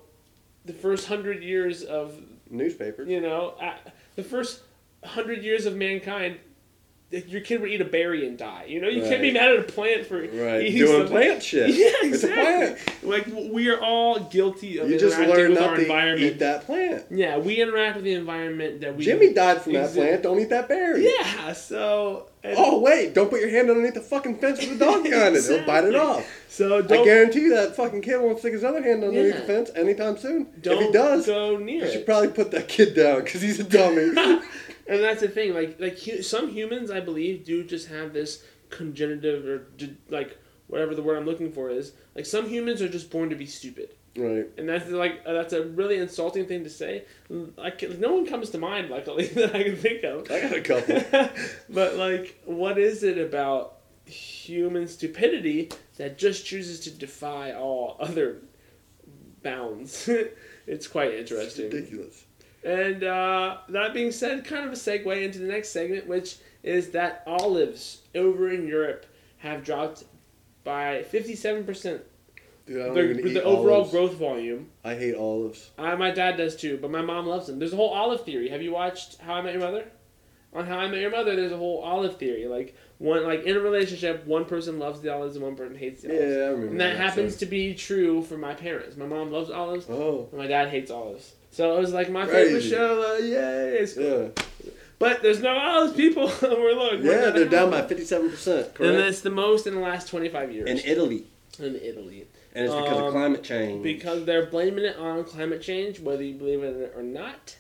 the 0.64 0.72
first 0.74 1.07
hundred 1.07 1.42
years 1.42 1.83
of 1.85 2.20
Newspapers. 2.51 3.09
you 3.09 3.20
know, 3.20 3.55
uh, 3.61 3.74
the 4.16 4.22
first 4.24 4.61
hundred 5.04 5.42
years 5.42 5.66
of 5.66 5.76
mankind, 5.76 6.38
your 7.11 7.40
kid 7.40 7.62
would 7.62 7.70
eat 7.70 7.80
a 7.80 7.87
berry 7.87 8.26
and 8.26 8.37
die. 8.37 8.66
You 8.68 8.82
know, 8.82 8.88
you 8.88 9.00
can't 9.02 9.22
be 9.22 9.30
mad 9.30 9.50
at 9.52 9.58
a 9.61 9.62
plant 9.62 10.04
for 10.06 10.18
Right. 10.20 10.62
eating 10.64 10.78
Doing 10.80 10.92
something. 10.92 11.08
plant 11.08 11.42
shit. 11.42 11.68
Yeah, 11.74 11.87
It's 12.02 12.22
a 12.24 12.28
exactly. 12.28 12.84
plant. 13.02 13.02
Like 13.02 13.50
we 13.52 13.70
are 13.70 13.80
all 13.80 14.20
guilty 14.20 14.78
of 14.78 14.90
You 14.90 14.98
just 14.98 15.18
with 15.18 15.28
not 15.28 15.38
our 15.38 15.46
to 15.76 15.80
environment. 15.82 16.20
eat 16.20 16.38
that 16.40 16.66
plant. 16.66 17.04
Yeah, 17.11 17.38
we 17.38 17.62
interact 17.62 17.96
with 17.96 18.04
the 18.04 18.12
environment 18.12 18.82
that 18.82 18.94
we. 18.94 19.04
Jimmy 19.04 19.32
died 19.32 19.62
from 19.62 19.72
that 19.74 19.92
plant. 19.94 20.22
Don't 20.22 20.38
eat 20.38 20.50
that 20.50 20.68
berry. 20.68 21.04
Yeah, 21.08 21.52
so. 21.54 22.26
Oh 22.44 22.78
wait! 22.80 23.14
Don't 23.14 23.28
put 23.28 23.40
your 23.40 23.50
hand 23.50 23.68
underneath 23.68 23.94
the 23.94 24.00
fucking 24.00 24.38
fence 24.38 24.61
with 24.61 24.76
a 24.76 24.78
dog 24.78 25.02
behind 25.02 25.34
it. 25.34 25.44
He'll 25.44 25.66
bite 25.66 25.84
it 25.84 25.94
off. 25.96 26.24
So 26.48 26.78
I 26.78 26.82
guarantee 26.82 27.40
you 27.40 27.50
that 27.56 27.74
fucking 27.74 28.00
kid 28.00 28.18
won't 28.20 28.38
stick 28.38 28.52
his 28.52 28.64
other 28.64 28.80
hand 28.82 29.02
underneath 29.02 29.34
Yeah. 29.34 29.40
the 29.40 29.46
fence 29.46 29.70
anytime 29.74 30.16
soon. 30.18 30.46
don't 30.62 30.80
if 30.80 30.87
he 30.87 30.92
does, 30.92 31.26
go 31.26 31.56
near 31.56 31.84
you 31.84 31.90
should 31.92 32.06
probably 32.06 32.28
put 32.28 32.50
that 32.52 32.68
kid 32.68 32.94
down 32.94 33.24
because 33.24 33.42
he's 33.42 33.58
a 33.61 33.64
dummy. 33.64 34.12
and 34.88 35.03
that's 35.03 35.20
the 35.20 35.29
thing. 35.29 35.55
Like 35.55 35.79
like 35.79 35.98
hu- 35.98 36.22
some 36.22 36.48
humans, 36.48 36.90
I 36.90 37.01
believe, 37.01 37.44
do 37.44 37.62
just 37.64 37.88
have 37.88 38.12
this 38.12 38.42
congenitive 38.70 39.46
or 39.46 39.59
d- 39.77 39.96
like 40.09 40.37
whatever 40.66 40.94
the 40.94 41.03
word 41.03 41.16
I'm 41.16 41.24
looking 41.27 41.53
for 41.53 41.70
is. 41.70 41.92
Like 42.14 42.27
some 42.27 42.48
humans 42.48 42.83
are 42.83 42.88
just 42.88 43.11
born 43.11 43.31
to 43.31 43.37
be 43.37 43.46
stupid. 43.46 43.94
right. 44.16 44.46
And 44.59 44.68
that's 44.68 44.88
like 44.90 45.22
uh, 45.27 45.33
that's 45.33 45.53
a 45.53 45.62
really 45.64 45.98
insulting 45.98 46.46
thing 46.46 46.64
to 46.64 46.70
say. 46.70 47.05
Like 47.31 47.83
no 47.98 48.12
one 48.14 48.27
comes 48.27 48.51
to 48.51 48.59
mind, 48.59 48.90
luckily, 48.90 49.27
that 49.38 49.55
I 49.55 49.62
can 49.62 49.77
think 49.77 50.03
of. 50.05 50.31
I 50.31 50.40
got 50.40 50.53
a 50.53 50.61
couple. 50.61 51.29
but 51.70 51.96
like, 51.96 52.40
what 52.44 52.79
is 52.79 53.03
it 53.03 53.18
about 53.18 53.77
human 54.07 54.88
stupidity 54.88 55.70
that 55.98 56.16
just 56.18 56.46
chooses 56.46 56.81
to 56.81 56.90
defy 56.90 57.53
all 57.53 57.96
other 58.01 58.38
bounds? 59.42 60.09
it's 60.66 60.87
quite 60.87 61.14
interesting. 61.14 61.70
Ridiculous. 61.70 62.24
And 62.64 63.05
uh, 63.05 63.59
that 63.68 63.94
being 63.94 64.11
said, 64.12 64.44
kind 64.44 64.64
of 64.66 64.73
a 64.73 64.77
segue 64.77 65.23
into 65.25 65.38
the 65.38 65.47
next 65.47 65.68
segment, 65.71 66.07
which 66.07 66.37
is 66.62 66.90
that 66.90 67.23
olives 67.27 68.03
over 68.14 68.49
in 68.51 68.66
Europe 68.66 69.07
have 69.38 69.64
dropped 69.64 70.05
by 70.64 71.03
fifty-seven 71.05 71.64
percent. 71.64 72.03
Dude, 72.66 72.83
I 72.83 72.85
don't 72.87 72.94
The, 72.94 73.01
even 73.21 73.35
the 73.35 73.40
eat 73.40 73.44
overall 73.44 73.77
olives. 73.77 73.90
growth 73.92 74.14
volume. 74.14 74.68
I 74.85 74.94
hate 74.94 75.14
olives. 75.14 75.71
Uh, 75.79 75.97
my 75.97 76.11
dad 76.11 76.37
does 76.37 76.57
too, 76.57 76.79
but 76.83 76.90
my 76.90 77.01
mom 77.01 77.27
loves 77.27 77.47
them. 77.47 77.59
There's 77.59 77.73
a 77.73 77.77
whole 77.77 77.90
olive 77.94 78.25
theory. 78.25 78.49
Have 78.51 78.61
you 78.61 78.73
watched 78.73 79.18
How 79.21 79.35
I 79.35 79.42
Met 79.42 79.53
Your 79.55 79.62
Mother? 79.62 79.85
On 80.53 80.66
How 80.66 80.79
I 80.79 80.88
Met 80.88 81.01
Your 81.01 81.11
Mother, 81.11 81.37
there's 81.37 81.53
a 81.53 81.57
whole 81.57 81.79
olive 81.83 82.16
theory. 82.18 82.47
Like 82.47 82.77
one, 82.99 83.23
like 83.25 83.44
in 83.44 83.57
a 83.57 83.61
relationship, 83.61 84.27
one 84.27 84.44
person 84.44 84.79
loves 84.79 85.01
the 85.01 85.12
olives 85.14 85.37
and 85.37 85.44
one 85.44 85.55
person 85.57 85.77
hates 85.77 86.03
the 86.03 86.09
Yeah, 86.09 86.14
I 86.14 86.18
olives. 86.25 86.37
remember. 86.51 86.66
and 86.73 86.81
that 86.81 86.97
happens 86.97 87.37
to 87.37 87.47
be 87.47 87.75
true 87.75 88.23
for 88.23 88.37
my 88.37 88.53
parents. 88.55 88.97
My 88.97 89.07
mom 89.07 89.31
loves 89.31 89.49
olives, 89.51 89.87
Oh, 89.88 90.27
and 90.33 90.38
my 90.40 90.47
dad 90.47 90.68
hates 90.68 90.90
olives. 90.90 91.35
So 91.59 91.77
it 91.77 91.81
was 91.81 91.92
like 91.92 92.09
my 92.09 92.25
favorite 92.25 92.61
show. 92.62 93.03
Uh, 93.03 93.18
yay! 93.18 93.79
It's 93.81 93.94
cool. 93.94 94.31
yeah. 94.64 94.73
But 95.01 95.23
there's 95.23 95.40
no 95.40 95.57
olives, 95.59 95.92
people. 95.92 96.27
we're 96.42 96.73
look. 96.73 97.03
we're 97.03 97.25
Yeah, 97.25 97.31
they're 97.31 97.47
down 97.49 97.73
by 97.73 97.85
fifty-seven 97.85 98.31
percent. 98.31 98.68
And 98.79 98.94
it's 98.99 99.23
the 99.23 99.31
most 99.31 99.66
in 99.66 99.75
the 99.75 99.81
last 99.81 100.07
25 100.07 100.53
years 100.53 100.71
In 100.71 100.79
Italy, 100.79 101.25
in 101.59 101.75
Italy. 101.75 102.29
and 102.55 102.66
it's 102.66 102.73
because 102.73 102.97
Um, 102.99 103.05
of 103.07 103.12
climate 103.12 103.42
change. 103.42 103.83
Because 103.83 104.25
they're 104.25 104.47
blaming 104.47 104.85
it 104.85 104.97
on 104.99 105.25
climate 105.25 105.61
change, 105.61 105.99
whether 105.99 106.23
you 106.23 106.35
believe 106.35 106.62
in 106.62 106.81
it 106.81 106.92
or 106.97 107.03
not. 107.03 107.57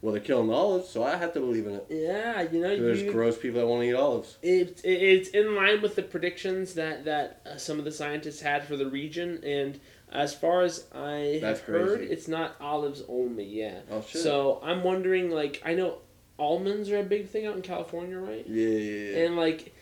well, 0.00 0.14
they're 0.14 0.22
killing 0.22 0.46
the 0.46 0.54
olives, 0.54 0.88
so 0.88 1.04
I 1.04 1.18
have 1.18 1.34
to 1.34 1.40
believe 1.40 1.66
in 1.66 1.74
it. 1.74 1.86
Yeah, 1.90 2.40
you 2.50 2.58
know, 2.58 2.74
There's 2.74 3.02
you, 3.02 3.12
gross 3.12 3.36
people 3.36 3.60
that 3.60 3.66
want 3.66 3.82
to 3.82 3.88
eat 3.90 3.94
olives. 3.94 4.38
it, 4.40 4.80
it, 4.82 4.88
it's 4.88 5.28
in 5.28 5.54
line 5.54 5.82
with 5.82 5.94
the 5.94 6.02
predictions 6.02 6.72
that 6.72 7.04
that 7.04 7.42
uh, 7.44 7.58
some 7.58 7.78
of 7.78 7.84
the 7.84 7.92
scientists 7.92 8.40
had 8.40 8.64
for 8.66 8.78
the 8.78 8.86
region, 8.86 9.44
and 9.44 9.78
as 10.12 10.34
far 10.34 10.62
as 10.62 10.84
I 10.94 11.38
That's 11.40 11.60
have 11.60 11.66
heard, 11.68 11.98
crazy. 11.98 12.12
it's 12.12 12.28
not 12.28 12.54
olives 12.60 13.02
only. 13.08 13.44
Yeah. 13.44 13.80
Oh 13.90 14.02
shit. 14.02 14.22
So 14.22 14.60
I'm 14.62 14.82
wondering, 14.84 15.30
like, 15.30 15.62
I 15.64 15.74
know 15.74 15.98
almonds 16.38 16.90
are 16.90 16.98
a 16.98 17.04
big 17.04 17.28
thing 17.28 17.46
out 17.46 17.56
in 17.56 17.62
California, 17.62 18.18
right? 18.18 18.44
yeah, 18.48 18.68
yeah, 18.68 19.10
yeah. 19.16 19.24
And 19.26 19.36
like, 19.36 19.74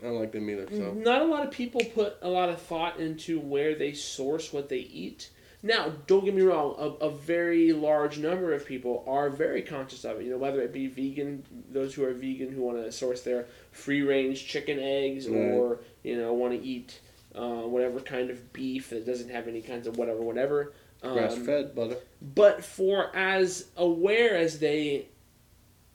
I 0.00 0.04
don't 0.06 0.18
like 0.18 0.32
them 0.32 0.48
either. 0.48 0.66
So 0.70 0.92
not 0.94 1.22
a 1.22 1.24
lot 1.26 1.44
of 1.46 1.50
people 1.52 1.80
put 1.94 2.16
a 2.22 2.28
lot 2.28 2.48
of 2.48 2.60
thought 2.60 2.98
into 2.98 3.38
where 3.40 3.74
they 3.74 3.92
source 3.92 4.52
what 4.52 4.68
they 4.68 4.78
eat. 4.78 5.30
Now, 5.62 5.92
don't 6.06 6.24
get 6.24 6.34
me 6.34 6.40
wrong, 6.40 6.74
a, 6.78 7.04
a 7.04 7.10
very 7.10 7.74
large 7.74 8.16
number 8.18 8.54
of 8.54 8.64
people 8.64 9.04
are 9.06 9.28
very 9.28 9.60
conscious 9.60 10.06
of 10.06 10.18
it. 10.18 10.24
You 10.24 10.30
know, 10.30 10.38
whether 10.38 10.62
it 10.62 10.72
be 10.72 10.86
vegan, 10.86 11.44
those 11.70 11.92
who 11.92 12.02
are 12.04 12.14
vegan 12.14 12.50
who 12.50 12.62
want 12.62 12.78
to 12.78 12.90
source 12.90 13.20
their 13.20 13.44
free 13.70 14.00
range 14.00 14.46
chicken 14.46 14.78
eggs, 14.80 15.28
Right. 15.28 15.36
or, 15.38 15.80
you 16.02 16.16
know, 16.16 16.32
want 16.32 16.54
to 16.58 16.66
eat 16.66 17.00
uh, 17.34 17.62
whatever 17.62 18.00
kind 18.00 18.30
of 18.30 18.52
beef 18.52 18.90
that 18.90 19.06
doesn't 19.06 19.30
have 19.30 19.48
any 19.48 19.62
kinds 19.62 19.86
of 19.86 19.96
whatever, 19.96 20.20
whatever. 20.20 20.72
Um, 21.02 21.14
grass 21.14 21.36
fed 21.36 21.74
butter. 21.74 21.96
But 22.20 22.64
for 22.64 23.14
as 23.16 23.66
aware 23.76 24.36
as 24.36 24.58
they 24.58 25.06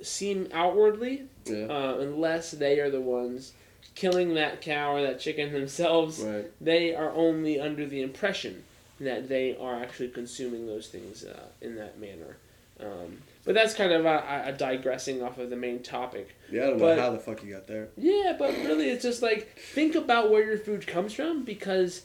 seem 0.01 0.47
outwardly, 0.51 1.27
Yeah. 1.45 1.65
uh, 1.65 1.97
unless 1.99 2.51
they 2.51 2.79
are 2.79 2.89
the 2.89 3.01
ones 3.01 3.53
killing 3.93 4.33
that 4.33 4.61
cow 4.61 4.95
or 4.95 5.01
that 5.01 5.19
chicken 5.19 5.53
themselves, 5.53 6.19
right. 6.21 6.51
they 6.59 6.93
are 6.93 7.11
only 7.11 7.59
under 7.59 7.85
the 7.85 8.01
impression 8.01 8.63
that 8.99 9.29
they 9.29 9.55
are 9.57 9.81
actually 9.81 10.09
consuming 10.09 10.67
those 10.67 10.87
things 10.87 11.23
uh, 11.23 11.47
in 11.61 11.75
that 11.75 11.99
manner. 11.99 12.37
Um, 12.79 13.19
but 13.45 13.53
that's 13.55 13.73
kind 13.73 13.91
of 13.91 14.05
a, 14.05 14.43
a 14.47 14.51
digressing 14.51 15.21
off 15.23 15.37
of 15.37 15.49
the 15.49 15.55
main 15.55 15.81
topic. 15.83 16.35
Yeah, 16.51 16.63
I 16.63 16.69
don't 16.71 16.79
but- 16.79 16.95
know 16.97 17.01
how 17.03 17.11
the 17.11 17.19
fuck 17.19 17.43
you 17.43 17.53
got 17.53 17.67
there. 17.67 17.89
Yeah, 17.97 18.35
but 18.37 18.49
really, 18.57 18.89
it's 18.89 19.03
just 19.03 19.21
like 19.21 19.57
think 19.59 19.95
about 19.95 20.31
where 20.31 20.43
your 20.45 20.57
food 20.57 20.85
comes 20.87 21.13
from 21.13 21.43
because 21.43 22.03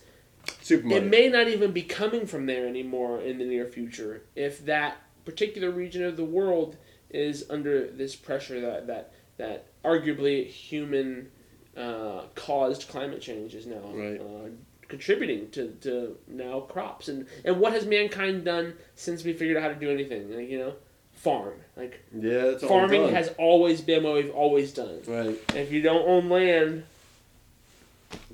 it 0.68 0.84
may 0.84 1.28
not 1.28 1.48
even 1.48 1.72
be 1.72 1.82
coming 1.82 2.26
from 2.26 2.46
there 2.46 2.66
anymore 2.66 3.20
in 3.20 3.38
the 3.38 3.44
near 3.44 3.66
future 3.66 4.22
if 4.34 4.64
that 4.64 4.96
particular 5.26 5.70
region 5.70 6.02
of 6.02 6.16
the 6.16 6.24
world 6.24 6.76
is 7.10 7.44
under 7.50 7.88
this 7.88 8.16
pressure 8.16 8.60
that 8.60 8.86
that 8.86 9.12
that 9.36 9.66
arguably 9.84 10.46
human 10.46 11.28
uh, 11.76 12.22
caused 12.34 12.88
climate 12.88 13.20
change 13.20 13.54
is 13.54 13.66
now 13.66 13.82
Right. 13.92 14.18
uh, 14.20 14.48
contributing 14.88 15.50
to, 15.50 15.68
to 15.82 16.16
now 16.26 16.60
crops 16.60 17.08
and 17.08 17.26
and 17.44 17.60
what 17.60 17.72
has 17.74 17.84
mankind 17.86 18.44
done 18.44 18.74
since 18.94 19.22
we 19.24 19.32
figured 19.34 19.56
out 19.58 19.62
how 19.62 19.68
to 19.68 19.74
do 19.74 19.90
anything 19.90 20.34
like 20.34 20.48
you 20.48 20.58
know 20.58 20.72
farm 21.22 21.52
like 21.76 22.00
yeah, 22.14 22.44
that's 22.52 22.62
farming 22.64 23.08
has 23.10 23.28
always 23.36 23.80
been 23.82 24.02
what 24.02 24.14
we've 24.14 24.30
always 24.34 24.72
done 24.72 25.00
Right. 25.06 25.38
and 25.50 25.58
if 25.58 25.70
you 25.70 25.82
don't 25.82 26.08
own 26.08 26.28
land 26.30 26.84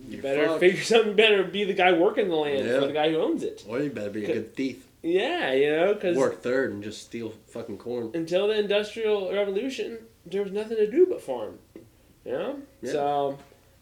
you 0.07 0.15
You're 0.15 0.23
better 0.23 0.59
figure 0.59 0.83
something 0.95 1.15
better 1.17 1.43
be 1.45 1.65
the 1.65 1.75
guy 1.75 1.93
working 1.93 2.29
the 2.29 2.37
land 2.37 2.67
Yeah. 2.67 2.81
for 2.81 2.87
the 2.87 2.93
guy 2.93 3.11
who 3.11 3.17
owns 3.19 3.43
it 3.43 3.65
Or 3.69 3.81
you 3.81 3.91
better 3.91 4.11
be 4.11 4.25
a 4.25 4.35
good 4.35 4.55
thief. 4.55 4.87
yeah, 5.03 5.53
you 5.53 5.71
know, 5.71 5.95
because 5.95 6.17
Work 6.17 6.43
third 6.43 6.73
and 6.73 6.83
just 6.83 7.03
steal 7.03 7.33
fucking 7.49 7.79
corn. 7.79 8.11
until 8.15 8.49
the 8.49 8.59
Industrial 8.59 9.33
Revolution, 9.33 9.99
there 10.25 10.43
was 10.43 10.53
nothing 10.53 10.77
to 10.77 10.91
do 10.91 11.07
but 11.07 11.21
farm. 11.23 11.59
You 12.25 12.33
know? 12.33 12.59
Yeah. 12.83 12.93
So, 12.93 13.39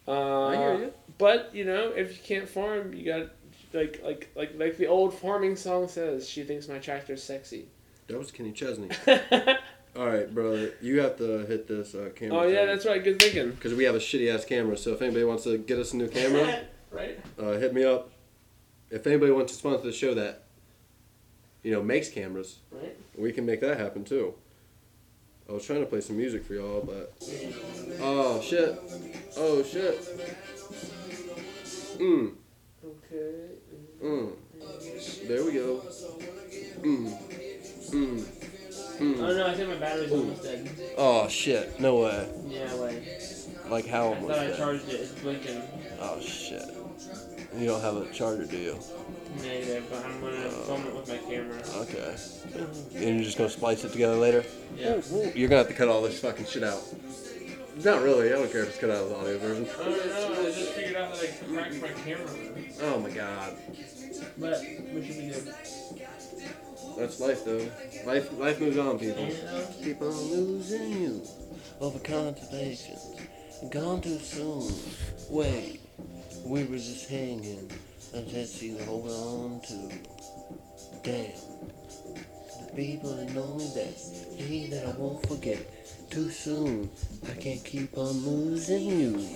uh, 0.09 0.47
I 0.49 0.57
hear 0.57 0.75
you. 0.79 0.93
But, 1.19 1.51
you 1.55 1.64
know, 1.64 1.90
if 1.97 2.11
you 2.17 2.23
can't 2.23 2.49
farm, 2.49 2.93
you 2.93 3.05
got, 3.07 3.29
like, 3.73 4.01
like, 4.05 4.29
like, 4.35 4.53
like 4.59 4.77
the 4.77 4.87
old 4.87 5.14
farming 5.14 5.57
song 5.57 5.88
says, 5.88 6.29
she 6.29 6.43
thinks 6.43 6.69
my 6.69 6.79
tractor's 6.79 7.23
sexy. 7.23 7.67
That 8.09 8.19
was 8.19 8.31
Kenny 8.31 8.53
Chesney. 8.53 8.88
All 9.97 10.07
right, 10.07 10.33
brother, 10.33 10.73
you 10.83 11.01
have 11.01 11.17
to 11.19 11.38
hit 11.47 11.69
this 11.69 11.95
uh, 11.95 12.11
camera. 12.17 12.38
Oh 12.38 12.47
yeah, 12.49 12.64
that's 12.67 12.85
right. 12.85 13.03
Good 13.03 13.21
thinking. 13.21 13.51
because 13.53 13.75
we 13.75 13.85
have 13.85 13.95
a 13.95 13.99
shitty 13.99 14.33
ass 14.35 14.45
camera. 14.45 14.77
So 14.77 14.93
if 14.93 15.01
anybody 15.03 15.25
wants 15.25 15.45
to 15.45 15.57
get 15.57 15.79
us 15.79 15.93
a 15.93 15.97
new 15.97 16.09
camera, 16.09 16.62
right? 16.90 17.19
uh, 17.38 17.53
hit 17.53 17.73
me 17.73 17.85
up. 17.85 18.11
If 18.90 19.07
anybody 19.07 19.33
wants 19.33 19.53
to 19.53 19.59
sponsor 19.59 19.85
the 19.87 19.93
show 19.93 20.14
that, 20.14 20.43
you 21.62 21.73
know, 21.73 21.83
makes 21.83 22.09
cameras, 22.09 22.59
Right? 22.71 22.97
we 23.17 23.33
can 23.33 23.47
make 23.47 23.61
that 23.61 23.79
happen 23.79 24.05
too. 24.05 24.35
I 25.49 25.53
was 25.53 25.64
trying 25.64 25.81
to 25.81 25.87
play 25.87 26.01
some 26.01 26.17
music 26.17 26.45
for 26.45 26.55
y'all, 26.55 26.81
but 26.81 27.12
oh 28.01 28.40
shit, 28.40 28.79
oh 29.37 29.62
shit. 29.62 30.01
Mm, 31.99 32.33
Okay. 32.85 33.51
mm. 34.03 34.33
There 35.29 35.45
we 35.45 35.53
go. 35.53 35.83
Mm. 36.83 37.34
Mm. 37.94 38.20
Mm. 38.98 39.18
Oh 39.20 39.37
no, 39.37 39.46
I 39.46 39.54
think 39.54 39.68
my 39.68 39.76
battery's 39.76 40.11
almost 40.11 40.42
dead. 40.42 40.68
Oh 40.96 41.28
shit! 41.28 41.78
No 41.78 42.00
way. 42.00 42.28
Yeah, 42.48 42.74
wait. 42.76 43.02
Like 43.68 43.87
how 43.87 44.12
I 44.12 44.20
thought 44.20 44.30
I 44.38 44.46
dead? 44.48 44.57
charged 44.59 44.88
it. 44.88 45.00
It's 45.00 45.12
blinking. 45.12 45.62
Oh 46.00 46.20
shit! 46.20 46.64
You 47.57 47.66
don't 47.66 47.80
have 47.80 47.96
a 47.96 48.07
charger, 48.12 48.46
do 48.46 48.57
you? 48.57 48.78
Negative, 49.42 49.87
but 49.90 50.04
I'm 50.04 50.20
gonna 50.20 50.48
film 50.48 50.87
it 50.87 50.94
with 50.94 51.09
my 51.09 51.18
camera. 51.18 51.62
Okay. 51.83 52.16
And 52.96 53.16
you're 53.16 53.24
just 53.24 53.38
gonna 53.38 53.50
splice 53.50 53.85
it 53.85 53.92
together 53.92 54.16
later? 54.16 54.44
Yeah. 54.76 55.00
You're 55.35 55.48
gonna 55.48 55.59
have 55.59 55.68
to 55.68 55.74
cut 55.74 55.88
all 55.88 56.02
this 56.02 56.18
fucking 56.20 56.46
shit 56.46 56.64
out. 56.64 56.83
Not 57.85 58.02
really. 58.02 58.33
I 58.33 58.37
don't 58.37 58.50
care 58.50 58.62
if 58.62 58.70
it's 58.70 58.78
cut 58.78 58.90
out 58.90 59.04
of 59.04 59.09
the 59.11 59.16
audio 59.16 59.38
version. 59.38 59.68
I 59.80 59.85
don't. 59.85 60.38
I 60.38 60.44
just 60.44 60.72
figured 60.72 60.96
out 60.96 61.14
that 61.14 61.22
I 61.22 61.52
cracked 61.52 61.80
my 61.80 61.88
camera. 62.04 62.28
Oh 62.83 62.98
my 63.00 63.11
god. 63.11 63.57
But 64.38 64.61
we 64.92 65.07
should 65.07 65.18
be 65.18 65.28
good. 65.28 65.54
That's 66.96 67.20
life, 67.20 67.44
though. 67.44 67.66
Life, 68.07 68.38
life 68.38 68.61
moves 68.61 68.78
on, 68.78 68.98
people. 68.98 69.24
You 69.24 69.35
know? 69.44 69.66
Keep 69.83 70.02
on 70.02 70.09
losing 70.09 71.02
you 71.02 71.22
over 71.80 71.98
contemplation. 71.98 72.96
Gone 73.70 74.00
too 74.00 74.18
soon. 74.18 74.72
Wait, 75.30 75.80
we 76.44 76.64
were 76.64 76.76
just 76.76 77.09
hanging. 77.09 77.70
And 78.14 78.30
that's 78.30 78.62
you 78.62 78.78
hold 78.85 79.09
on 79.09 79.61
to. 79.62 79.90
Damn. 81.02 81.33
The 82.61 82.72
people 82.76 83.16
that 83.16 83.35
know 83.35 83.54
me 83.54 83.70
best. 83.74 84.30
Me 84.38 84.68
that 84.70 84.87
I 84.87 84.90
won't 84.92 85.26
forget. 85.26 85.59
Too 86.11 86.30
soon. 86.30 86.90
I 87.28 87.35
can't 87.35 87.64
keep 87.64 87.96
on 87.98 88.12
losing 88.24 88.85
you. 88.85 89.26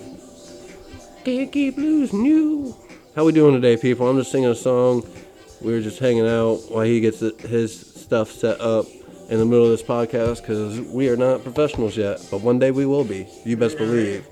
Can't 1.25 1.51
keep 1.51 1.77
losing 1.77 2.25
you. 2.25 2.75
How 3.15 3.25
we 3.25 3.33
doing 3.33 3.53
today, 3.53 3.75
people? 3.75 4.07
I'm 4.07 4.17
just 4.17 4.31
singing 4.31 4.49
a 4.49 4.55
song. 4.55 5.03
We 5.61 5.73
were 5.73 5.81
just 5.81 5.99
hanging 5.99 6.27
out 6.27 6.59
while 6.69 6.85
he 6.85 6.99
gets 7.01 7.19
his 7.19 7.79
stuff 7.79 8.31
set 8.31 8.61
up 8.61 8.85
in 9.29 9.37
the 9.37 9.45
middle 9.45 9.65
of 9.65 9.71
this 9.71 9.83
podcast 9.83 10.41
because 10.41 10.79
we 10.81 11.09
are 11.09 11.17
not 11.17 11.43
professionals 11.43 11.95
yet, 11.95 12.25
but 12.31 12.41
one 12.41 12.59
day 12.59 12.71
we 12.71 12.85
will 12.85 13.03
be. 13.03 13.27
You 13.45 13.57
best 13.57 13.77
believe. 13.77 14.25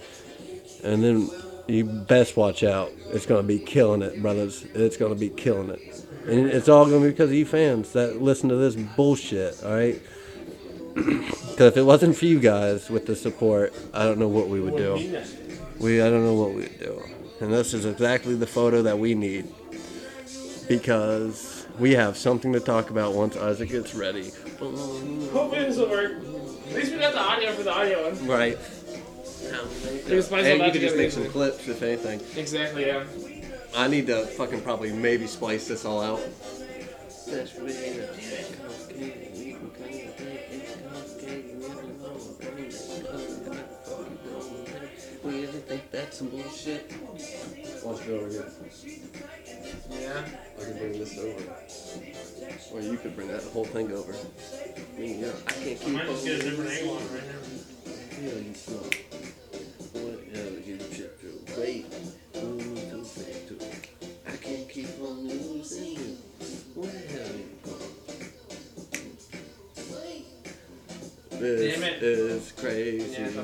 And 0.84 1.04
then 1.04 1.30
you 1.68 1.84
best 1.84 2.38
watch 2.38 2.64
out. 2.64 2.92
It's 3.12 3.26
gonna 3.26 3.44
be 3.44 3.60
killing 3.60 4.02
it, 4.02 4.22
brothers. 4.22 4.66
It's 4.74 4.98
gonna 4.98 5.16
be 5.16 5.30
killing 5.30 5.70
it, 5.70 6.06
and 6.26 6.48
it's 6.48 6.70
all 6.70 6.86
gonna 6.86 7.02
be 7.06 7.12
because 7.12 7.30
of 7.30 7.36
you 7.36 7.46
fans 7.46 7.94
that 7.94 8.22
listen 8.22 8.50
to 8.50 8.56
this 8.56 8.76
bullshit. 8.76 9.64
All 9.64 9.74
right. 9.74 10.02
Because 10.96 11.60
if 11.72 11.78
it 11.78 11.84
wasn't 11.84 12.16
for 12.16 12.26
you 12.26 12.40
guys 12.40 12.90
with 12.90 13.06
the 13.06 13.16
support, 13.16 13.74
I 13.94 14.04
don't 14.06 14.18
know 14.18 14.28
what 14.28 14.48
we 14.48 14.60
would 14.60 14.78
do. 14.78 14.96
We 15.80 16.02
I 16.02 16.10
don't 16.10 16.24
know 16.24 16.34
what 16.34 16.54
we'd 16.54 16.80
do. 16.80 17.04
And 17.40 17.54
this 17.54 17.74
is 17.74 17.86
exactly 17.86 18.34
the 18.34 18.48
photo 18.48 18.82
that 18.82 18.98
we 18.98 19.14
need. 19.14 19.48
Because 20.68 21.66
we 21.80 21.94
have 21.94 22.18
something 22.18 22.52
to 22.54 22.60
talk 22.60 22.90
about 22.90 23.14
once 23.14 23.38
Isaac 23.38 23.70
gets 23.70 23.96
ready. 23.96 24.32
Hopefully 24.60 25.64
this 25.64 25.78
will 25.78 25.90
work. 25.90 26.12
At 26.70 26.76
least 26.76 26.92
we 26.92 27.00
got 27.00 27.14
the 27.14 27.22
audio 27.22 27.52
for 27.54 27.64
the 27.64 27.74
audio 27.74 28.10
one. 28.12 28.28
Right. 28.28 28.58
We 28.58 30.00
can 30.02 30.22
spice 30.22 30.32
all 30.32 30.52
And 30.52 30.62
that 30.62 30.66
you 30.68 30.72
could 30.74 30.82
just 30.82 30.96
together 30.96 30.98
make 30.98 31.12
some 31.12 31.24
easily. 31.24 31.30
clips 31.30 31.68
if 31.68 31.82
anything. 31.82 32.22
Exactly, 32.36 32.88
yeah. 32.88 33.06
I 33.76 33.88
need 33.88 34.08
to 34.08 34.26
fucking 34.26 34.62
probably 34.62 34.92
maybe 34.92 35.28
splice 35.28 35.68
this 35.68 35.86
all 35.86 36.02
out. 36.02 36.20
We 45.24 45.32
really 45.32 45.48
think 45.48 45.92
that's 45.92 46.18
some 46.18 46.30
bullshit. 46.30 46.92
Watch 47.84 48.08
it 48.08 48.12
over 48.12 48.30
here. 48.30 48.46
Yeah. 49.90 50.24
I 50.60 50.64
can 50.64 50.78
bring 50.78 50.92
this 50.94 51.18
over. 51.18 51.54
Or 52.74 52.82
you 52.82 52.98
could 52.98 53.16
bring 53.16 53.28
that 53.30 53.44
whole 53.44 53.66
thing 53.66 53.92
over. 53.92 54.14
I 54.14 55.00
mean, 55.00 55.20
yeah, 55.20 55.32
I 55.48 55.52
can't 55.52 55.82
I 55.82 55.84
keep 55.84 55.94
might 55.94 56.06
just 56.08 56.26
get 56.26 56.34
a 56.34 56.44
on- 56.44 56.50
different 56.50 56.72
angle 56.72 56.96
on 56.96 57.02
it 57.02 57.12
right 57.12 57.28
now. 57.28 57.42
Yeah, 58.22 58.40
you 58.48 58.54
slow. 58.54 58.90
Whatever 59.94 60.60
you 60.60 60.78
chip 60.94 61.20
through. 61.20 61.62
Wait. 61.62 61.86
Move 62.36 62.90
to 62.92 63.04
fake 63.04 63.48
too. 63.48 63.60
I 64.28 64.36
can't 64.38 64.70
keep 64.70 64.90
on 65.02 65.28
losing 65.28 65.86
you. 65.94 66.18
Where 66.76 66.92
the 66.92 66.98
hell 67.00 67.36
you 67.36 67.50
going? 67.66 67.94
This 71.40 71.76
Damn 71.76 71.84
it. 71.84 72.02
is 72.04 72.52
crazy. 72.54 73.22
Yeah. 73.22 73.42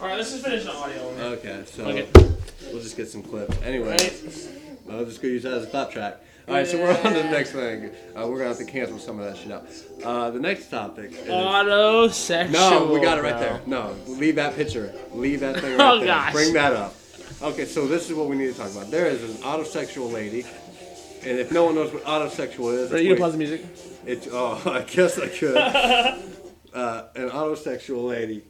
Alright, 0.00 0.16
let's 0.16 0.32
just 0.32 0.44
finish 0.44 0.64
the 0.64 0.72
audio 0.74 1.06
one. 1.12 1.20
Okay, 1.34 1.62
so 1.66 1.84
Okay. 1.84 2.08
we'll 2.72 2.82
just 2.82 2.96
get 2.96 3.08
some 3.08 3.22
clips. 3.22 3.56
Anyway, 3.62 3.88
Right? 3.90 4.12
I'll 4.90 5.04
just 5.04 5.20
go 5.22 5.28
use 5.28 5.42
that 5.44 5.54
as 5.54 5.64
a 5.64 5.66
clap 5.66 5.90
track. 5.90 6.20
All 6.48 6.54
right, 6.54 6.66
so 6.66 6.78
we're 6.78 6.90
on 6.90 7.02
to 7.02 7.22
the 7.22 7.24
next 7.24 7.50
thing. 7.50 7.90
Uh, 8.14 8.26
we're 8.28 8.36
gonna 8.38 8.48
have 8.50 8.58
to 8.58 8.64
cancel 8.64 8.98
some 9.00 9.18
of 9.18 9.24
that 9.26 9.36
shit 9.36 9.50
out. 9.50 9.66
Uh, 10.04 10.30
the 10.30 10.38
next 10.38 10.68
topic. 10.68 11.10
Is, 11.12 11.26
Autosexual. 11.28 12.50
no, 12.52 12.92
we 12.92 13.00
got 13.00 13.18
it 13.18 13.22
right 13.22 13.38
there. 13.38 13.60
No, 13.66 13.96
leave 14.06 14.36
that 14.36 14.54
picture. 14.54 14.94
Leave 15.12 15.40
that 15.40 15.60
thing 15.60 15.72
right 15.78 15.80
Oh, 15.94 15.98
there. 15.98 16.06
gosh. 16.06 16.32
Bring 16.32 16.52
that 16.54 16.72
up. 16.72 16.94
Okay, 17.42 17.64
so 17.64 17.86
this 17.88 18.08
is 18.08 18.14
what 18.16 18.28
we 18.28 18.36
need 18.36 18.46
to 18.52 18.54
talk 18.58 18.70
about. 18.70 18.90
There 18.92 19.06
is 19.06 19.22
an 19.24 19.42
autosexual 19.42 20.12
lady, 20.12 20.44
and 21.24 21.36
if 21.38 21.50
no 21.50 21.64
one 21.64 21.74
knows 21.74 21.92
what 21.92 22.04
autosexual 22.04 22.72
is, 22.74 22.92
Are 22.92 22.98
you 23.02 23.08
gonna 23.10 23.20
pause 23.20 23.32
the 23.32 23.38
music? 23.38 23.66
it's 24.06 24.28
oh, 24.30 24.62
I 24.66 24.82
guess 24.82 25.18
I 25.18 25.26
could. 25.28 25.56
uh, 26.74 27.04
an 27.16 27.30
autosexual 27.30 28.08
lady. 28.08 28.44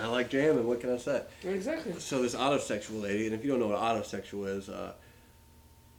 I 0.00 0.06
like 0.06 0.30
jamming. 0.30 0.66
What 0.66 0.80
can 0.80 0.92
I 0.92 0.96
say? 0.96 1.22
Exactly. 1.44 1.92
So 1.98 2.22
this 2.22 2.34
autosexual 2.34 3.02
lady, 3.02 3.26
and 3.26 3.34
if 3.34 3.44
you 3.44 3.50
don't 3.50 3.60
know 3.60 3.68
what 3.68 3.78
autosexual 3.78 4.48
is, 4.56 4.68
uh, 4.68 4.92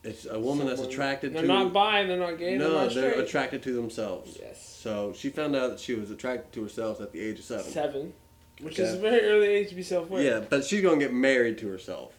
it's 0.04 0.26
a 0.26 0.40
woman 0.40 0.68
that's 0.68 0.82
attracted 0.82 1.34
to 1.34 1.40
They're 1.40 1.48
not 1.48 1.72
bi, 1.74 2.04
they're 2.06 2.18
not 2.18 2.38
gay, 2.40 2.58
they're 2.58 2.68
no, 2.68 2.86
not 2.86 2.94
they're 2.94 3.20
attracted 3.20 3.62
to 3.64 3.74
themselves. 3.74 4.38
Yes. 4.42 4.68
So 4.82 5.14
she 5.14 5.30
found 5.30 5.56
out 5.56 5.70
that 5.70 5.80
she 5.80 5.94
was 5.94 6.10
attracted 6.10 6.52
to 6.54 6.64
herself 6.64 7.00
at 7.02 7.12
the 7.12 7.20
age 7.20 7.40
of 7.40 7.46
seven. 7.46 7.66
Seven. 7.72 8.14
Which 8.62 8.80
Okay. 8.80 8.90
is 8.90 8.96
a 8.96 9.00
very 9.00 9.22
early 9.22 9.48
age 9.48 9.70
to 9.70 9.76
be 9.76 9.84
self-aware. 9.84 10.24
Yeah, 10.24 10.40
but 10.48 10.66
she's 10.66 10.82
gonna 10.82 10.98
get 11.00 11.14
married 11.14 11.58
to 11.60 11.68
herself. 11.68 12.14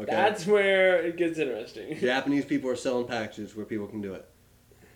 Okay. 0.00 0.10
That's 0.10 0.44
where 0.46 0.96
it 1.02 1.16
gets 1.16 1.38
interesting. 1.38 1.96
Japanese 2.00 2.44
people 2.44 2.68
are 2.68 2.76
selling 2.76 3.06
packages 3.06 3.54
where 3.54 3.64
people 3.64 3.86
can 3.86 4.00
do 4.00 4.14
it. 4.14 4.28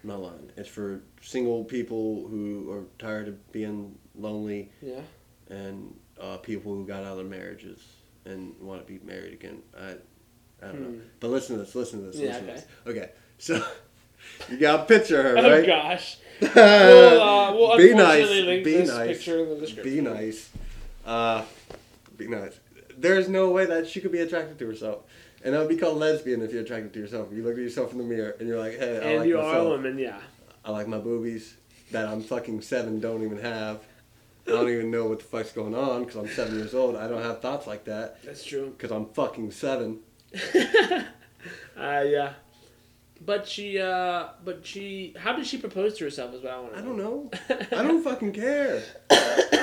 I'm 0.03 0.11
not 0.11 0.21
lying. 0.23 0.51
It's 0.57 0.69
for 0.69 1.03
single 1.21 1.65
people 1.65 2.27
who 2.29 2.71
are 2.73 2.85
tired 2.99 3.29
of 3.29 3.53
being 3.53 3.97
lonely 4.17 4.71
Yeah. 4.83 5.01
and 5.49 5.98
uh, 6.21 6.37
people 6.39 6.75
who 6.75 6.87
got 6.87 7.03
out 7.05 7.13
of 7.13 7.17
their 7.19 7.27
marriages 7.27 7.81
and 8.25 8.55
want 8.61 8.87
to 8.87 8.93
be 8.93 8.99
married 9.05 9.33
again. 9.33 9.63
I, 9.79 9.93
I 10.63 10.67
don't 10.73 10.81
know. 10.81 10.89
Hmm. 10.89 10.99
But 11.21 11.29
listen 11.31 11.57
to 11.57 11.65
this. 11.65 11.75
Listen 11.75 12.01
to 12.01 12.07
this. 12.07 12.17
Yeah, 12.17 12.27
listen 12.29 12.45
to 12.47 12.51
okay. 12.53 12.61
this. 12.61 12.67
Okay. 12.97 13.11
So 13.39 13.65
you 14.51 14.59
got 14.59 14.81
a 14.81 14.85
picture 14.85 15.21
of 15.37 15.45
her, 15.45 15.51
Oh 15.51 15.57
right? 15.59 15.67
gosh. 15.67 16.19
We'll, 16.41 17.21
uh, 17.21 17.53
we'll 17.53 17.77
Be 17.77 17.95
nice. 17.95 18.29
Be 18.65 18.85
nice. 18.85 19.07
picture 19.17 19.41
in 19.43 19.49
the 19.49 19.57
description. 19.57 19.95
Be 19.95 20.01
nice. 20.01 20.51
Uh, 21.05 21.45
be 22.17 22.29
nice. 22.29 22.59
There's 22.97 23.29
no 23.29 23.51
way 23.51 23.67
that 23.67 23.89
she 23.89 24.01
could 24.01 24.13
be 24.13 24.21
attracted 24.21 24.59
to 24.61 24.67
herself. 24.67 24.99
And 25.45 25.55
that 25.55 25.59
would 25.61 25.69
be 25.69 25.77
called 25.77 25.99
lesbian 25.99 26.43
if 26.43 26.53
you're 26.53 26.63
attracted 26.63 26.93
to 26.93 27.01
yourself. 27.01 27.29
You 27.33 27.43
look 27.43 27.55
at 27.55 27.59
yourself 27.59 27.91
in 27.93 27.99
the 27.99 28.05
mirror 28.05 28.37
and 28.39 28.49
you're 28.49 28.59
like, 28.59 28.79
hey, 28.79 28.99
I 28.99 29.01
And 29.01 29.19
like 29.21 29.29
you 29.29 29.37
myself. 29.37 29.55
are 29.55 29.59
a 29.59 29.69
woman, 29.69 29.99
yeah. 29.99 30.19
I 30.65 30.71
like 30.71 30.87
my 30.89 30.99
boobies 30.99 31.57
that 31.93 32.07
I'm 32.09 32.23
fucking 32.23 32.61
seven 32.61 33.01
don't 33.01 33.23
even 33.25 33.39
have. 33.39 33.81
I 34.49 34.53
don't 34.53 34.69
even 34.71 34.91
know 34.91 35.07
what 35.07 35.19
the 35.19 35.25
fuck's 35.25 35.53
going 35.53 35.75
on 35.75 36.05
because 36.05 36.17
I'm 36.17 36.29
seven 36.29 36.57
years 36.57 36.75
old. 36.75 36.97
I 36.97 37.07
don't 37.07 37.23
have 37.23 37.41
thoughts 37.41 37.67
like 37.67 37.85
that 37.85 38.23
That's 38.25 38.45
true. 38.45 38.71
because 38.77 38.91
I'm 38.91 39.07
fucking 39.07 39.51
seven. 39.53 40.01
Uh, 41.79 42.05
yeah. 42.07 42.33
But 43.25 43.47
she, 43.47 43.79
uh, 43.81 44.29
but 44.45 44.67
she, 44.67 45.15
how 45.17 45.35
did 45.37 45.47
she 45.47 45.59
propose 45.59 45.97
to 45.99 46.05
herself 46.05 46.35
is 46.35 46.43
what 46.43 46.53
I 46.53 46.59
want 46.61 46.75
to 46.75 46.81
know. 46.83 46.83
I 46.83 46.87
don't 46.87 46.99
know. 46.99 47.31
I 47.79 47.83
don't 47.83 48.03
fucking 48.03 48.33
care. 48.33 48.83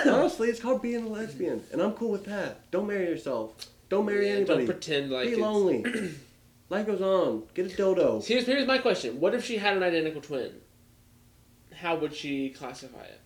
Honestly, 0.06 0.50
it's 0.50 0.60
called 0.62 0.82
being 0.82 1.06
a 1.06 1.10
lesbian, 1.10 1.64
and 1.74 1.82
I'm 1.82 1.92
cool 1.94 2.12
with 2.12 2.26
that. 2.26 2.70
Don't 2.72 2.88
marry 2.88 3.06
yourself. 3.06 3.54
Don't 3.90 4.06
marry 4.06 4.28
Yeah, 4.28 4.36
anybody. 4.36 4.60
Don't 4.60 4.66
pretend 4.68 5.12
like 5.12 5.26
Be 5.26 5.32
it's... 5.34 5.42
lonely. 5.42 5.86
Life 6.70 6.86
goes 6.88 7.02
on. 7.02 7.44
Get 7.54 7.72
a 7.72 7.76
dodo. 7.76 8.22
Here's, 8.22 8.46
here's 8.46 8.66
my 8.66 8.78
question. 8.78 9.20
What 9.20 9.36
if 9.36 9.44
she 9.46 9.58
had 9.58 9.76
an 9.78 9.84
identical 9.84 10.22
twin? 10.22 10.52
How 11.76 11.96
would 11.98 12.14
she 12.16 12.50
classify 12.50 13.04
it? 13.04 13.20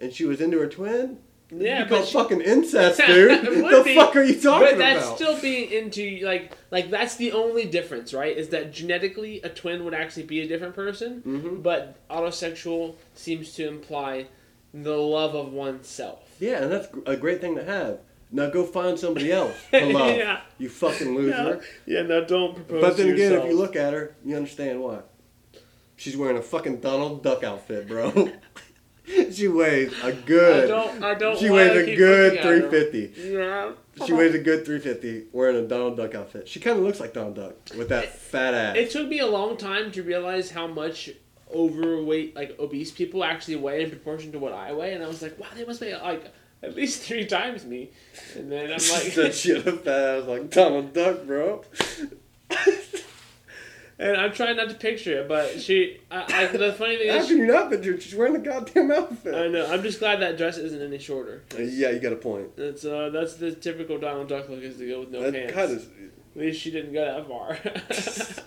And 0.00 0.12
she 0.12 0.24
was 0.24 0.40
into 0.40 0.58
her 0.58 0.66
twin. 0.68 1.18
Yeah, 1.50 1.82
you 1.82 1.88
call 1.88 1.98
but 2.00 2.06
she- 2.08 2.12
fucking 2.14 2.40
incest, 2.40 3.00
dude. 3.06 3.30
It 3.30 3.62
what 3.62 3.72
would 3.72 3.80
the 3.80 3.84
be, 3.84 3.94
fuck 3.94 4.16
are 4.16 4.22
you 4.24 4.40
talking 4.40 4.68
about? 4.68 4.70
But 4.72 4.78
that's 4.78 5.14
still 5.14 5.40
being 5.40 5.70
into 5.70 6.20
like 6.24 6.52
like 6.70 6.90
that's 6.90 7.16
the 7.16 7.32
only 7.32 7.66
difference, 7.66 8.12
right? 8.14 8.36
Is 8.36 8.48
that 8.48 8.72
genetically 8.72 9.40
a 9.42 9.48
twin 9.50 9.84
would 9.84 9.94
actually 9.94 10.24
be 10.24 10.40
a 10.40 10.48
different 10.48 10.74
person, 10.74 11.22
Mhm. 11.24 11.62
but 11.62 11.96
autosexual 12.08 12.96
seems 13.14 13.52
to 13.54 13.68
imply 13.68 14.26
the 14.72 14.96
love 14.96 15.34
of 15.36 15.52
oneself. 15.52 16.34
Yeah, 16.40 16.62
and 16.62 16.72
that's 16.72 16.88
a 17.06 17.16
great 17.16 17.40
thing 17.40 17.54
to 17.56 17.64
have. 17.64 17.98
Now 18.32 18.50
go 18.50 18.64
find 18.64 18.98
somebody 18.98 19.30
else 19.30 19.54
to 19.70 19.84
love. 19.86 20.16
Yeah. 20.16 20.40
You 20.58 20.68
fucking 20.68 21.14
loser. 21.14 21.62
Yeah, 21.86 22.02
now 22.02 22.22
don't 22.22 22.54
propose. 22.56 22.80
But 22.80 22.96
then 22.96 23.10
again, 23.10 23.30
yourself. 23.30 23.44
if 23.44 23.50
you 23.52 23.56
look 23.58 23.76
at 23.76 23.92
her, 23.92 24.16
you 24.24 24.34
understand 24.34 24.82
why. 24.82 25.00
She's 25.94 26.16
wearing 26.16 26.36
a 26.38 26.42
fucking 26.42 26.80
Donald 26.80 27.22
Duck 27.22 27.44
outfit, 27.44 27.86
bro. 27.86 28.10
she 29.32 29.48
weighs 29.48 29.92
a 30.02 30.12
good. 30.12 30.64
I 30.64 30.66
don't. 30.66 31.02
I 31.02 31.14
don't. 31.14 31.38
She 31.38 31.50
weighs 31.50 31.76
a 31.76 31.96
good 31.96 32.32
looking 32.32 32.38
at 32.38 32.44
her. 32.44 32.70
350. 32.70 33.30
Yeah. 33.30 33.72
She 34.06 34.12
weighs 34.12 34.34
a 34.34 34.38
good 34.38 34.64
350 34.64 35.28
wearing 35.32 35.56
a 35.56 35.68
Donald 35.68 35.96
Duck 35.96 36.14
outfit. 36.14 36.48
She 36.48 36.58
kind 36.58 36.78
of 36.78 36.84
looks 36.84 37.00
like 37.00 37.12
Donald 37.12 37.36
Duck 37.36 37.54
with 37.76 37.90
that 37.90 38.16
fat 38.16 38.54
ass. 38.54 38.76
It 38.76 38.90
took 38.90 39.08
me 39.08 39.20
a 39.20 39.26
long 39.26 39.56
time 39.56 39.92
to 39.92 40.02
realize 40.02 40.50
how 40.50 40.66
much 40.66 41.10
overweight, 41.54 42.34
like 42.34 42.58
obese 42.58 42.90
people 42.90 43.22
actually 43.22 43.56
weigh 43.56 43.84
in 43.84 43.90
proportion 43.90 44.32
to 44.32 44.38
what 44.38 44.52
I 44.52 44.72
weigh, 44.72 44.94
and 44.94 45.04
I 45.04 45.06
was 45.06 45.22
like, 45.22 45.38
wow, 45.38 45.46
they 45.54 45.64
must 45.64 45.80
weigh 45.80 45.94
like 45.96 46.32
at 46.62 46.74
least 46.74 47.02
three 47.02 47.26
times 47.26 47.64
me. 47.64 47.90
And 48.34 48.50
then 48.50 48.64
I'm 48.64 48.70
like, 48.92 49.12
had 49.12 49.66
a 49.66 49.72
fat 49.76 49.88
ass 49.88 50.26
like 50.26 50.50
Donald 50.50 50.92
Duck, 50.92 51.24
bro. 51.26 51.62
and 53.98 54.16
I'm 54.16 54.32
trying 54.32 54.56
not 54.56 54.68
to 54.68 54.74
picture 54.74 55.20
it, 55.20 55.28
but 55.28 55.60
she, 55.60 56.00
I, 56.10 56.24
I, 56.28 56.46
the 56.46 56.72
funny 56.72 56.96
thing 56.96 57.08
How 57.10 57.16
is, 57.18 57.28
can 57.28 57.38
you 57.38 57.46
not 57.46 57.70
picture? 57.70 57.94
it? 57.94 58.02
She's 58.02 58.14
wearing 58.14 58.32
the 58.32 58.38
goddamn 58.40 58.90
outfit. 58.90 59.34
I 59.34 59.48
know. 59.48 59.66
I'm 59.70 59.82
just 59.82 60.00
glad 60.00 60.20
that 60.20 60.36
dress 60.36 60.58
isn't 60.58 60.82
any 60.82 60.98
shorter. 60.98 61.42
Uh, 61.56 61.62
yeah, 61.62 61.90
you 61.90 62.00
got 62.00 62.12
a 62.12 62.16
point. 62.16 62.56
That's 62.56 62.84
uh, 62.84 63.10
that's 63.10 63.34
the 63.34 63.52
typical 63.52 63.98
Donald 63.98 64.28
Duck 64.28 64.48
look 64.48 64.62
is 64.62 64.76
to 64.78 64.88
go 64.88 65.00
with 65.00 65.10
no 65.10 65.22
that 65.22 65.32
pants. 65.32 65.52
kind 65.52 65.72
of. 65.72 65.88
At 66.36 66.40
least 66.40 66.60
she 66.60 66.70
didn't 66.70 66.92
go 66.92 67.04
that 67.04 67.28
far. 67.28 67.58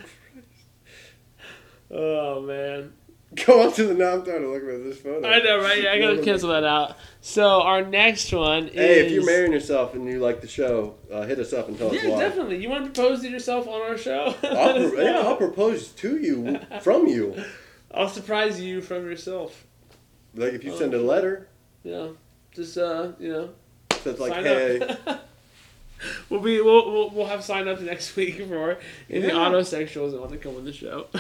oh 1.92 2.42
man. 2.42 2.94
Go 3.46 3.68
up 3.68 3.76
to 3.76 3.84
the. 3.88 3.94
Now 3.94 4.14
I'm 4.14 4.24
trying 4.24 4.42
to 4.42 4.50
look 4.50 4.64
at 4.64 4.84
this 4.86 5.00
photo. 5.00 5.28
I 5.28 5.40
know, 5.42 5.60
right? 5.62 5.84
Yeah, 5.84 5.92
I 5.92 6.00
gotta 6.00 6.22
cancel 6.24 6.50
that 6.50 6.64
out. 6.64 6.96
So 7.20 7.62
our 7.62 7.84
next 7.86 8.32
one 8.32 8.70
is. 8.70 8.74
Hey, 8.74 9.06
if 9.06 9.12
you're 9.12 9.26
marrying 9.26 9.52
yourself 9.52 9.94
and 9.96 10.08
you 10.08 10.20
like 10.20 10.40
the 10.40 10.48
show, 10.48 10.96
uh, 11.12 11.24
hit 11.24 11.38
us 11.38 11.52
up 11.52 11.68
and 11.68 11.78
tell 11.78 11.90
us 11.94 12.02
Yeah, 12.02 12.10
why. 12.12 12.20
definitely. 12.22 12.58
You 12.64 12.70
want 12.70 12.86
to 12.86 12.92
propose 12.92 13.22
to 13.24 13.30
yourself 13.30 13.68
on 13.68 13.82
our 13.82 13.98
show? 13.98 14.34
I'll, 14.44 14.90
pro- 14.90 15.02
yeah, 15.02 15.20
I'll 15.26 15.36
propose 15.36 15.90
to 15.90 16.18
you 16.18 16.60
from 16.82 17.08
you. 17.08 17.44
I'll 17.94 18.08
surprise 18.10 18.62
you 18.62 18.82
from 18.82 19.04
yourself. 19.06 19.66
Like 20.34 20.54
if 20.54 20.64
you 20.64 20.72
Oh. 20.72 20.78
send 20.80 20.94
a 20.94 21.02
letter 21.02 21.50
Yeah. 21.84 22.08
just 22.56 22.78
uh, 22.78 23.12
you 23.20 23.30
know, 23.30 23.50
that's 23.90 24.20
like, 24.20 24.34
sign 24.34 24.44
hey, 24.46 24.80
up. 24.80 25.27
we'll 26.30 26.40
be 26.42 26.62
we'll, 26.62 26.92
we'll 26.92 27.10
we'll 27.12 27.26
have 27.28 27.44
sign 27.44 27.68
ups 27.68 27.82
next 27.82 28.16
week 28.18 28.38
for 28.48 28.78
any 29.10 29.28
Yeah. 29.28 29.32
autosexuals 29.34 30.12
that 30.12 30.20
want 30.20 30.32
to 30.32 30.38
come 30.38 30.56
on 30.56 30.66
the 30.66 30.74
show. 30.74 31.08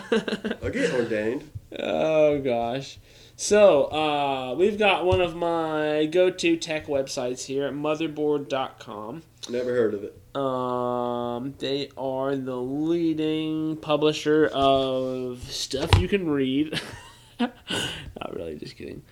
I'll 0.63 0.69
get 0.69 0.93
ordained. 0.93 1.49
Oh 1.79 2.39
gosh. 2.39 2.97
So, 3.39 3.83
uh, 3.91 4.55
we've 4.57 4.79
got 4.79 5.05
one 5.05 5.21
of 5.21 5.35
my 5.35 6.07
go-to 6.07 6.57
tech 6.57 6.87
websites 6.87 7.45
here, 7.45 7.67
at 7.67 7.73
motherboard.com. 7.75 9.21
Never 9.47 9.69
heard 9.75 9.93
of 9.93 10.03
it. 10.03 10.35
Um, 10.35 11.53
they 11.59 11.91
are 11.95 12.35
the 12.35 12.55
leading 12.55 13.77
publisher 13.77 14.49
of 14.51 15.43
stuff 15.51 15.89
you 15.99 16.07
can 16.07 16.27
read. 16.27 16.81
Not 17.39 17.53
really, 18.33 18.55
just 18.55 18.75
kidding. 18.75 19.03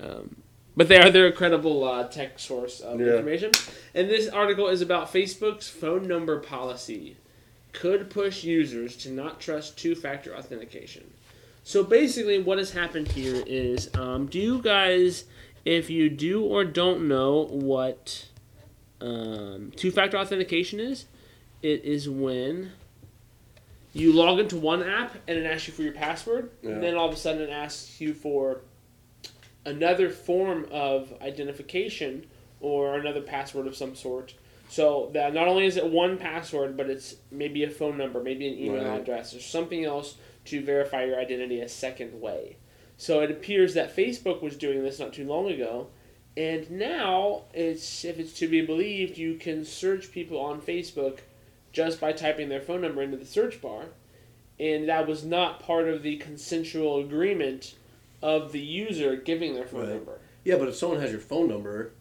Um, 0.00 0.36
but 0.76 0.88
they 0.88 0.98
are 0.98 1.10
they're 1.10 1.26
a 1.28 1.32
credible 1.32 1.84
uh, 1.84 2.06
tech 2.08 2.38
source 2.38 2.80
of 2.80 3.00
Yeah. 3.00 3.06
information. 3.08 3.50
And 3.94 4.08
this 4.10 4.28
article 4.28 4.68
is 4.68 4.82
about 4.82 5.12
Facebook's 5.12 5.68
phone 5.68 6.06
number 6.06 6.38
policy. 6.38 7.16
Could 7.72 8.10
push 8.10 8.44
users 8.44 8.96
to 8.98 9.10
not 9.10 9.40
trust 9.40 9.78
two-factor 9.78 10.34
authentication. 10.36 11.12
So 11.64 11.82
basically, 11.82 12.38
what 12.40 12.58
has 12.58 12.70
happened 12.72 13.08
here 13.08 13.42
is, 13.46 13.90
um, 13.94 14.26
do 14.26 14.38
you 14.38 14.60
guys, 14.62 15.24
if 15.64 15.90
you 15.90 16.08
do 16.08 16.42
or 16.44 16.64
don't 16.64 17.08
know 17.08 17.46
what 17.50 18.26
um, 19.00 19.72
two-factor 19.76 20.16
authentication 20.16 20.78
is, 20.80 21.06
it 21.62 21.84
is 21.84 22.08
when 22.08 22.72
you 23.92 24.12
log 24.12 24.38
into 24.38 24.56
one 24.56 24.82
app 24.82 25.16
and 25.26 25.38
it 25.38 25.44
asks 25.44 25.68
you 25.68 25.74
for 25.74 25.82
your 25.82 25.92
password, 25.92 26.50
Yeah. 26.62 26.70
and 26.70 26.82
then 26.82 26.94
all 26.94 27.08
of 27.08 27.14
a 27.14 27.18
sudden 27.18 27.42
it 27.42 27.50
asks 27.50 28.00
you 28.00 28.14
for 28.14 28.60
another 29.66 30.08
form 30.08 30.66
of 30.70 31.12
identification 31.20 32.24
or 32.60 32.96
another 32.96 33.20
password 33.20 33.66
of 33.66 33.76
some 33.76 33.94
sort. 33.94 34.34
So 34.68 35.10
that 35.12 35.34
not 35.34 35.46
only 35.46 35.66
is 35.66 35.76
it 35.76 35.86
one 35.86 36.16
password, 36.18 36.76
but 36.76 36.88
it's 36.88 37.16
maybe 37.30 37.62
a 37.64 37.70
phone 37.70 37.98
number, 37.98 38.22
maybe 38.22 38.48
an 38.48 38.58
email 38.58 38.84
Right. 38.84 39.00
address, 39.00 39.34
or 39.34 39.40
something 39.40 39.84
else 39.84 40.16
to 40.46 40.62
verify 40.62 41.04
your 41.04 41.20
identity 41.20 41.60
a 41.60 41.68
second 41.68 42.20
way. 42.20 42.56
So 42.96 43.20
it 43.20 43.30
appears 43.30 43.74
that 43.74 43.94
Facebook 43.94 44.40
was 44.42 44.56
doing 44.56 44.82
this 44.82 44.98
not 44.98 45.12
too 45.12 45.26
long 45.26 45.50
ago, 45.50 45.88
and 46.36 46.70
now 46.70 47.42
it's 47.52 48.04
if 48.04 48.18
it's 48.18 48.32
to 48.38 48.48
be 48.48 48.60
believed, 48.62 49.18
you 49.18 49.34
can 49.34 49.64
search 49.64 50.12
people 50.12 50.38
on 50.40 50.60
Facebook 50.60 51.18
just 51.72 52.00
by 52.00 52.12
typing 52.12 52.48
their 52.48 52.60
phone 52.60 52.80
number 52.80 53.02
into 53.02 53.16
the 53.18 53.26
search 53.26 53.60
bar, 53.60 53.86
and 54.58 54.88
that 54.88 55.06
was 55.06 55.24
not 55.24 55.60
part 55.60 55.88
of 55.88 56.02
the 56.02 56.16
consensual 56.16 56.98
agreement 56.98 57.74
of 58.22 58.52
the 58.52 58.60
user 58.60 59.16
giving 59.16 59.54
their 59.54 59.66
phone 59.66 59.80
Right. 59.80 59.94
number. 59.94 60.18
Yeah, 60.44 60.56
but 60.56 60.68
if 60.68 60.76
someone 60.76 61.00
has 61.00 61.10
your 61.10 61.20
phone 61.20 61.48
number 61.48 61.92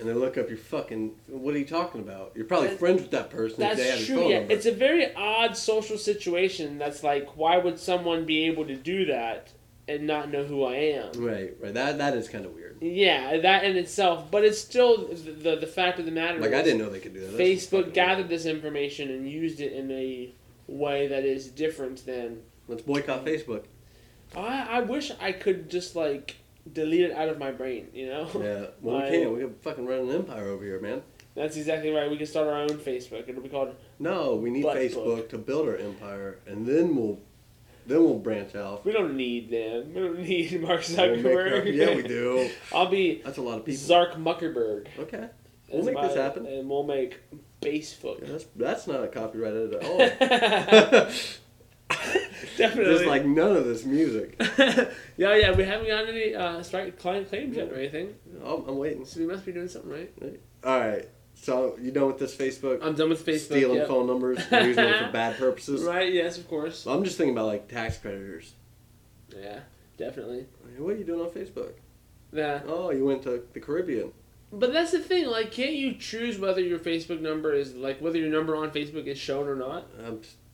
and 0.00 0.08
they 0.08 0.12
look 0.14 0.36
up 0.38 0.48
your 0.48 0.58
fucking, 0.58 1.12
what 1.28 1.54
are 1.54 1.58
you 1.58 1.64
talking 1.64 2.00
about? 2.00 2.32
You're 2.34 2.44
probably 2.44 2.68
That- 2.68 2.78
friends 2.78 3.02
with 3.02 3.10
that 3.12 3.30
person 3.30 3.62
if 3.62 3.76
they 3.76 3.84
have 3.84 3.98
That's 3.98 4.08
your 4.08 4.16
true. 4.16 4.22
phone 4.24 4.30
Yeah, 4.32 4.38
number. 4.40 4.54
it's 4.54 4.66
a 4.66 4.72
very 4.72 5.14
odd 5.14 5.56
social 5.56 5.98
situation. 5.98 6.78
That's 6.78 7.02
like, 7.02 7.36
why 7.36 7.58
would 7.58 7.78
someone 7.78 8.24
be 8.24 8.44
able 8.46 8.64
to 8.66 8.74
do 8.76 9.04
that 9.06 9.48
and 9.88 10.06
not 10.06 10.30
know 10.30 10.44
who 10.44 10.62
I 10.64 10.74
am? 10.74 11.12
right, 11.16 11.54
right. 11.60 11.74
That 11.74 11.98
that 11.98 12.14
is 12.16 12.28
kind 12.28 12.44
of 12.44 12.54
weird. 12.54 12.76
Yeah, 12.80 13.38
that 13.38 13.64
in 13.64 13.76
itself, 13.76 14.30
but 14.30 14.44
it's 14.44 14.58
still 14.58 15.08
the 15.08 15.14
the, 15.32 15.56
the 15.56 15.66
fact 15.66 15.98
of 15.98 16.04
the 16.04 16.12
matter. 16.12 16.38
Like 16.38 16.50
is 16.50 16.56
I 16.58 16.62
didn't 16.62 16.78
know 16.78 16.90
they 16.90 17.00
could 17.00 17.14
do 17.14 17.20
that. 17.20 17.36
That's 17.36 17.40
Facebook 17.66 17.70
fucking 17.78 17.92
gathered 17.92 18.28
this 18.28 18.46
information 18.46 19.10
and 19.10 19.28
used 19.28 19.60
it 19.60 19.72
in 19.72 19.90
a 19.90 20.30
way 20.68 21.06
that 21.08 21.24
is 21.24 21.48
different 21.48 22.04
than. 22.06 22.42
Let's 22.68 22.82
boycott 22.82 23.24
Facebook. 23.24 23.64
I 24.36 24.66
I 24.70 24.80
wish 24.80 25.10
I 25.20 25.32
could 25.32 25.70
just 25.70 25.96
like 25.96 26.36
delete 26.72 27.02
it 27.02 27.12
out 27.12 27.28
of 27.28 27.38
my 27.38 27.50
brain. 27.50 27.88
You 27.94 28.06
know. 28.08 28.30
Yeah. 28.34 28.66
Well, 28.80 28.96
we 29.02 29.08
can't. 29.10 29.32
We 29.32 29.40
can 29.40 29.54
fucking 29.62 29.86
run 29.86 30.00
an 30.00 30.10
empire 30.10 30.48
over 30.48 30.64
here, 30.64 30.80
man. 30.80 31.02
That's 31.34 31.56
exactly 31.56 31.90
right. 31.90 32.10
We 32.10 32.16
can 32.16 32.26
start 32.26 32.48
our 32.48 32.56
own 32.56 32.78
Facebook. 32.78 33.28
It'll 33.28 33.42
be 33.42 33.48
called. 33.48 33.74
No, 34.00 34.34
we 34.34 34.50
need 34.50 34.64
Facebook 34.64 35.04
book. 35.04 35.28
to 35.30 35.38
build 35.38 35.68
our 35.68 35.76
empire, 35.76 36.38
and 36.48 36.66
then 36.66 36.96
we'll, 36.96 37.20
then 37.86 38.02
we'll 38.02 38.18
branch 38.18 38.56
out. 38.56 38.84
We 38.84 38.90
don't 38.92 39.16
need 39.16 39.48
them. 39.50 39.94
We 39.94 40.00
don't 40.00 40.18
need 40.28 40.60
Mark 40.62 40.82
We'll 40.88 41.00
our- 41.00 41.06
Zuckerberg. 41.08 41.74
yeah, 41.74 41.94
we 41.94 42.02
do. 42.02 42.50
I'll 42.74 42.86
be 42.88 43.22
That's 43.24 43.38
a 43.38 43.42
lot 43.42 43.58
of 43.58 43.64
people. 43.66 43.78
Zark 43.80 44.14
Muckerberg. 44.16 44.88
Okay. 44.98 45.28
We'll 45.70 45.84
make 45.84 46.00
this 46.00 46.16
happen. 46.16 46.46
and 46.46 46.68
we'll 46.68 46.82
make 46.82 47.18
Basefoot. 47.60 48.20
Yeah, 48.22 48.32
that's 48.32 48.46
that's 48.56 48.86
not 48.88 49.04
a 49.04 49.08
copyrighted 49.08 49.74
at 49.74 49.84
all. 49.84 51.08
Definitely. 52.56 52.84
There's 52.94 53.06
like 53.06 53.24
none 53.24 53.56
of 53.56 53.64
this 53.64 53.84
music. 53.84 54.36
yeah, 55.16 55.34
yeah. 55.36 55.52
We 55.52 55.64
haven't 55.64 55.86
gotten 55.86 56.08
any 56.10 56.34
uh, 56.34 56.62
strike 56.62 56.98
client 56.98 57.28
claims 57.28 57.56
yet 57.56 57.70
or 57.70 57.76
anything, 57.76 58.14
Oh, 58.44 58.64
I'm 58.66 58.76
waiting. 58.78 59.04
so 59.04 59.20
we 59.20 59.26
must 59.26 59.46
be 59.46 59.52
doing 59.52 59.68
something 59.68 59.90
right. 59.90 60.12
right. 60.20 60.40
All 60.64 60.78
right. 60.80 61.08
So 61.34 61.78
you 61.80 61.92
done 61.92 62.08
with 62.08 62.18
this 62.18 62.34
Facebook 62.36 62.80
I'm 62.82 62.94
done 62.96 63.10
with 63.10 63.24
Facebook. 63.24 63.46
stealing 63.46 63.76
yep. 63.78 63.86
phone 63.88 64.06
numbers, 64.08 64.38
using 64.50 64.74
them 64.74 65.06
for 65.06 65.12
bad 65.12 65.36
purposes? 65.38 65.84
Right? 65.84 66.12
Yes, 66.12 66.36
of 66.36 66.48
course. 66.48 66.84
I'm 66.86 67.04
just 67.04 67.16
thinking 67.16 67.34
about 67.34 67.46
like 67.46 67.68
tax 67.68 67.96
creditors. 67.98 68.54
Yeah, 69.40 69.60
definitely. 69.96 70.46
What 70.78 70.94
are 70.94 70.96
you 70.96 71.04
doing 71.04 71.20
on 71.20 71.30
Facebook? 71.30 71.74
Yeah, 72.32 72.60
Oh, 72.66 72.90
you 72.90 73.04
went 73.04 73.22
to 73.22 73.42
the 73.52 73.60
Caribbean. 73.60 74.12
but 74.52 74.72
that's 74.72 74.90
the 74.90 74.98
thing. 74.98 75.26
Like, 75.26 75.52
can't 75.52 75.72
you 75.74 75.94
choose 75.94 76.38
whether 76.38 76.60
your 76.60 76.78
Facebook 76.80 77.20
number 77.20 77.52
is 77.54 77.74
like 77.76 78.00
whether 78.00 78.18
your 78.18 78.30
number 78.30 78.56
on 78.56 78.70
Facebook 78.72 79.06
is 79.06 79.16
shown 79.18 79.46
or 79.46 79.54
not? 79.54 79.86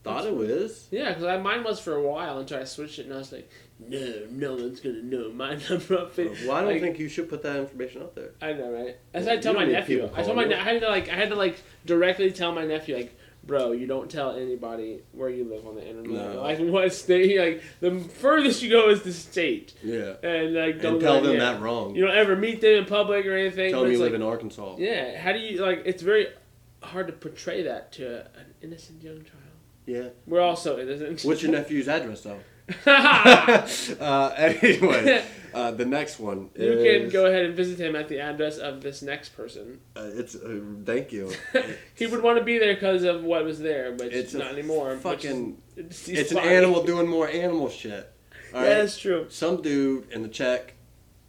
Thought 0.05 0.27
it 0.27 0.35
was. 0.37 0.87
Yeah, 0.91 1.13
because 1.15 1.43
mine 1.43 1.65
was 1.65 1.81
for 1.81 1.95
a 1.95 2.03
while 2.03 2.39
until 2.39 2.61
I 2.61 2.65
switched 2.65 2.99
it, 2.99 3.07
and 3.07 3.15
I 3.15 3.19
was 3.19 3.33
like, 3.33 3.51
no, 3.81 4.23
no 4.31 4.53
one's 4.55 4.79
gonna 4.81 5.03
know 5.03 5.31
my 5.33 5.51
number 5.71 5.99
on 5.99 6.11
Facebook. 6.11 6.47
Well, 6.47 6.57
I 6.57 6.61
don't 6.61 6.71
Like, 6.73 6.81
think 6.81 6.99
you 6.99 7.09
should 7.09 7.29
put 7.29 7.43
that 7.43 7.57
information 7.57 8.03
out 8.03 8.15
there. 8.15 8.31
I 8.41 8.53
know, 8.53 8.71
right? 8.71 8.97
As 9.13 9.25
Well, 9.27 9.35
I 9.37 9.41
tell 9.41 9.55
my 9.55 9.65
nephew. 9.65 10.09
I 10.15 10.23
told 10.23 10.37
my 10.37 10.45
ne- 10.45 10.55
I 10.55 10.63
had 10.63 10.81
to 10.83 10.89
like 10.89 11.09
I 11.09 11.15
had 11.17 11.31
to 11.31 11.37
like 11.37 11.57
directly 11.85 12.31
tell 12.31 12.53
my 12.53 12.65
nephew 12.65 12.95
like, 12.97 13.19
bro, 13.43 13.73
you 13.73 13.87
don't 13.87 14.11
tell 14.11 14.37
anybody 14.37 15.01
where 15.13 15.29
you 15.29 15.45
live 15.45 15.67
on 15.67 15.75
the 15.75 15.87
internet. 15.87 16.35
No. 16.35 16.43
Like 16.43 16.61
what 16.61 16.93
state? 16.95 17.37
Like 17.45 17.63
the 17.81 17.99
furthest 18.09 18.63
you 18.63 18.71
go 18.71 18.91
is 18.91 19.03
the 19.03 19.13
state, 19.13 19.75
Yeah. 19.83 20.15
and 20.23 20.55
like 20.55 20.81
don't 20.81 20.95
And 20.95 21.03
tell 21.03 21.21
them 21.21 21.39
that 21.39 21.61
wrong. 21.61 21.95
You 21.97 22.07
don't 22.07 22.17
ever 22.17 22.37
meet 22.37 22.61
them 22.61 22.75
in 22.75 22.85
public 22.85 23.27
or 23.27 23.37
anything. 23.37 23.73
Tell 23.73 23.83
them 23.83 23.91
you 23.93 23.99
live 23.99 24.13
like, 24.13 24.21
in 24.21 24.27
Arkansas. 24.27 24.77
Yeah, 24.79 25.19
how 25.19 25.33
do 25.33 25.39
you 25.41 25.61
like? 25.61 25.83
It's 25.85 26.03
very 26.03 26.29
hard 26.83 27.07
to 27.09 27.13
portray 27.13 27.63
that 27.65 27.91
to 27.93 28.21
an 28.39 28.55
innocent 28.63 29.03
young 29.03 29.17
child. 29.25 29.41
Yeah. 29.87 30.09
We're 30.26 30.41
also 30.41 30.78
innocent. 30.78 31.22
What's 31.22 31.43
your 31.43 31.53
nephew's 31.57 31.89
address 31.89 32.22
though? 32.22 32.41
uh, 32.87 34.32
anyway, 34.39 35.22
uh, 35.53 35.70
the 35.72 35.85
next 35.85 36.18
one. 36.18 36.49
You 36.59 36.76
can 36.82 37.11
go 37.11 37.26
ahead 37.26 37.45
and 37.45 37.55
visit 37.55 37.78
him 37.78 37.95
at 37.95 38.09
the 38.09 38.20
address 38.20 38.57
of 38.57 38.80
this 38.80 39.03
next 39.03 39.30
person. 39.37 39.80
Uh, 39.95 40.09
it's 40.14 40.35
uh, 40.35 40.61
thank 40.85 41.12
you. 41.12 41.30
he 41.95 42.07
would 42.07 42.22
want 42.22 42.39
to 42.39 42.45
be 42.45 42.59
there 42.59 42.74
because 42.74 43.03
of 43.03 43.22
what 43.22 43.45
was 43.45 43.61
there, 43.61 43.93
but 43.93 44.12
It's 44.12 44.32
not 44.32 44.53
anymore. 44.53 44.91
which 44.91 44.97
is- 44.97 45.03
Fucking. 45.03 45.62
it's, 45.76 46.09
It's 46.09 46.32
an 46.32 46.39
animal 46.39 46.85
doing 46.85 47.07
more 47.07 47.28
animal 47.28 47.68
shit. 47.68 48.11
All 48.55 48.62
Yeah, 48.62 48.74
that's 48.78 48.97
true. 48.99 49.26
Some 49.28 49.61
dude 49.61 50.11
in 50.11 50.22
the 50.22 50.28
Czech 50.28 50.74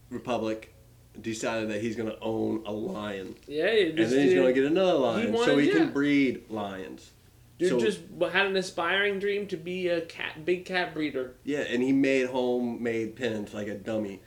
Republic 0.10 0.74
decided 1.20 1.70
that 1.70 1.82
he's 1.82 1.96
gonna 1.96 2.18
own 2.22 2.64
a 2.66 2.72
lion, 2.72 3.36
Yeah, 3.48 3.66
and 3.68 3.98
then 3.98 4.10
he's 4.10 4.34
gonna 4.36 4.54
get 4.54 4.66
another 4.66 4.94
lion, 4.94 5.36
so 5.38 5.58
he 5.58 5.68
yeah. 5.68 5.74
can 5.74 5.92
breed 5.92 6.44
lions. 6.50 7.12
Dude 7.58 7.70
so- 7.70 7.80
just 7.80 8.02
had 8.32 8.48
an 8.48 8.56
aspiring 8.56 9.20
dream 9.20 9.48
to 9.48 9.58
be 9.58 9.88
a 9.88 10.02
cat, 10.02 10.46
big 10.46 10.66
cat 10.66 10.94
breeder. 10.94 11.36
Yeah, 11.44 11.60
and 11.60 11.82
he 11.82 11.92
made 11.92 12.28
homemade 12.28 13.16
pens 13.16 13.54
like 13.54 13.68
a 13.68 13.76
dummy. 13.76 14.22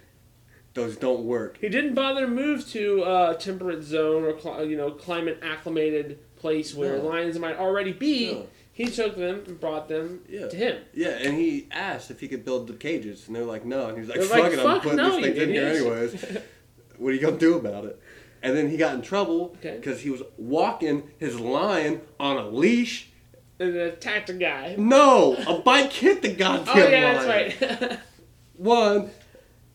Those 0.74 0.96
don't 0.96 1.24
work. 1.24 1.58
He 1.60 1.68
didn't 1.68 1.94
bother 1.94 2.26
to 2.26 2.28
move 2.28 2.68
to 2.70 3.02
a 3.02 3.34
temperate 3.38 3.82
zone 3.82 4.22
or 4.24 4.62
you 4.64 4.76
know 4.76 4.90
climate 4.92 5.40
acclimated 5.42 6.18
place 6.36 6.74
where 6.74 6.98
No. 6.98 7.04
lions 7.08 7.38
might 7.38 7.56
already 7.56 7.92
be. 7.92 8.32
No. 8.32 8.46
He 8.72 8.86
took 8.86 9.16
them 9.16 9.42
and 9.44 9.58
brought 9.58 9.88
them 9.88 10.20
Yeah. 10.28 10.46
to 10.46 10.56
him. 10.56 10.82
Yeah, 10.94 11.18
and 11.20 11.36
he 11.36 11.66
asked 11.72 12.12
if 12.12 12.20
he 12.20 12.28
could 12.28 12.44
build 12.44 12.68
the 12.68 12.74
cages, 12.74 13.26
and 13.26 13.34
they're 13.34 13.44
like, 13.44 13.64
no. 13.64 13.88
And 13.88 13.98
he's 13.98 14.08
like, 14.08 14.20
fuck 14.20 14.38
like, 14.38 14.52
it, 14.52 14.60
I'm 14.60 14.80
putting 14.80 14.96
no, 14.98 15.16
these 15.16 15.24
things 15.24 15.38
in 15.38 15.48
here 15.50 15.66
anyways. 15.66 16.24
what 16.98 17.08
are 17.08 17.12
you 17.12 17.20
gonna 17.20 17.38
do 17.38 17.56
about 17.56 17.86
it? 17.86 18.00
And 18.40 18.56
then 18.56 18.70
he 18.70 18.76
got 18.76 18.94
in 18.94 19.02
trouble 19.02 19.56
Okay. 19.58 19.78
because 19.78 20.02
he 20.02 20.10
was 20.10 20.22
walking 20.36 21.10
his 21.18 21.40
lion 21.40 22.02
on 22.20 22.36
a 22.36 22.48
leash. 22.48 23.07
And 23.60 23.74
attacked 23.76 24.30
a 24.30 24.34
guy. 24.34 24.76
No, 24.78 25.34
a 25.34 25.58
bike 25.60 25.92
hit 25.92 26.22
the 26.22 26.32
goddamn 26.32 26.76
Oh 26.76 26.88
yeah, 26.88 27.12
lion. 27.12 27.52
that's 27.58 27.80
right. 27.82 27.98
One, 28.56 29.10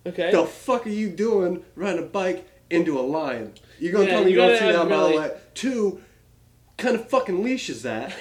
okay. 0.06 0.32
the 0.32 0.46
fuck 0.46 0.86
are 0.86 0.90
you 0.90 1.10
doing 1.10 1.64
riding 1.76 2.04
a 2.04 2.08
bike 2.08 2.48
into 2.70 2.98
a 3.00 3.02
lion? 3.02 3.54
You're 3.80 3.92
gonna 3.92 4.06
Yeah, 4.06 4.10
tell 4.12 4.24
me 4.24 4.32
you 4.32 4.36
you 4.36 4.42
don't 4.42 4.54
gotta 4.60 4.66
see 4.66 4.72
that 4.78 4.90
mile 4.90 5.06
really- 5.10 5.18
away. 5.18 5.38
Two, 5.54 6.02
kind 6.78 6.96
of 6.96 7.10
fucking 7.10 7.44
leash 7.44 7.70
is 7.70 7.84
that? 7.84 8.12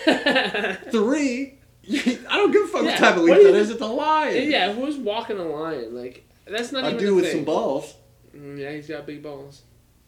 Three, 0.91 1.59
I 1.91 2.37
don't 2.37 2.51
give 2.53 2.63
a 2.63 2.67
fuck 2.69 2.83
Yeah, 2.83 2.91
what 2.91 2.99
type 2.99 3.17
of 3.17 3.23
what 3.23 3.31
leash 3.31 3.37
do 3.37 3.43
you 3.43 3.47
that 3.47 3.53
think- 3.53 3.63
is. 3.65 3.71
It's 3.71 3.81
a 3.83 3.87
lion. 3.87 4.51
yeah, 4.51 4.73
who's 4.73 4.97
walking 4.97 5.39
a 5.39 5.45
lion? 5.45 5.95
Like 5.97 6.29
that's 6.47 6.73
not 6.73 6.85
even 6.85 6.91
a 6.91 6.91
lion. 6.91 6.95
I 6.95 6.97
even 6.97 7.05
do 7.07 7.13
a 7.13 7.15
with 7.17 7.25
thing. 7.27 7.35
some 7.37 7.45
balls. 7.45 7.95
Mm, 8.37 8.59
yeah, 8.59 8.73
he's 8.73 8.89
got 8.89 9.07
big 9.07 9.23
balls. 9.23 9.63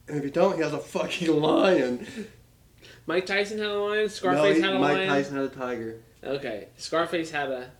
And 0.09 0.19
if 0.19 0.25
you 0.25 0.31
don't, 0.31 0.57
he 0.57 0.63
has 0.63 0.73
a 0.73 0.79
fucking 0.79 1.41
lion. 1.41 2.07
Mike 3.07 3.27
Tyson 3.27 3.59
had 3.59 3.69
a 3.69 3.79
lion. 3.79 4.03
no, 4.03 4.09
Scarface 4.09 4.57
he- 4.57 4.63
had 4.63 4.73
a 4.75 4.79
Mike 4.79 4.95
lion. 4.97 5.09
Mike 5.09 5.19
Tyson 5.19 5.37
had 5.37 5.45
a 5.45 5.49
tiger. 5.49 5.97
Okay, 6.23 6.69
Scarface 6.77 7.31
had 7.31 7.51
a 7.51 7.71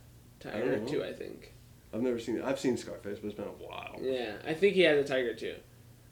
tiger 0.41 0.77
don't 0.77 0.89
too. 0.89 1.03
I 1.03 1.13
think. 1.13 1.53
I've 1.93 2.03
never 2.03 2.19
seen. 2.19 2.43
I've 2.43 2.59
seen 2.61 2.77
Scarface, 2.77 3.19
but 3.21 3.27
it's 3.29 3.37
been 3.37 3.47
a 3.47 3.67
while. 3.67 3.97
Yeah, 4.01 4.33
I 4.47 4.53
think 4.55 4.75
he 4.75 4.83
had 4.83 4.97
a 4.97 5.05
tiger 5.05 5.35
too. 5.35 5.55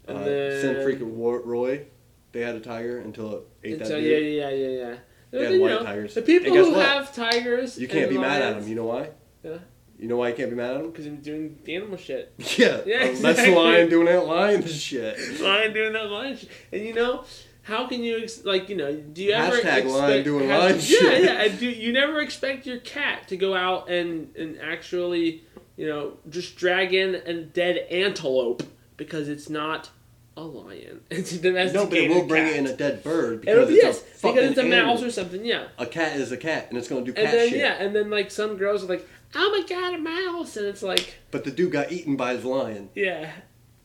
And 0.09 0.19
Uh, 0.19 0.25
then 0.25 0.61
Sim 0.61 0.75
freaking 0.77 1.11
War- 1.15 1.41
Roy, 1.43 1.87
they 2.33 2.41
had 2.41 2.55
a 2.55 2.61
tiger 2.61 2.99
until 2.99 3.35
it 3.37 3.43
ate 3.65 3.79
that 3.81 3.89
dude. 3.89 4.05
yeah, 4.05 4.17
yeah, 4.17 4.49
yeah, 4.49 4.51
yeah, 4.51 4.79
yeah. 4.91 4.95
They 5.31 5.45
had 5.53 5.61
white 5.61 5.69
know, 5.71 5.83
tigers. 5.85 6.15
The 6.15 6.23
people 6.23 6.55
who 6.55 6.73
what? 6.73 6.87
have 6.87 7.15
tigers, 7.15 7.79
You 7.79 7.89
can't 7.89 8.11
be 8.11 8.19
mad 8.19 8.43
at 8.43 8.51
lions- 8.53 8.65
him. 8.65 8.71
You 8.71 8.77
know 8.77 8.85
why? 8.87 9.11
Yeah. 9.43 9.59
You 9.99 10.09
know 10.09 10.17
why 10.17 10.29
you 10.31 10.35
can't 10.35 10.51
be 10.51 10.57
mad 10.57 10.75
at 10.75 10.81
him? 10.81 10.91
because 10.91 11.05
he's 11.05 11.19
doing 11.19 11.59
animal 11.69 11.97
shit. 11.97 12.33
Yeah. 12.59 12.81
Yeah, 12.87 12.99
That's 13.07 13.21
exactly. 13.21 13.51
the 13.55 13.57
lion 13.61 13.89
doing 13.89 14.07
that 14.07 14.27
lion 14.27 14.67
shit. 14.67 15.41
lion 15.41 15.73
doing 15.73 15.93
that 15.93 16.11
lion 16.11 16.37
shit. 16.37 16.49
And 16.73 16.83
you 16.85 16.93
know, 16.95 17.25
how 17.63 17.87
can 17.87 18.03
you 18.03 18.19
ex- 18.23 18.45
like 18.45 18.69
you 18.69 18.77
know? 18.77 18.93
Do 18.95 19.23
you 19.23 19.33
ever 19.33 19.57
Hashtag 19.57 19.63
expect, 19.83 19.87
lion 19.87 20.25
doing 20.25 20.49
has- 20.49 20.91
yeah, 20.91 20.99
shit. 20.99 21.25
Yeah. 21.25 21.49
Do 21.59 21.67
you 21.71 21.93
never 21.93 22.21
expect 22.21 22.67
your 22.67 22.79
cat 22.79 23.29
to 23.29 23.37
go 23.37 23.55
out 23.55 23.89
and 23.89 24.35
and 24.37 24.59
actually 24.61 25.43
you 25.77 25.87
know 25.87 26.15
just 26.29 26.57
drag 26.57 26.93
in 26.95 27.15
a 27.15 27.35
dead 27.43 27.77
antelope 27.91 28.63
because 28.97 29.29
it's 29.29 29.49
not 29.49 29.91
a 30.37 30.43
lion. 30.43 31.01
It's 31.11 31.33
a 31.33 31.39
domesticated 31.39 31.75
No, 31.75 31.87
but 31.91 31.99
it 31.99 32.09
will 32.11 32.27
bring 32.27 32.47
cat. 32.47 32.57
in 32.57 32.67
a 32.67 32.75
dead 32.77 33.03
bird 33.05 33.45
It'll 33.47 33.67
because 33.67 33.71
it's 33.77 33.83
yes, 33.85 34.01
a 34.01 34.05
fucking 34.17 34.35
because 34.37 34.51
it's 34.51 34.59
a 34.59 34.63
animal. 34.63 34.87
mouse 34.95 35.03
or 35.03 35.11
something. 35.11 35.45
Yeah. 35.45 35.67
A 35.79 35.87
cat 35.87 36.17
is 36.17 36.33
a 36.33 36.37
cat, 36.39 36.69
and 36.71 36.79
it's 36.79 36.89
gonna 36.89 37.03
do 37.05 37.13
And 37.15 37.27
cat 37.27 37.33
then 37.33 37.49
shit. 37.51 37.59
yeah, 37.59 37.75
and 37.75 37.95
then 37.95 38.09
like 38.11 38.31
some 38.31 38.57
girls 38.57 38.83
are 38.83 38.87
like, 38.87 39.07
"Oh 39.35 39.51
my 39.51 39.63
god, 39.69 39.95
a 39.95 39.99
mouse!" 39.99 40.57
And 40.57 40.67
it's 40.67 40.83
like, 40.83 41.17
But 41.31 41.45
the 41.45 41.51
dude 41.51 41.73
got 41.73 41.93
eaten 41.93 42.17
by 42.17 42.35
his 42.35 42.45
lion. 42.47 42.89
yeah, 42.95 43.31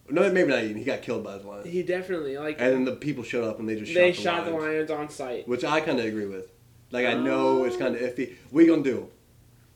No, 0.09 0.31
maybe 0.31 0.49
not 0.49 0.63
eaten. 0.63 0.77
He 0.77 0.83
got 0.83 1.01
killed 1.01 1.23
by 1.23 1.37
the 1.37 1.47
lion. 1.47 1.67
he 1.67 1.83
definitely 1.83 2.37
like 2.37 2.61
And 2.61 2.73
then 2.73 2.85
the 2.85 2.95
people 2.95 3.23
showed 3.23 3.43
up 3.43 3.59
and 3.59 3.67
they 3.67 3.75
just 3.79 3.93
they 3.93 4.11
shot 4.13 4.17
the 4.17 4.23
shot 4.23 4.45
the 4.45 4.51
lions. 4.51 4.89
lions 4.89 4.91
on 4.91 5.09
site. 5.09 5.47
Which 5.47 5.63
I 5.63 5.81
kind 5.81 5.99
of 5.99 6.05
agree 6.05 6.25
with. 6.27 6.51
Like 6.91 7.05
I 7.05 7.13
know 7.15 7.61
um, 7.61 7.67
it's 7.67 7.75
Oh. 7.75 7.79
kind 7.79 7.95
of 7.95 8.01
iffy. 8.01 8.35
We 8.51 8.65
gonna 8.65 8.83
do 8.83 9.09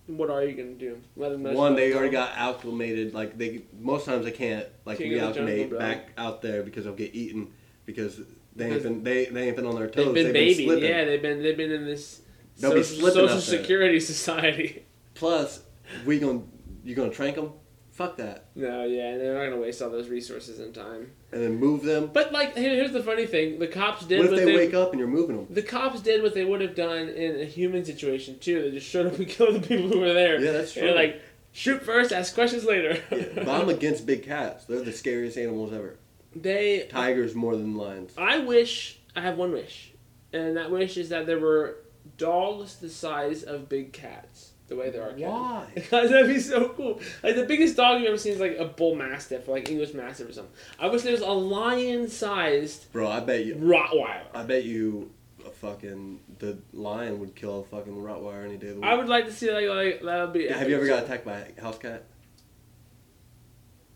What 0.07 0.29
are 0.29 0.43
you 0.43 0.53
gonna 0.55 0.75
do? 0.75 1.01
Let 1.17 1.31
them 1.33 1.43
know 1.43 1.53
one. 1.53 1.75
They 1.75 1.93
already 1.93 2.11
got 2.11 2.31
acclimated. 2.35 3.13
Like 3.13 3.37
they 3.37 3.63
most 3.79 4.05
times 4.05 4.25
they 4.25 4.31
can't 4.31 4.65
like 4.85 4.97
King 4.97 5.11
the 5.13 5.31
jungle, 5.31 5.77
back 5.79 6.11
out 6.17 6.41
there 6.41 6.63
because 6.63 6.85
they'll 6.85 6.93
get 6.93 7.13
eaten 7.13 7.51
because 7.85 8.21
they 8.55 8.71
ain't 8.71 8.83
been 8.83 9.03
they, 9.03 9.25
they 9.25 9.47
ain't 9.47 9.55
been 9.57 9.65
on 9.65 9.75
their 9.75 9.89
toes. 9.89 10.13
They've 10.13 10.25
been 10.25 10.33
They've 10.33 10.55
slipping. 10.55 10.83
yeah, 10.83 11.03
they've 11.05 11.21
been 11.21 11.41
they've 11.43 11.57
been 11.57 11.71
in 11.71 11.85
this 11.85 12.21
They'll 12.57 12.73
be 12.73 12.83
social, 12.83 13.09
social 13.11 13.41
security 13.41 13.99
society. 14.13 14.85
Plus, 15.13 15.61
we 16.05 16.19
gonna 16.19 16.41
you 16.85 16.95
gonna 16.95 17.09
trank 17.11 17.35
them? 17.35 17.51
Fuck 17.91 18.15
that. 18.17 18.45
No, 18.55 18.85
yeah, 18.85 19.09
and 19.09 19.19
they're 19.21 19.33
not 19.33 19.43
gonna 19.49 19.61
waste 19.61 19.81
all 19.81 19.89
those 19.89 20.07
resources 20.07 20.59
and 20.59 20.73
time. 20.73 21.11
And 21.33 21.43
then 21.43 21.55
move 21.57 21.83
them. 21.83 22.09
But 22.13 22.31
like, 22.31 22.55
here- 22.57 22.73
here's 22.75 22.93
the 22.93 23.03
funny 23.03 23.25
thing: 23.25 23.59
the 23.59 23.67
cops 23.67 24.05
did 24.05 24.19
What 24.19 24.25
if 24.27 24.31
what 24.31 24.39
they, 24.39 24.45
they 24.45 24.55
wake 24.55 24.73
up 24.73 24.91
and 24.91 24.99
you're 24.99 25.09
moving 25.09 25.35
them? 25.35 25.47
The 25.49 25.61
cops 25.61 25.99
did 26.01 26.23
what 26.23 26.33
they 26.33 26.45
would 26.45 26.61
have 26.61 26.73
done 26.75 27.09
in 27.09 27.39
a 27.41 27.45
human 27.45 27.83
situation 27.83 28.39
too. 28.39 28.61
They 28.63 28.71
just 28.71 28.87
showed 28.87 29.07
up 29.07 29.17
and 29.19 29.27
killed 29.35 29.55
the 29.61 29.67
people 29.67 29.89
who 29.89 29.99
were 29.99 30.13
there. 30.13 30.39
Yeah, 30.39 30.51
that's 30.53 30.71
true. 30.73 30.83
they're 30.83 30.95
like, 30.95 31.21
shoot 31.51 31.83
first, 31.83 32.13
ask 32.13 32.33
questions 32.33 32.63
later. 32.63 33.01
Yeah, 33.11 33.25
but 33.43 33.49
I'm 33.49 33.67
against 33.77 34.05
big 34.05 34.23
cats. 34.23 34.63
They're 34.65 34.81
the 34.81 34.93
scariest 34.93 35.37
animals 35.37 35.73
ever. 35.73 35.97
they. 36.35 36.87
Tigers 36.89 37.35
more 37.35 37.57
than 37.57 37.75
lions. 37.75 38.13
I 38.17 38.37
wish 38.39 38.99
I 39.17 39.21
have 39.21 39.37
one 39.37 39.51
wish, 39.51 39.91
and 40.31 40.55
that 40.55 40.71
wish 40.71 40.95
is 40.95 41.09
that 41.09 41.25
there 41.25 41.39
were 41.39 41.75
dogs 42.17 42.77
the 42.77 42.89
size 42.89 43.43
of 43.43 43.67
big 43.67 43.91
cats. 43.91 44.50
The 44.71 44.77
way 44.77 44.89
there 44.89 45.03
are 45.03 45.09
cats. 45.09 45.21
Why? 45.23 45.67
Because 45.75 46.09
that'd 46.11 46.29
be 46.29 46.39
so 46.39 46.69
cool. 46.69 47.01
Like 47.21 47.35
the 47.35 47.43
biggest 47.43 47.75
dog 47.75 47.99
you've 47.99 48.07
ever 48.07 48.17
seen 48.17 48.31
is 48.31 48.39
like 48.39 48.55
a 48.57 48.63
bull 48.63 48.95
mastiff 48.95 49.45
or 49.49 49.51
like 49.51 49.69
English 49.69 49.93
mastiff 49.93 50.29
or 50.29 50.31
something. 50.31 50.53
I 50.79 50.87
wish 50.87 51.01
there 51.01 51.11
was 51.11 51.19
a 51.19 51.27
lion-sized 51.27 52.89
Bro, 52.93 53.09
I 53.09 53.19
bet 53.19 53.43
you. 53.43 53.55
Rottweiler. 53.55 54.27
I 54.33 54.43
bet 54.43 54.63
you. 54.63 55.11
A 55.45 55.49
fucking 55.49 56.21
the 56.39 56.57
lion 56.71 57.19
would 57.19 57.35
kill 57.35 57.59
a 57.59 57.63
fucking 57.65 57.93
Rottweiler 57.93 58.45
any 58.45 58.55
day 58.55 58.69
of 58.69 58.75
the 58.75 58.81
week. 58.81 58.89
I 58.89 58.95
would 58.95 59.09
like 59.09 59.25
to 59.25 59.33
see 59.33 59.51
like 59.51 59.67
like 59.67 60.01
that 60.03 60.21
would 60.23 60.33
be. 60.33 60.47
Have 60.47 60.69
you 60.69 60.77
ever 60.77 60.87
got 60.87 61.03
attacked 61.03 61.25
by 61.25 61.51
a 61.57 61.61
house 61.61 61.77
cat? 61.77 62.05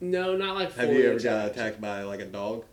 No, 0.01 0.35
not 0.35 0.55
like. 0.55 0.73
Have 0.73 0.91
you 0.91 1.09
ever 1.09 1.19
got 1.19 1.45
attacked. 1.45 1.55
attacked 1.55 1.81
by 1.81 2.03
like 2.03 2.19
a 2.19 2.25
dog? 2.25 2.65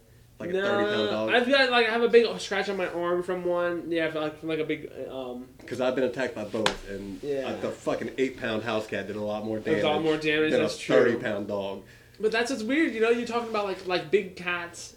Like 0.43 0.51
a 0.51 0.53
no, 0.55 0.63
thirty 0.63 0.97
pound 0.97 1.11
dog? 1.11 1.31
I've 1.31 1.49
got 1.49 1.71
like 1.71 1.87
I 1.89 1.91
have 1.91 2.03
a 2.03 2.09
big 2.09 2.41
scratch 2.41 2.69
on 2.69 2.77
my 2.77 2.89
arm 2.89 3.23
from 3.23 3.45
one. 3.45 3.91
Yeah, 3.91 4.11
like 4.15 4.39
from 4.41 4.49
like 4.49 4.59
a 4.59 4.65
big 4.65 4.91
um. 5.11 5.47
Because 5.59 5.81
I've 5.81 5.95
been 5.95 6.05
attacked 6.05 6.35
by 6.35 6.45
both, 6.45 6.89
and 6.91 7.23
Yeah. 7.23 7.49
uh, 7.49 7.61
the 7.61 7.71
fucking 7.71 8.11
eight 8.19 8.39
pound 8.39 8.63
house 8.63 8.87
cat 8.87 9.07
did 9.07 9.17
a 9.17 9.23
lot 9.23 9.45
more 9.45 9.59
damage. 9.59 9.83
a 9.83 9.87
lot 9.89 10.03
more 10.03 10.17
damage. 10.17 10.53
than 10.53 10.63
a 10.63 10.69
true. 10.69 10.97
thirty 10.97 11.17
pound 11.17 11.49
dog. 11.49 11.83
But 12.21 12.33
that's 12.33 12.51
what's 12.51 12.63
weird. 12.63 12.95
You 12.95 13.01
know, 13.01 13.11
you're 13.11 13.27
talking 13.27 13.49
about 13.49 13.65
like 13.67 13.87
like 13.87 14.11
big 14.11 14.37
cats. 14.37 14.97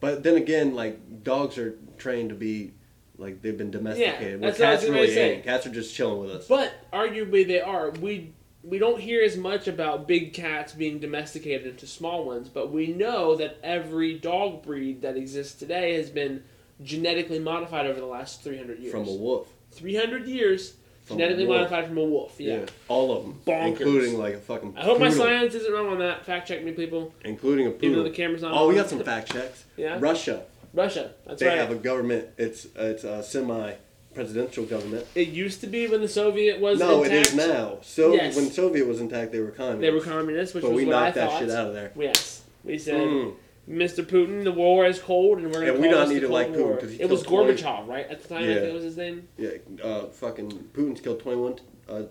But 0.00 0.22
then 0.22 0.36
again, 0.36 0.74
like 0.74 1.22
dogs 1.22 1.56
are 1.58 1.78
trained 1.98 2.30
to 2.30 2.34
be 2.34 2.72
like 3.16 3.42
they've 3.42 3.56
been 3.56 3.70
domesticated. 3.70 4.40
Where 4.40 4.50
that's 4.50 4.60
what 4.60 4.68
I 4.68 4.72
was 4.72 4.80
cats 4.80 4.90
really 4.90 5.18
ain't. 5.18 5.44
Cats 5.44 5.66
are 5.66 5.70
just 5.70 5.94
chilling 5.94 6.20
with 6.20 6.30
us. 6.30 6.48
But 6.48 6.72
arguably 6.92 7.46
they 7.46 7.60
are. 7.60 7.90
We 7.90 8.34
we 8.66 8.78
don't 8.78 9.00
hear 9.00 9.22
as 9.22 9.36
much 9.36 9.68
about 9.68 10.08
big 10.08 10.32
cats 10.32 10.72
being 10.72 10.98
domesticated 10.98 11.66
into 11.66 11.86
small 11.86 12.24
ones, 12.24 12.48
but 12.48 12.72
we 12.72 12.86
know 12.88 13.36
that 13.36 13.58
every 13.62 14.18
dog 14.18 14.62
breed 14.62 15.02
that 15.02 15.16
exists 15.16 15.58
today 15.58 15.94
has 15.94 16.08
been 16.10 16.42
genetically 16.82 17.38
modified 17.38 17.86
over 17.86 18.00
the 18.00 18.06
last 18.06 18.42
300 18.42 18.78
years. 18.78 18.90
From 18.90 19.06
a 19.06 19.12
wolf. 19.12 19.48
300 19.72 20.26
years 20.26 20.74
From 21.02 21.18
genetically 21.18 21.46
modified 21.46 21.86
from 21.86 21.98
a 21.98 22.04
wolf. 22.04 22.36
Yeah. 22.38 22.64
all 22.88 23.16
of 23.16 23.24
them, 23.24 23.40
Bonkers. 23.46 23.66
including 23.68 24.18
like 24.18 24.34
a 24.34 24.38
fucking. 24.38 24.74
I 24.78 24.82
hope 24.82 24.98
my 24.98 25.10
science 25.10 25.54
isn't 25.54 25.72
wrong 25.72 25.88
on 25.88 25.98
that. 25.98 26.24
Fact 26.24 26.48
check 26.48 26.64
me, 26.64 26.72
people. 26.72 27.12
including 27.24 27.66
a 27.66 27.70
poodle. 27.70 27.84
Even 27.90 27.98
though 27.98 28.08
the 28.08 28.14
camera's 28.16 28.42
not 28.42 28.52
Oh, 28.54 28.68
we 28.68 28.74
got 28.74 28.88
some 28.88 29.02
fact 29.04 29.32
checks. 29.32 29.64
Yeah. 29.76 29.98
Russia, 30.00 30.44
Russia. 30.72 31.12
That's 31.26 31.40
they 31.40 31.46
right. 31.46 31.54
They 31.54 31.60
have 31.60 31.70
a 31.70 31.74
government. 31.76 32.28
It's 32.38 32.66
it's 32.76 33.04
a 33.04 33.22
semi 33.22 33.74
presidential 34.14 34.64
government. 34.64 35.06
It 35.14 35.28
used 35.28 35.60
to 35.62 35.66
be 35.66 35.86
when 35.86 36.00
the 36.00 36.08
Soviet 36.08 36.60
was 36.60 36.80
intact. 36.80 36.96
no, 36.96 37.02
intact. 37.04 37.20
it 37.20 37.28
is 37.28 37.34
now. 37.48 37.78
So 37.82 38.14
Yes. 38.14 38.36
when 38.36 38.50
Soviet 38.50 38.86
was 38.86 39.00
intact, 39.00 39.32
they 39.32 39.40
were 39.40 39.50
communist. 39.50 39.80
They 39.80 39.90
were 39.90 40.00
communists, 40.00 40.54
which 40.54 40.62
but 40.62 40.70
was 40.72 40.76
we 40.76 40.86
what 40.86 40.94
I 40.96 41.00
knocked 41.06 41.14
that 41.16 41.30
thought. 41.30 41.40
shit 41.40 41.50
out 41.50 41.68
of 41.68 41.74
there. 41.74 41.92
Yes, 41.98 42.42
we 42.64 42.78
said, 42.78 43.00
Mm. 43.00 43.34
Mr. 43.68 44.04
Putin, 44.04 44.44
the 44.44 44.52
war 44.52 44.84
is 44.86 44.98
cold, 44.98 45.38
and 45.38 45.46
we're 45.46 45.60
gonna 45.60 45.72
And 45.72 45.80
we 45.82 45.88
don't 45.88 46.08
need 46.10 46.20
to 46.20 46.28
like 46.28 46.48
Putin, 46.52 46.58
War. 46.64 46.76
'cause 46.76 46.90
he 46.92 47.00
It 47.00 47.08
was 47.08 47.22
killed 47.22 47.46
20 47.46 47.62
Gorbachev, 47.62 47.88
right 47.88 48.06
at 48.10 48.20
the 48.22 48.28
time. 48.28 48.42
I 48.42 48.46
Yeah. 48.46 48.54
think 48.56 48.66
it 48.66 48.74
was 48.74 48.84
his 48.84 48.96
name. 48.98 49.28
Yeah, 49.38 49.50
uh, 49.82 50.06
fucking 50.08 50.50
Putin's 50.74 51.00
killed 51.00 51.20
21 51.20 51.56
uh, 51.88 52.02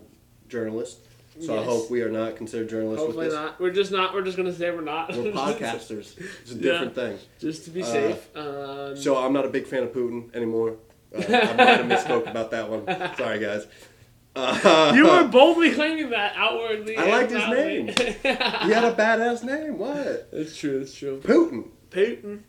journalists. 0.48 1.00
So 1.40 1.58
I 1.58 1.64
hope 1.64 1.90
we 1.90 2.00
are 2.02 2.08
not 2.10 2.36
considered 2.36 2.68
journalists 2.68 3.02
Hopefully 3.04 3.26
with 3.26 3.34
this. 3.34 3.40
not. 3.40 3.60
We're 3.60 3.70
just 3.72 3.90
not. 3.90 4.14
We're 4.14 4.22
just 4.22 4.36
gonna 4.36 4.52
say 4.52 4.70
we're 4.70 4.82
not. 4.82 5.16
We're 5.16 5.32
podcasters. 5.32 6.14
It's 6.42 6.52
a 6.52 6.54
Yeah. 6.54 6.60
different 6.72 6.94
thing. 6.94 7.18
just 7.40 7.64
to 7.64 7.70
be 7.70 7.82
Uh, 7.82 7.86
safe. 7.86 8.36
Um, 8.36 8.96
So 8.96 9.16
I'm 9.16 9.32
not 9.32 9.44
a 9.44 9.48
big 9.48 9.66
fan 9.66 9.82
of 9.82 9.92
Putin 9.92 10.32
anymore. 10.34 10.76
Uh, 11.14 11.18
I 11.18 11.54
might 11.56 11.68
have 11.68 11.86
misspoke 11.86 12.28
about 12.30 12.50
that 12.50 12.68
one. 12.68 12.86
Sorry, 13.16 13.38
guys. 13.38 13.66
Uh, 14.36 14.92
you 14.94 15.04
were 15.06 15.24
boldly 15.28 15.70
claiming 15.72 16.10
that 16.10 16.34
outwardly. 16.36 16.96
I 16.96 17.06
liked 17.08 17.30
his 17.30 17.40
loudly. 17.40 17.56
name. 17.84 17.86
he 17.96 18.28
had 18.72 18.84
a 18.84 18.92
badass 18.94 19.44
name. 19.44 19.78
What? 19.78 20.30
That's 20.32 20.56
true. 20.56 20.80
That's 20.80 20.94
true. 20.94 21.20
Putin. 21.20 21.68
Putin. 21.90 22.40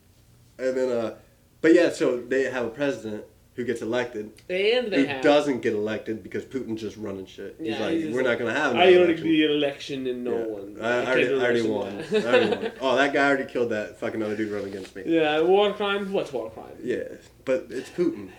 And 0.58 0.76
then, 0.78 0.90
uh, 0.92 1.16
but 1.62 1.74
yeah, 1.76 1.90
so 1.92 2.18
they 2.22 2.44
have 2.46 2.66
a 2.66 2.70
president 2.70 3.26
who 3.54 3.64
gets 3.64 3.82
elected, 3.82 4.32
And 4.50 4.92
they 4.92 5.02
who 5.02 5.06
have. 5.06 5.22
doesn't 5.22 5.62
get 5.62 5.74
elected 5.74 6.22
because 6.24 6.44
Putin's 6.44 6.82
just 6.82 6.98
running 6.98 7.26
shit. 7.26 7.56
He's 7.60 7.68
Yeah, 7.70 7.80
like, 7.86 7.94
he's 7.94 8.14
we're 8.14 8.22
not 8.24 8.38
gonna 8.40 8.52
have 8.54 8.76
I 8.76 8.86
another 8.86 8.98
already 8.98 9.04
election. 9.22 9.28
the 9.28 9.46
election 9.46 10.08
and 10.08 10.24
no 10.26 10.38
Yeah. 10.40 10.46
one. 10.48 10.78
I, 10.82 11.02
I 11.02 11.06
can't 11.06 11.08
already, 11.08 11.28
do 11.28 11.40
I 11.40 11.44
already 11.44 11.60
election 11.60 11.72
won. 11.72 11.98
now. 11.98 12.30
I 12.30 12.34
already 12.34 12.50
won. 12.66 12.72
Oh, 12.82 12.96
that 12.98 13.14
guy 13.14 13.28
already 13.28 13.46
killed 13.46 13.70
that 13.70 13.98
fucking 14.00 14.22
other 14.24 14.36
dude 14.36 14.52
running 14.52 14.70
against 14.70 14.94
me. 14.96 15.04
Yeah, 15.06 15.40
war 15.42 15.72
crime. 15.74 16.12
What's 16.12 16.34
war 16.34 16.50
crime? 16.50 16.66
Yeah, 16.84 17.04
but 17.46 17.68
it's 17.70 17.90
Putin. 17.90 18.30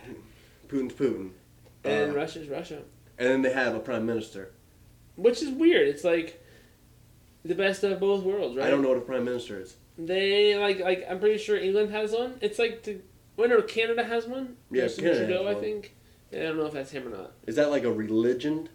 Putin's 0.68 0.92
Putin. 0.94 1.30
And 1.84 2.10
Uh, 2.12 2.14
Russia's 2.14 2.48
Russia. 2.48 2.82
and 3.18 3.28
then 3.28 3.42
they 3.42 3.52
have 3.52 3.74
a 3.74 3.80
prime 3.80 4.04
minister. 4.06 4.50
Which 5.16 5.42
is 5.42 5.50
weird. 5.50 5.88
It's 5.88 6.04
like 6.04 6.42
The 7.44 7.54
best 7.54 7.84
of 7.84 7.98
both 8.00 8.24
worlds, 8.24 8.56
right? 8.56 8.66
I 8.66 8.70
don't 8.70 8.82
know 8.82 8.88
what 8.88 8.98
a 8.98 9.02
prime 9.02 9.24
minister 9.24 9.60
is. 9.60 9.76
They 9.96 10.56
like 10.58 10.80
like 10.80 11.06
I'm 11.08 11.20
pretty 11.20 11.38
sure 11.38 11.56
England 11.56 11.90
has 11.92 12.12
one. 12.12 12.34
It's 12.40 12.58
like 12.58 12.82
the 12.82 12.98
well, 13.36 13.48
no, 13.48 13.62
Canada 13.62 14.02
has 14.04 14.26
one. 14.26 14.56
Yeah, 14.70 14.88
Canada 14.88 15.26
Trudeau, 15.26 15.44
has 15.44 15.50
I 15.50 15.52
one. 15.54 15.62
think. 15.62 15.94
I 16.32 16.36
don't 16.38 16.56
know 16.56 16.66
if 16.66 16.72
that's 16.72 16.90
him 16.90 17.06
or 17.06 17.10
not. 17.16 17.32
Is 17.46 17.56
that 17.56 17.70
like 17.70 17.84
a 17.84 17.92
religion? 17.92 18.68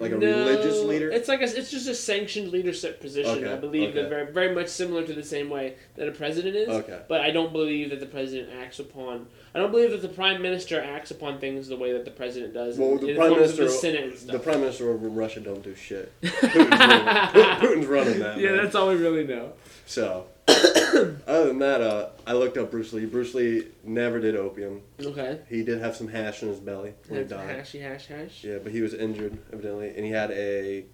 Like 0.00 0.12
a 0.12 0.16
No, 0.16 0.38
religious 0.38 0.80
leader? 0.80 1.10
It's 1.10 1.28
like 1.28 1.40
a, 1.40 1.44
it's 1.44 1.70
just 1.70 1.86
a 1.86 1.94
sanctioned 1.94 2.50
leadership 2.50 3.00
position. 3.00 3.44
Okay, 3.44 3.52
I 3.52 3.56
believe 3.56 3.94
that 3.94 4.08
very 4.08 4.32
very 4.32 4.54
much 4.54 4.68
similar 4.68 5.06
to 5.06 5.12
the 5.12 5.22
same 5.22 5.50
way 5.50 5.74
that 5.96 6.08
a 6.08 6.12
president 6.12 6.56
is. 6.56 6.68
Okay. 6.68 7.00
But 7.06 7.20
I 7.20 7.30
don't 7.30 7.52
believe 7.52 7.90
that 7.90 8.00
the 8.00 8.06
president 8.06 8.50
acts 8.62 8.78
upon. 8.78 9.26
I 9.54 9.58
don't 9.58 9.70
believe 9.70 9.90
that 9.90 10.00
the 10.00 10.08
prime 10.08 10.40
minister 10.40 10.80
acts 10.80 11.10
upon 11.10 11.38
things 11.38 11.68
the 11.68 11.76
way 11.76 11.92
that 11.92 12.04
the 12.04 12.10
president 12.10 12.54
does. 12.54 12.78
Well, 12.78 12.96
the 12.96 13.14
prime 13.14 13.32
of 13.32 13.38
minister, 13.38 13.66
the 13.66 14.32
the 14.32 14.38
prime 14.38 14.60
minister 14.60 14.90
in 14.90 15.14
Russia 15.14 15.40
don't 15.40 15.62
do 15.62 15.74
shit. 15.74 16.12
Putin's 16.22 16.70
running, 16.70 17.60
Putin's 17.60 17.86
running 17.86 18.18
that. 18.20 18.38
yeah, 18.38 18.50
man. 18.52 18.64
that's 18.64 18.74
all 18.74 18.88
we 18.88 18.94
really 18.94 19.26
know. 19.26 19.52
So, 19.86 20.26
other 21.26 21.46
than 21.48 21.58
that, 21.58 21.80
uh, 21.80 22.08
I 22.26 22.32
looked 22.32 22.56
up 22.56 22.70
Bruce 22.70 22.92
Lee. 22.92 23.06
Bruce 23.06 23.34
Lee 23.34 23.68
never 23.84 24.20
did 24.20 24.36
opium. 24.36 24.82
Okay. 25.00 25.40
He 25.48 25.62
did 25.62 25.80
have 25.80 25.96
some 25.96 26.08
hash 26.08 26.42
in 26.42 26.48
his 26.48 26.60
belly 26.60 26.94
when 27.08 27.22
he 27.22 27.26
died. 27.26 27.56
hashy 27.56 27.80
hash 27.80 28.06
hash. 28.06 28.44
Yeah, 28.44 28.58
but 28.62 28.72
he 28.72 28.80
was 28.80 28.94
injured 28.94 29.38
evidently, 29.52 29.92
and 29.94 30.04
he 30.04 30.10
had 30.10 30.30
a. 30.32 30.84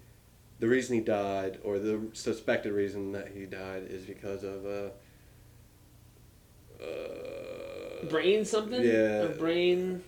The 0.59 0.67
reason 0.67 0.95
he 0.95 1.01
died, 1.01 1.59
or 1.63 1.77
the 1.77 2.07
suspected 2.13 2.73
reason 2.73 3.11
that 3.11 3.29
he 3.29 3.45
died, 3.45 3.87
is 3.89 4.05
because 4.05 4.43
of 4.43 4.65
uh. 4.65 4.89
uh 6.83 8.09
Brain 8.09 8.45
something? 8.45 8.81
Yeah. 8.81 9.23
A 9.23 9.29
brain 9.29 10.03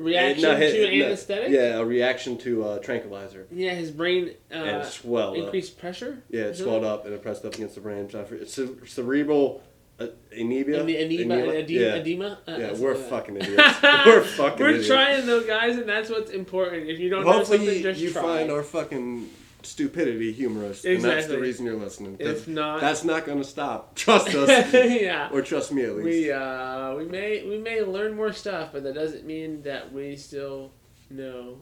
reaction 0.00 0.42
no, 0.42 0.56
his- 0.56 0.72
to 0.72 0.98
no, 0.98 1.06
anesthetic? 1.06 1.50
Yeah, 1.50 1.78
a 1.78 1.84
reaction 1.84 2.38
to 2.38 2.64
uh, 2.64 2.78
tranquilizer, 2.78 3.46
Yeah, 3.50 3.74
his 3.74 3.90
brain 3.90 4.34
and 4.50 4.68
uh, 4.68 4.78
it 4.80 4.86
swelled 4.86 5.36
up. 5.38 5.44
increased 5.44 5.78
pressure? 5.78 6.22
Yeah, 6.30 6.42
it 6.44 6.56
swelled 6.56 6.84
up 6.84 7.04
and 7.04 7.14
it 7.14 7.22
pressed 7.22 7.44
up 7.44 7.54
against 7.54 7.74
the 7.74 7.80
brain. 7.80 8.08
Cere- 8.10 8.86
cerebral 8.86 9.62
uh, 9.98 10.06
anemia. 10.32 10.82
Ane- 10.82 10.88
Edema, 10.90 11.34
Anemia? 11.34 11.58
edema, 11.58 11.80
yeah. 11.86 11.94
edema? 11.96 12.38
Uh, 12.48 12.56
Yeah, 12.58 12.72
we're 12.78 12.94
fucking 12.94 13.36
idiots. 13.40 13.82
we're 13.82 14.22
fucking 14.24 14.60
We're 14.64 14.70
idiots. 14.70 14.88
trying 14.88 15.26
though, 15.26 15.42
guys, 15.44 15.76
and 15.76 15.88
that's 15.88 16.08
what's 16.10 16.30
important. 16.30 16.88
If 16.88 16.98
you 16.98 17.10
don't 17.10 17.24
know 17.24 17.32
Hopefully, 17.32 17.58
something, 17.58 17.76
you, 17.76 17.82
just 17.82 18.00
you 18.00 18.10
try. 18.10 18.22
find 18.22 18.50
our 18.50 18.62
fucking 18.62 19.28
stupidity 19.62 20.32
humorous, 20.32 20.84
and 20.84 21.02
that's 21.02 21.26
the 21.26 21.38
reason 21.38 21.66
you're 21.66 21.76
listening. 21.76 22.16
If 22.18 22.48
not, 22.48 22.80
that's 22.80 23.04
not 23.04 23.26
going 23.26 23.38
to 23.38 23.44
stop. 23.44 23.94
Trust 23.94 24.28
us, 24.28 24.72
yeah. 24.72 25.28
or 25.32 25.42
trust 25.42 25.72
me 25.72 25.82
at 25.84 25.96
least. 25.96 26.04
We 26.04 26.32
uh 26.32 26.94
we 26.94 27.04
may 27.06 27.44
we 27.46 27.58
may 27.58 27.82
learn 27.82 28.14
more 28.14 28.32
stuff, 28.32 28.70
but 28.72 28.82
that 28.84 28.94
doesn't 28.94 29.24
mean 29.24 29.62
that 29.62 29.92
we 29.92 30.16
still 30.16 30.72
know 31.10 31.58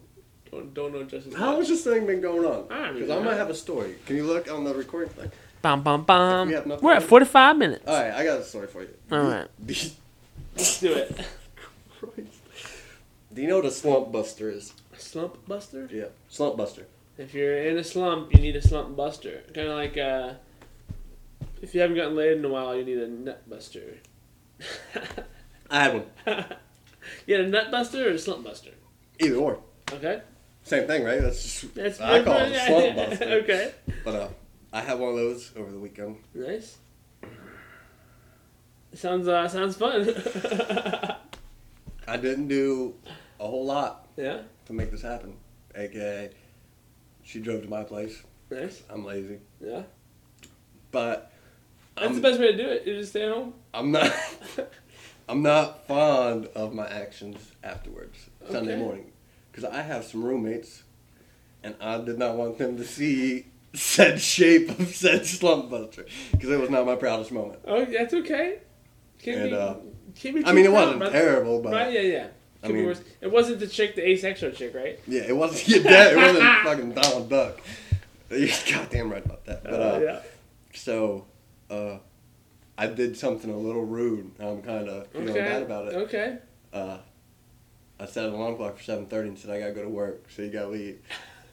don't, 0.51 0.75
don't 0.75 0.93
know 0.93 1.03
just 1.05 1.27
as 1.27 1.35
How 1.35 1.53
much. 1.53 1.59
has 1.61 1.69
this 1.69 1.85
thing 1.85 2.07
been 2.07 2.21
going 2.21 2.45
on? 2.45 2.63
Because 2.69 2.97
even 2.97 3.11
I 3.11 3.17
might 3.17 3.25
know. 3.33 3.37
have 3.37 3.51
a 3.51 3.55
story. 3.55 3.97
Can 4.07 4.17
you 4.17 4.25
look 4.25 4.51
on 4.51 4.65
the 4.65 4.75
recording 4.75 5.11
thing? 5.11 5.31
Bum 5.61 5.83
bum 5.83 6.05
bum. 6.05 6.49
We 6.49 6.55
have 6.55 6.83
We're 6.83 6.93
at 6.95 7.03
do. 7.03 7.09
forty 7.09 7.27
five 7.27 7.57
minutes. 7.57 7.85
All 7.87 7.95
right, 7.95 8.13
I 8.13 8.25
got 8.25 8.39
a 8.41 8.45
story 8.45 8.69
for 8.69 8.83
you. 8.83 8.91
All 9.11 9.23
right. 9.23 9.49
Let's 10.57 10.81
do 10.81 10.93
it. 10.93 11.21
Do 13.35 13.43
you 13.43 13.49
know 13.49 13.57
what 13.57 13.67
a 13.67 13.71
slump 13.71 14.11
buster 14.11 14.51
is? 14.51 14.73
Slump 14.97 15.47
buster. 15.47 15.89
Yeah, 15.93 16.07
slump 16.29 16.57
buster. 16.57 16.87
If 17.19 17.35
you're 17.35 17.59
in 17.63 17.77
a 17.77 17.85
slump, 17.85 18.33
you 18.33 18.41
need 18.41 18.55
a 18.55 18.63
slump 18.63 18.97
buster. 18.97 19.43
Kind 19.53 19.69
of 19.69 19.77
like 19.77 19.99
uh, 19.99 20.35
if 21.61 21.75
you 21.75 21.81
haven't 21.81 21.97
gotten 21.97 22.15
laid 22.15 22.39
in 22.39 22.45
a 22.45 22.49
while, 22.49 22.77
you 22.77 22.85
need 22.85 22.99
a 22.99 23.09
nut 23.09 23.49
buster. 23.51 23.97
I 25.71 25.83
had 25.83 25.95
one. 25.95 26.07
you 27.27 27.35
had 27.35 27.45
a 27.45 27.49
nut 27.49 27.73
buster 27.73 28.09
or 28.09 28.13
a 28.13 28.19
slump 28.19 28.45
buster? 28.45 28.71
Either 29.19 29.35
or. 29.35 29.59
Okay. 29.93 30.23
Same 30.63 30.87
thing, 30.87 31.03
right? 31.03 31.21
That's 31.21 31.43
just 31.43 31.75
That's 31.75 32.01
I 32.01 32.23
call 32.23 32.37
it 32.37 32.53
a 32.53 32.67
slump 32.67 32.97
buster. 33.11 33.25
okay. 33.43 33.75
But 34.05 34.15
uh, 34.15 34.29
I 34.73 34.81
had 34.81 35.01
one 35.01 35.11
of 35.11 35.17
those 35.17 35.53
over 35.57 35.73
the 35.73 35.79
weekend. 35.79 36.19
Nice. 36.35 36.79
Sounds 38.95 39.27
uh, 39.27 39.49
sounds 39.49 39.77
fun. 39.77 40.09
I 42.07 42.17
didn't 42.17 42.49
do 42.49 42.95
a 43.41 43.47
whole 43.47 43.67
lot 43.67 44.09
yeah. 44.17 44.43
to 44.67 44.73
make 44.73 44.91
this 44.91 45.03
happen. 45.03 45.37
AKA, 45.75 46.31
she 47.29 47.41
drove 47.41 47.63
to 47.63 47.69
my 47.69 47.85
place. 47.85 48.23
Nice. 48.51 48.83
I'm 48.89 49.05
lazy, 49.05 49.39
Yeah. 49.61 49.83
but 50.91 51.31
That's 51.95 52.09
I'm, 52.09 52.15
the 52.15 52.21
best 52.23 52.41
way 52.41 52.53
to 52.53 52.57
do 52.57 52.67
it. 52.69 52.87
You 52.87 52.97
just 52.97 53.11
stay 53.11 53.25
at 53.25 53.33
home. 53.33 53.53
I'm 53.75 53.93
not. 53.93 54.11
I'm 55.29 55.43
not 55.43 55.87
fond 55.87 56.47
of 56.55 56.73
my 56.73 56.89
actions 56.89 57.53
afterwards, 57.63 58.17
Sunday 58.51 58.79
morning, 58.79 59.13
because 59.53 59.63
I 59.65 59.83
have 59.83 60.05
some 60.07 60.25
roommates, 60.25 60.85
and 61.63 61.75
I 61.83 61.99
did 61.99 62.19
not 62.19 62.37
want 62.37 62.57
them 62.57 62.79
to 62.79 62.85
see 62.85 63.45
said 63.75 64.23
shape 64.23 64.71
of 64.71 64.89
said 64.89 65.27
slump 65.27 65.69
buster, 65.69 66.07
because 66.33 66.49
it 66.49 66.59
was 66.59 66.71
not 66.71 66.87
my 66.87 66.97
proudest 66.97 67.31
moment. 67.31 67.61
Oh, 67.67 67.85
that's 67.85 68.15
okay. 68.15 68.61
Can't 69.19 69.41
And, 69.43 69.51
be, 69.51 69.57
uh, 69.57 69.75
can't 70.15 70.35
be 70.37 70.45
I 70.47 70.53
mean, 70.53 70.65
it 70.65 70.73
wasn't 70.73 71.13
terrible, 71.13 71.61
but 71.61 71.75
Right? 71.75 71.93
Yeah, 71.93 72.01
yeah. 72.01 72.27
I 72.63 72.67
Could 72.67 72.77
mean-. 72.77 72.85
It 73.21 73.31
wasn't 73.33 73.59
the 73.61 73.67
chick, 73.67 73.95
the 73.97 74.07
asexual 74.09 74.53
chick, 74.53 74.75
right? 74.75 74.99
yeah, 75.07 75.23
it 75.23 75.37
wasn't. 75.37 75.69
Yeah, 75.85 75.91
that, 75.91 76.13
it 76.13 76.17
wasn't 76.17 76.45
fucking 76.65 76.93
Donald 76.93 77.29
Duck. 77.29 77.61
You're 78.31 78.49
goddamn 78.71 79.11
right 79.11 79.25
about 79.25 79.45
that. 79.47 79.65
But 79.65 79.73
uh, 79.73 79.77
Uh, 79.85 80.01
yeah. 80.05 80.21
So, 80.75 81.25
uh, 81.71 81.99
I 82.77 82.87
did 82.87 83.17
something 83.17 83.51
a 83.51 83.57
little 83.57 83.85
rude. 83.85 84.31
I'm 84.39 84.63
kind 84.63 84.89
of 84.89 85.09
feeling 85.09 85.31
Okay. 85.31 85.41
bad 85.41 85.63
about 85.63 85.89
it. 85.89 85.95
Okay. 85.97 86.39
Uh, 86.73 86.99
I 87.99 88.07
set 88.07 88.27
an 88.27 88.35
alarm 88.35 88.55
clock 88.57 88.77
for 88.79 88.85
7:30 88.85 89.21
and 89.29 89.39
said 89.39 89.51
I 89.51 89.59
gotta 89.59 89.73
go 89.73 89.83
to 89.83 89.89
work, 89.89 90.27
so 90.31 90.43
you 90.43 90.51
gotta 90.51 90.69
leave. 90.69 91.01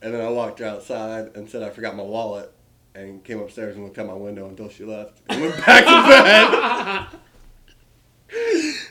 And 0.02 0.14
then 0.14 0.20
I 0.24 0.28
walked 0.28 0.60
her 0.60 0.66
outside 0.66 1.30
and 1.34 1.48
said 1.50 1.62
I 1.64 1.70
forgot 1.70 1.96
my 1.96 2.04
wallet, 2.04 2.52
and 2.94 3.24
came 3.24 3.40
upstairs 3.40 3.74
and 3.74 3.84
looked 3.84 3.98
out 3.98 4.06
my 4.06 4.12
window 4.14 4.48
until 4.48 4.68
she 4.68 4.84
left, 4.84 5.20
and 5.28 5.40
went 5.40 5.56
back 5.66 5.84
to 5.84 7.10
bed. 7.10 7.20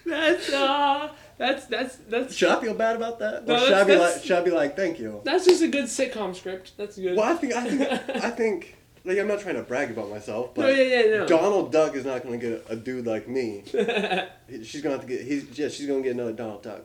That's 0.05 0.51
uh, 0.51 1.09
that's 1.38 1.65
that's 1.67 1.95
that's 2.09 2.33
Should 2.36 2.49
I 2.49 2.61
feel 2.61 2.73
bad 2.73 2.95
about 2.95 3.19
that, 3.19 3.45
No, 3.45 3.55
or 3.55 3.59
should 3.59 3.73
I 3.73 3.83
be 3.83 3.95
like, 3.95 4.21
should 4.23 4.38
I 4.38 4.41
be 4.41 4.51
like, 4.51 4.75
thank 4.75 4.99
you? 4.99 5.21
that's 5.25 5.45
just 5.45 5.61
a 5.61 5.67
good 5.67 5.86
sitcom 5.86 6.36
script. 6.36 6.73
That's 6.77 6.97
good. 6.97 7.17
Well, 7.17 7.31
I 7.31 7.36
think 7.36 7.53
I 7.53 7.67
think 7.69 7.81
I 8.23 8.29
think 8.31 8.77
like 9.03 9.17
I'm 9.19 9.27
not 9.27 9.39
trying 9.41 9.55
to 9.55 9.61
brag 9.63 9.91
about 9.91 10.09
myself, 10.09 10.55
but 10.55 10.61
no, 10.63 10.69
yeah, 10.69 10.83
yeah, 11.03 11.17
no. 11.19 11.27
Donald 11.27 11.71
Duck 11.71 11.95
is 11.95 12.05
not 12.05 12.23
gonna 12.23 12.38
get 12.38 12.65
a 12.69 12.75
dude 12.75 13.05
like 13.05 13.27
me. 13.27 13.63
She's 14.63 14.81
gonna 14.81 14.95
have 14.97 15.01
to 15.01 15.07
get. 15.07 15.21
He's 15.21 15.57
yeah. 15.57 15.67
She's 15.69 15.88
gonna 15.88 16.01
get 16.01 16.13
another 16.13 16.33
Donald 16.33 16.63
Duck. 16.63 16.81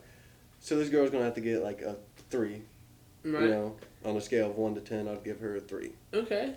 So 0.60 0.76
this 0.76 0.88
girl's 0.88 1.10
gonna 1.10 1.24
have 1.24 1.34
to 1.34 1.40
get 1.40 1.62
like 1.62 1.80
a 1.82 1.96
three. 2.30 2.62
right. 3.24 3.42
You 3.42 3.48
know, 3.48 3.76
on 4.04 4.16
a 4.16 4.20
scale 4.20 4.50
of 4.50 4.56
one 4.56 4.74
to 4.74 4.80
ten, 4.80 5.08
I'd 5.08 5.24
give 5.24 5.40
her 5.40 5.56
a 5.56 5.60
three 5.60 5.92
Okay. 6.12 6.54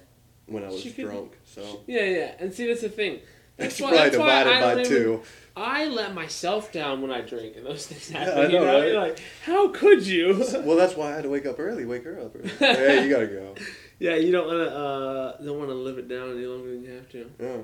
when 0.48 0.64
I 0.64 0.68
was 0.68 0.82
She 0.82 0.92
could- 0.92 1.06
drunk. 1.06 1.38
So 1.46 1.82
Yeah, 1.88 2.04
yeah. 2.06 2.32
And 2.40 2.54
see, 2.54 2.68
that's 2.68 2.82
the 2.82 2.90
thing. 2.90 3.20
That's 3.58 3.80
why. 3.80 3.90
probably 3.90 4.10
That's 4.10 4.18
why 4.18 4.44
divided 4.44 4.54
I 4.54 4.62
by 4.62 4.76
don't 4.76 4.86
two. 4.86 5.22
I 5.56 5.86
let 5.86 6.16
myself 6.16 6.72
down 6.72 7.02
when 7.04 7.12
I 7.12 7.22
drink, 7.22 7.56
and 7.58 7.66
those 7.66 7.86
things 7.86 8.10
Yeah, 8.10 8.26
happen. 8.26 8.40
I 8.40 8.46
you 8.48 8.52
know, 8.54 8.66
know, 8.66 8.80
right? 8.80 8.88
You're 8.92 9.00
like, 9.02 9.20
how 9.46 9.68
could 9.70 10.06
you? 10.06 10.44
well, 10.64 10.76
that's 10.76 10.96
why 10.96 11.12
I 11.12 11.16
had 11.16 11.24
to 11.24 11.30
wake 11.30 11.46
up 11.46 11.60
early. 11.60 11.86
Wake 11.86 12.04
her 12.06 12.20
up 12.20 12.36
early. 12.36 12.50
hey, 12.60 13.04
you 13.04 13.10
gotta 13.14 13.28
go. 13.28 13.54
yeah, 14.00 14.16
you 14.16 14.32
don't 14.32 14.48
want 14.48 14.60
to. 14.68 14.76
Uh, 14.76 15.38
don't 15.44 15.58
want 15.60 15.70
to 15.70 15.76
live 15.76 15.98
it 16.00 16.08
down 16.08 16.32
any 16.32 16.46
longer 16.46 16.72
than 16.72 16.84
you 16.84 16.92
have 16.94 17.10
to. 17.10 17.32
Yeah. 17.40 17.58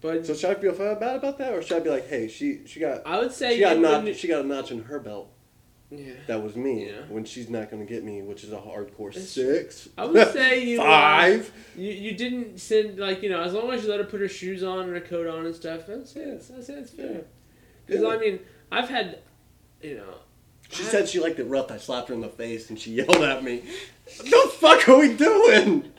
But 0.00 0.26
So 0.26 0.34
should 0.34 0.50
I 0.56 0.60
feel 0.60 0.72
bad 0.74 1.16
about 1.16 1.38
that, 1.38 1.52
or 1.52 1.62
should 1.62 1.78
I 1.78 1.80
be 1.80 1.90
like, 1.90 2.08
hey, 2.08 2.28
she 2.28 2.60
she 2.66 2.80
got 2.80 3.06
I 3.06 3.18
would 3.18 3.32
say 3.32 3.54
she 3.54 3.60
got 3.60 3.76
a 3.76 3.80
notch, 3.80 4.16
she 4.16 4.28
got 4.28 4.44
a 4.44 4.48
notch 4.48 4.70
in 4.70 4.84
her 4.84 4.98
belt. 4.98 5.30
Yeah. 5.98 6.12
That 6.26 6.42
was 6.42 6.56
me. 6.56 6.86
Yeah. 6.86 7.02
When 7.08 7.24
she's 7.24 7.48
not 7.50 7.70
gonna 7.70 7.84
get 7.84 8.04
me, 8.04 8.22
which 8.22 8.44
is 8.44 8.52
a 8.52 8.56
hardcore 8.58 9.12
That's- 9.12 9.28
six. 9.30 9.88
I 9.98 10.04
would 10.06 10.28
say 10.32 10.64
you 10.64 10.80
uh, 10.80 10.84
five. 10.84 11.52
You 11.76 11.90
you 11.92 12.12
didn't 12.16 12.58
send 12.60 12.98
like 12.98 13.22
you 13.22 13.30
know 13.30 13.42
as 13.42 13.52
long 13.52 13.70
as 13.72 13.84
you 13.84 13.90
let 13.90 13.98
her 14.00 14.06
put 14.06 14.20
her 14.20 14.28
shoes 14.28 14.62
on 14.62 14.80
and 14.84 14.92
her 14.94 15.00
coat 15.00 15.26
on 15.26 15.46
and 15.46 15.54
stuff. 15.54 15.88
I'd 15.88 16.06
say 16.08 16.20
it's, 16.22 16.50
I'd 16.50 16.64
say 16.64 16.74
it's 16.74 16.90
fair. 16.90 17.22
Because 17.86 18.02
Yeah. 18.02 18.08
I 18.08 18.18
mean 18.18 18.40
I've 18.72 18.88
had, 18.88 19.18
you 19.82 19.96
know. 19.96 20.14
She 20.70 20.82
I- 20.82 20.86
said 20.86 21.08
she 21.08 21.20
liked 21.20 21.38
it 21.38 21.44
rough. 21.44 21.70
I 21.70 21.76
slapped 21.76 22.08
her 22.08 22.14
in 22.14 22.20
the 22.20 22.28
face 22.28 22.70
and 22.70 22.78
she 22.78 22.92
yelled 22.94 23.16
at 23.16 23.44
me. 23.44 23.62
What 24.18 24.30
the 24.30 24.50
fuck 24.58 24.88
are 24.88 24.98
we 24.98 25.14
doing? 25.14 25.90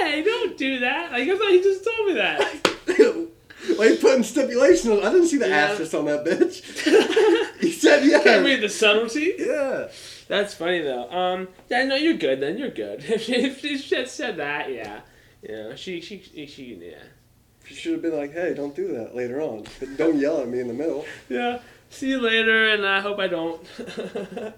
Hey, 0.00 0.22
don't 0.22 0.56
do 0.56 0.78
that! 0.80 1.12
Like 1.12 1.28
I 1.28 1.36
thought 1.38 1.50
you 1.52 1.62
just 1.62 1.84
told 1.84 2.06
me 2.08 2.14
that. 2.14 2.78
Why 3.76 3.86
you 3.86 3.96
putting 3.96 4.22
stipulations? 4.24 5.04
I 5.04 5.12
didn't 5.12 5.28
see 5.28 5.36
the 5.38 5.48
Yeah. 5.48 5.56
asterisk 5.68 5.94
on 5.94 6.04
that 6.06 6.24
bitch. 6.24 6.62
Said 7.82 8.04
yeah. 8.04 8.22
Can't 8.22 8.44
read 8.44 8.60
the 8.60 8.68
subtlety. 8.68 9.34
Yeah. 9.38 9.88
That's 10.28 10.54
funny 10.54 10.80
though. 10.80 11.10
Um, 11.10 11.48
yeah, 11.68 11.84
no, 11.84 11.96
you're 11.96 12.14
good 12.14 12.40
then. 12.40 12.56
You're 12.56 12.70
good. 12.70 13.04
if 13.08 13.60
she, 13.60 13.94
had 13.94 14.08
said 14.08 14.36
that, 14.36 14.72
yeah, 14.72 15.00
yeah, 15.42 15.74
she 15.74 16.00
she 16.00 16.22
she 16.22 16.78
yeah. 16.80 17.02
She 17.64 17.74
should 17.74 17.92
have 17.92 18.02
been 18.02 18.16
like, 18.16 18.32
hey, 18.32 18.54
don't 18.54 18.74
do 18.74 18.88
that 18.94 19.14
later 19.14 19.40
on. 19.40 19.64
Don't 19.96 20.18
yell 20.18 20.40
at 20.40 20.48
me 20.48 20.58
in 20.58 20.66
the 20.66 20.74
middle. 20.74 21.06
Yeah. 21.28 21.60
See 21.90 22.08
you 22.08 22.20
later, 22.20 22.70
and 22.70 22.84
I 22.84 23.00
hope 23.00 23.20
I 23.20 23.28
don't. 23.28 23.60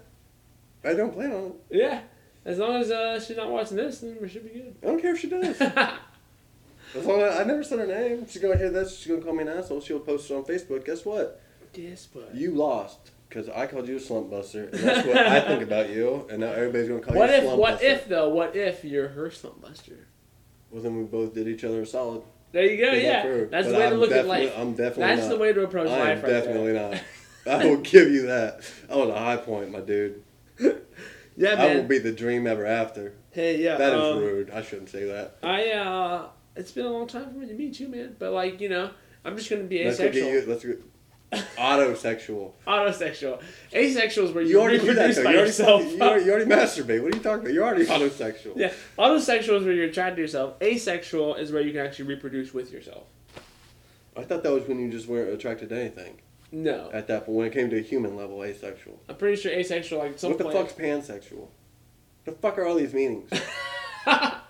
I 0.83 0.93
don't 0.93 1.13
plan 1.13 1.31
on 1.31 1.45
it. 1.45 1.55
yeah. 1.69 2.01
As 2.45 2.57
long 2.57 2.81
as 2.81 2.89
uh, 2.89 3.19
she's 3.19 3.37
not 3.37 3.51
watching 3.51 3.77
this, 3.77 3.99
then 3.99 4.17
we 4.19 4.27
should 4.27 4.43
be 4.43 4.59
good. 4.59 4.75
I 4.81 4.87
don't 4.87 5.01
care 5.01 5.13
if 5.13 5.19
she 5.19 5.29
does. 5.29 5.59
As 5.61 7.05
long 7.05 7.21
as 7.21 7.39
I 7.39 7.43
never 7.43 7.63
said 7.63 7.79
her 7.79 7.85
name. 7.85 8.25
She's 8.27 8.41
gonna 8.41 8.57
hear 8.57 8.71
this. 8.71 8.97
She's 8.97 9.07
gonna 9.07 9.21
call 9.21 9.33
me 9.33 9.43
an 9.43 9.49
asshole. 9.49 9.81
She'll 9.81 9.99
post 9.99 10.31
it 10.31 10.33
on 10.33 10.43
Facebook. 10.45 10.83
Guess 10.85 11.05
what? 11.05 11.41
yes, 11.75 12.07
but. 12.11 12.33
You 12.33 12.51
lost 12.51 13.11
because 13.29 13.49
I 13.49 13.67
called 13.67 13.87
you 13.87 13.97
a 13.97 13.99
slump 13.99 14.29
buster, 14.29 14.65
and 14.65 14.73
that's 14.73 15.07
what 15.07 15.17
I 15.17 15.39
think 15.41 15.61
about 15.69 15.89
you. 15.89 16.27
And 16.29 16.39
now 16.41 16.51
everybody's 16.51 16.87
gonna 16.87 17.01
call 17.01 17.15
What 17.15 17.29
you 17.29 17.35
a 17.35 17.37
if? 17.39 17.43
slump 17.43 17.59
What 17.59 17.71
buster. 17.73 17.87
if 17.87 18.07
though? 18.07 18.29
What 18.29 18.55
if 18.55 18.83
you're 18.85 19.07
her 19.09 19.31
slump 19.31 19.61
buster? 19.61 20.07
Well, 20.71 20.81
then 20.81 20.97
we 20.97 21.03
both 21.03 21.33
did 21.33 21.47
each 21.47 21.63
other 21.63 21.81
a 21.81 21.85
solid. 21.85 22.21
There 22.51 22.65
you 22.65 22.85
go. 22.85 22.91
Yeah, 22.91 23.23
her. 23.23 23.45
that's 23.45 23.67
the 23.67 23.73
way 23.73 23.79
to 23.79 23.85
I'm 23.87 23.93
look 23.95 24.11
at 24.11 24.27
life. 24.27 24.53
I'm 24.57 24.71
definitely 24.73 25.03
That's 25.15 25.21
not. 25.27 25.29
the 25.29 25.37
way 25.37 25.53
to 25.53 25.63
approach 25.63 25.89
I 25.89 25.99
life. 25.99 26.23
Right 26.23 26.29
definitely 26.29 26.71
there. 26.73 26.91
not. 27.45 27.61
I 27.61 27.65
will 27.65 27.77
give 27.81 28.09
you 28.11 28.27
that. 28.27 28.61
I 28.89 28.95
was 28.95 29.09
a 29.09 29.19
high 29.19 29.37
point, 29.37 29.71
my 29.71 29.81
dude. 29.81 30.23
Yeah, 31.37 31.61
I 31.61 31.75
will 31.75 31.83
be 31.83 31.97
the 31.97 32.13
dream 32.13 32.47
ever 32.47 32.65
after. 32.65 33.13
Hey, 33.31 33.61
yeah. 33.61 33.75
That 33.75 33.91
is 33.93 33.99
um, 33.99 34.19
rude. 34.19 34.51
I 34.51 34.61
shouldn't 34.61 34.87
say 34.87 35.03
that. 35.03 35.35
I 35.43 35.71
uh, 35.71 36.27
it's 36.55 36.71
been 36.71 36.85
a 36.85 36.89
long 36.89 37.07
time 37.07 37.25
for 37.29 37.37
me 37.37 37.45
to 37.47 37.53
meet 37.53 37.77
you, 37.77 37.89
man. 37.89 38.15
But 38.17 38.31
like, 38.31 38.61
you 38.61 38.69
know, 38.69 38.91
I'm 39.25 39.35
just 39.35 39.49
gonna 39.49 39.63
be 39.63 39.81
asexual. 39.81 40.05
Let's 40.05 40.15
go 40.15 40.21
get 40.21 40.45
you. 40.45 40.49
Let's 40.49 40.63
go. 40.81 40.85
Autosexual. 41.31 42.51
Autosexual. 42.67 43.41
Asexual 43.73 44.27
is 44.27 44.31
where 44.33 44.43
you, 44.43 44.51
You 44.51 44.61
already 44.61 44.77
reproduce 44.79 45.15
by 45.17 45.21
You 45.21 45.27
already, 45.27 45.39
yourself. 45.47 45.83
you, 45.91 46.01
already, 46.01 46.25
you 46.25 46.31
already 46.31 46.49
masturbate. 46.51 47.01
What 47.03 47.13
are 47.13 47.17
you 47.17 47.23
talking 47.23 47.41
about? 47.41 47.53
You're 47.53 47.65
already 47.65 47.85
autosexual. 47.85 48.53
yeah, 48.55 48.71
autosexual 48.97 49.57
is 49.59 49.63
where 49.65 49.73
you're 49.73 49.85
attracted 49.85 50.15
to 50.17 50.21
yourself. 50.21 50.53
Asexual 50.61 51.35
is 51.35 51.51
where 51.51 51.61
you 51.61 51.71
can 51.71 51.85
actually 51.85 52.05
reproduce 52.05 52.53
with 52.53 52.71
yourself. 52.71 53.03
I 54.15 54.23
thought 54.23 54.43
that 54.43 54.51
was 54.51 54.63
when 54.67 54.79
you 54.79 54.89
just 54.89 55.07
weren't 55.07 55.29
attracted 55.33 55.69
to 55.69 55.79
anything. 55.79 56.21
No, 56.51 56.89
At 56.93 57.07
that 57.07 57.25
point, 57.25 57.37
when 57.37 57.47
it 57.47 57.53
came 57.53 57.69
to 57.71 57.77
a 57.77 57.81
human 57.81 58.15
level, 58.15 58.41
asexual. 58.43 58.97
I'm 59.09 59.15
pretty 59.17 59.35
sure 59.41 59.51
asexual 59.51 59.99
like 59.99 60.17
some 60.17 60.29
what 60.31 60.37
the 60.37 60.45
plant- 60.45 60.69
fuck's 60.69 60.79
pansexual? 60.79 61.47
The 62.23 62.31
fuck 62.31 62.57
are 62.57 62.65
all 62.65 62.75
these 62.75 62.93
meanings? 62.93 63.29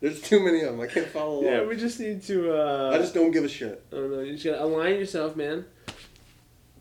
There's 0.00 0.20
too 0.20 0.40
many 0.40 0.62
of 0.62 0.72
them. 0.72 0.80
I 0.80 0.86
can't 0.86 1.06
follow 1.06 1.40
along. 1.40 1.44
yeah, 1.44 1.62
we 1.64 1.76
just 1.76 2.00
need 2.00 2.22
to. 2.24 2.52
Uh, 2.56 2.90
I 2.94 2.98
just 2.98 3.12
don't 3.14 3.30
give 3.30 3.44
a 3.44 3.48
shit. 3.48 3.84
I 3.92 3.96
don't 3.96 4.10
know. 4.10 4.20
You 4.20 4.32
just 4.32 4.44
gotta 4.44 4.64
align 4.64 4.94
yourself, 4.94 5.36
man. 5.36 5.66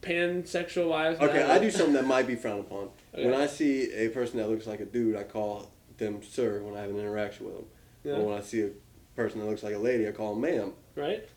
Pansexual 0.01 0.88
lives. 0.88 1.20
Okay. 1.20 1.43
I 1.43 1.59
do 1.59 1.70
something 1.70 1.93
that 1.93 2.05
might 2.05 2.28
be 2.28 2.36
frowned 2.36 2.61
upon. 2.61 2.89
Okay. 3.13 3.26
When 3.26 3.34
I 3.34 3.47
see 3.47 3.91
a 3.91 4.07
person 4.09 4.38
that 4.38 4.49
looks 4.49 4.65
like 4.65 4.80
a 4.80 4.86
dude, 4.86 5.17
I 5.17 5.24
call 5.24 5.70
them 5.97 6.22
sir 6.24 6.61
when 6.63 6.76
I 6.78 6.82
have 6.82 6.89
an 6.89 6.99
interaction 6.99 7.45
with 7.45 7.55
them. 7.55 7.65
Yeah. 8.05 8.13
Or 8.13 8.28
when 8.28 8.38
I 8.38 8.41
see 8.41 8.61
a 8.61 8.70
person 9.17 9.41
that 9.41 9.47
looks 9.47 9.63
like 9.63 9.76
a 9.76 9.80
lady, 9.80 10.07
I 10.07 10.11
call 10.11 10.34
them 10.34 10.41
ma'am. 10.41 10.74
Right? 10.95 11.28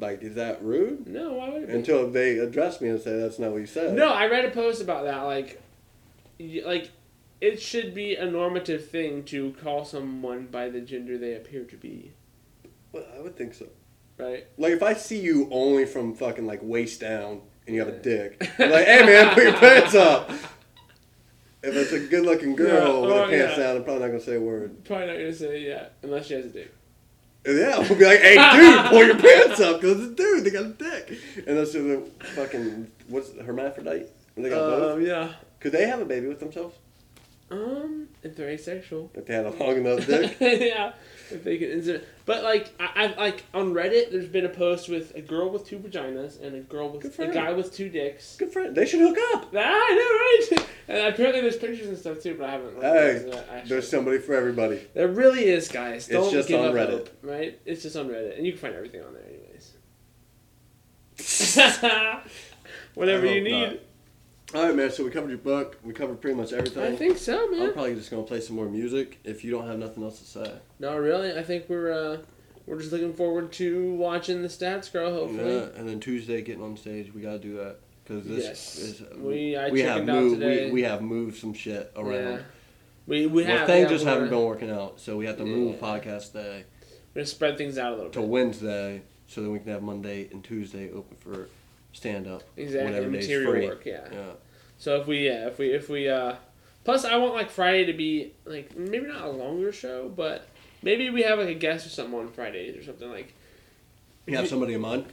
Like, 0.00 0.22
is 0.22 0.34
that 0.34 0.62
rude? 0.62 1.06
No, 1.06 1.34
why 1.34 1.48
would 1.50 1.62
it 1.62 1.68
be? 1.68 1.74
Until 1.74 2.10
they 2.10 2.38
address 2.38 2.80
me 2.80 2.88
and 2.88 3.00
say 3.00 3.18
that's 3.18 3.38
not 3.38 3.52
what 3.52 3.58
you 3.60 3.66
said. 3.66 3.94
No, 3.94 4.08
I 4.08 4.26
read 4.26 4.44
a 4.44 4.50
post 4.50 4.80
about 4.80 5.04
that. 5.04 5.22
Like, 5.22 5.60
like, 6.64 6.90
it 7.40 7.60
should 7.60 7.94
be 7.94 8.16
a 8.16 8.30
normative 8.30 8.88
thing 8.90 9.24
to 9.24 9.52
call 9.62 9.84
someone 9.84 10.46
by 10.46 10.68
the 10.68 10.80
gender 10.80 11.16
they 11.18 11.34
appear 11.34 11.64
to 11.64 11.76
be. 11.76 12.12
Well, 12.92 13.04
I 13.16 13.20
would 13.20 13.36
think 13.36 13.54
so. 13.54 13.66
Right? 14.18 14.46
Like, 14.56 14.72
if 14.72 14.82
I 14.82 14.94
see 14.94 15.20
you 15.20 15.48
only 15.50 15.86
from 15.86 16.14
fucking 16.14 16.46
like 16.46 16.60
waist 16.62 17.00
down 17.00 17.42
and 17.66 17.76
you 17.76 17.84
have 17.84 17.92
a 17.92 17.98
dick, 17.98 18.50
I'm 18.58 18.70
like, 18.70 18.86
hey 18.86 19.06
man, 19.06 19.34
put 19.34 19.44
your 19.44 19.52
pants 19.54 19.94
up. 19.94 20.30
If 21.60 21.74
it's 21.74 21.92
a 21.92 22.00
good 22.00 22.24
looking 22.24 22.54
girl 22.54 22.68
Yeah, 22.68 23.00
with 23.00 23.10
oh, 23.10 23.24
her 23.24 23.30
pants 23.30 23.56
yeah. 23.56 23.64
down, 23.64 23.76
I'm 23.76 23.84
probably 23.84 24.02
not 24.02 24.08
gonna 24.08 24.20
say 24.20 24.36
a 24.36 24.40
word. 24.40 24.84
Probably 24.84 25.06
not 25.06 25.14
gonna 25.14 25.32
say 25.34 25.60
yeah, 25.66 25.88
unless 26.02 26.26
she 26.26 26.34
has 26.34 26.46
a 26.46 26.50
dick. 26.50 26.74
Yeah, 27.46 27.78
we'll 27.78 27.98
be 27.98 28.04
like, 28.04 28.20
hey, 28.20 28.34
dude, 28.56 28.84
pull 28.86 29.04
your 29.04 29.16
pants 29.18 29.60
up, 29.60 29.80
because 29.80 30.00
it's 30.00 30.12
a 30.12 30.14
dude, 30.14 30.44
they 30.44 30.50
got 30.50 30.66
a 30.66 30.68
dick. 30.68 31.18
And 31.46 31.56
that's 31.56 31.72
just 31.72 31.76
a 31.76 32.02
fucking, 32.34 32.90
what's 33.08 33.32
hermaphrodite? 33.38 34.06
They 34.36 34.50
got 34.50 34.58
both? 34.58 34.96
Um, 34.98 35.06
yeah. 35.06 35.32
Could 35.60 35.72
they 35.72 35.86
have 35.86 36.00
a 36.00 36.04
baby 36.04 36.26
with 36.28 36.40
themselves? 36.40 36.76
Um, 37.50 38.08
if 38.22 38.36
they're 38.36 38.50
asexual. 38.50 39.10
If 39.14 39.26
they 39.26 39.34
had 39.34 39.46
a 39.46 39.50
long 39.50 39.76
enough 39.76 40.06
dick? 40.06 40.36
yeah. 40.40 40.92
If 41.30 41.44
they 41.44 41.56
can 41.56 41.70
insert, 41.70 42.04
but 42.26 42.42
like 42.42 42.72
I, 42.78 43.04
I've 43.04 43.16
like 43.16 43.44
on 43.54 43.72
Reddit, 43.72 44.10
there's 44.10 44.28
been 44.28 44.44
a 44.44 44.50
post 44.50 44.88
with 44.88 45.14
a 45.14 45.22
girl 45.22 45.48
with 45.50 45.66
two 45.66 45.78
vaginas 45.78 46.42
and 46.42 46.54
a 46.56 46.60
girl 46.60 46.90
with 46.90 47.18
a 47.18 47.28
guy 47.28 47.52
with 47.52 47.72
two 47.74 47.88
dicks. 47.88 48.36
Good 48.36 48.52
friend. 48.52 48.74
They 48.74 48.84
should 48.84 49.00
hook 49.00 49.16
up. 49.32 49.48
Ah, 49.54 49.58
I 49.60 50.46
know, 50.48 50.56
right? 50.58 50.66
And 50.88 51.12
apparently 51.12 51.42
there's 51.42 51.58
pictures 51.58 51.86
and 51.86 51.98
stuff 51.98 52.22
too, 52.22 52.34
but 52.38 52.48
I 52.48 52.52
haven't. 52.52 52.80
Hey, 52.80 53.12
looked 53.12 53.26
at 53.26 53.32
that, 53.32 53.54
actually. 53.56 53.68
There's 53.68 53.90
somebody 53.90 54.18
for 54.20 54.34
everybody. 54.34 54.80
There 54.94 55.08
really 55.08 55.44
is, 55.44 55.68
guys. 55.68 56.08
It's 56.08 56.16
Don't 56.16 56.32
just 56.32 56.48
give 56.48 56.60
on 56.60 56.68
up 56.68 56.74
Reddit. 56.74 56.90
hope, 56.90 57.10
right? 57.22 57.60
It's 57.66 57.82
just 57.82 57.94
on 57.94 58.08
Reddit, 58.08 58.38
and 58.38 58.46
you 58.46 58.52
can 58.52 58.60
find 58.62 58.74
everything 58.74 59.02
on 59.02 59.12
there, 59.12 59.22
anyways. 59.28 59.74
Whatever 62.94 63.26
you 63.26 63.42
need. 63.42 63.80
All 64.54 64.64
right, 64.64 64.74
man. 64.74 64.90
So 64.90 65.04
we 65.04 65.10
covered 65.10 65.28
your 65.28 65.38
book. 65.38 65.76
We 65.84 65.92
covered 65.92 66.20
pretty 66.20 66.36
much 66.36 66.52
everything. 66.52 66.82
I 66.82 66.96
think 66.96 67.18
so, 67.18 67.48
man. 67.50 67.62
I'm 67.64 67.72
probably 67.74 67.94
just 67.94 68.10
gonna 68.10 68.22
play 68.22 68.40
some 68.40 68.56
more 68.56 68.68
music 68.68 69.18
if 69.24 69.44
you 69.44 69.50
don't 69.50 69.66
have 69.66 69.78
nothing 69.78 70.02
else 70.02 70.18
to 70.20 70.24
say. 70.24 70.52
No, 70.78 70.96
really. 70.96 71.36
I 71.38 71.42
think 71.42 71.68
we're 71.68 71.92
uh, 71.92 72.18
we're 72.66 72.78
just 72.78 72.90
looking 72.92 73.12
forward 73.12 73.52
to 73.52 73.94
watching 73.94 74.40
the 74.42 74.48
stats 74.48 74.90
grow. 74.90 75.12
Hopefully. 75.12 75.54
Yeah, 75.54 75.66
and 75.76 75.86
then 75.88 76.00
Tuesday 76.00 76.40
getting 76.40 76.62
on 76.62 76.76
stage, 76.78 77.12
we 77.12 77.20
gotta 77.20 77.38
do 77.38 77.56
that 77.58 77.76
because 78.04 78.26
this 78.26 78.44
Yes. 78.44 78.78
is 78.78 79.02
We- 79.18 79.54
I 79.56 79.68
we 79.68 79.82
have 79.82 80.06
moved 80.06 80.40
today. 80.40 80.66
we, 80.66 80.72
we 80.72 80.82
have 80.82 81.02
moved 81.02 81.36
some 81.36 81.52
shit 81.52 81.92
around. 81.94 82.12
Yeah. 82.36 82.38
We 83.06 83.26
we 83.26 83.44
well, 83.44 83.58
have 83.58 83.66
things 83.66 83.82
yeah, 83.84 83.88
just 83.88 84.04
we're 84.06 84.12
haven't 84.12 84.30
been 84.30 84.44
working 84.44 84.70
out, 84.70 84.98
so 84.98 85.18
we 85.18 85.26
have 85.26 85.36
to 85.38 85.44
move 85.44 85.74
Yeah. 85.74 85.80
podcast 85.86 86.32
day 86.32 86.64
We're 87.14 87.20
gonna 87.20 87.26
spread 87.26 87.58
things 87.58 87.76
out 87.76 87.92
a 87.92 87.96
little 87.96 88.10
to 88.12 88.20
bit. 88.20 88.28
Wednesday, 88.28 89.02
so 89.26 89.42
that 89.42 89.50
we 89.50 89.58
can 89.58 89.72
have 89.72 89.82
Monday 89.82 90.28
and 90.32 90.42
Tuesday 90.42 90.90
open 90.90 91.16
for 91.18 91.48
stand 91.98 92.26
up. 92.26 92.42
Exactly. 92.56 93.06
Material 93.06 93.68
work. 93.68 93.84
Yeah. 93.84 94.06
Yeah. 94.12 94.32
So 94.78 95.00
if 95.00 95.06
we 95.06 95.26
yeah 95.26 95.48
if 95.48 95.58
we 95.58 95.72
if 95.72 95.88
we 95.88 96.08
uh, 96.08 96.36
plus 96.84 97.04
I 97.04 97.16
want 97.16 97.34
like 97.34 97.50
Friday 97.50 97.84
to 97.86 97.92
be 97.92 98.32
like 98.44 98.76
maybe 98.76 99.06
not 99.06 99.24
a 99.24 99.30
longer 99.30 99.72
show, 99.72 100.08
but 100.08 100.48
maybe 100.82 101.10
we 101.10 101.22
have 101.22 101.38
like 101.38 101.48
a 101.48 101.54
guest 101.54 101.86
or 101.86 101.90
something 101.90 102.18
on 102.18 102.28
Fridays 102.28 102.76
or 102.76 102.84
something 102.84 103.10
like. 103.10 103.34
You 104.26 104.36
have 104.36 104.48
somebody 104.48 104.74
in 104.74 104.80
mind? 104.82 105.06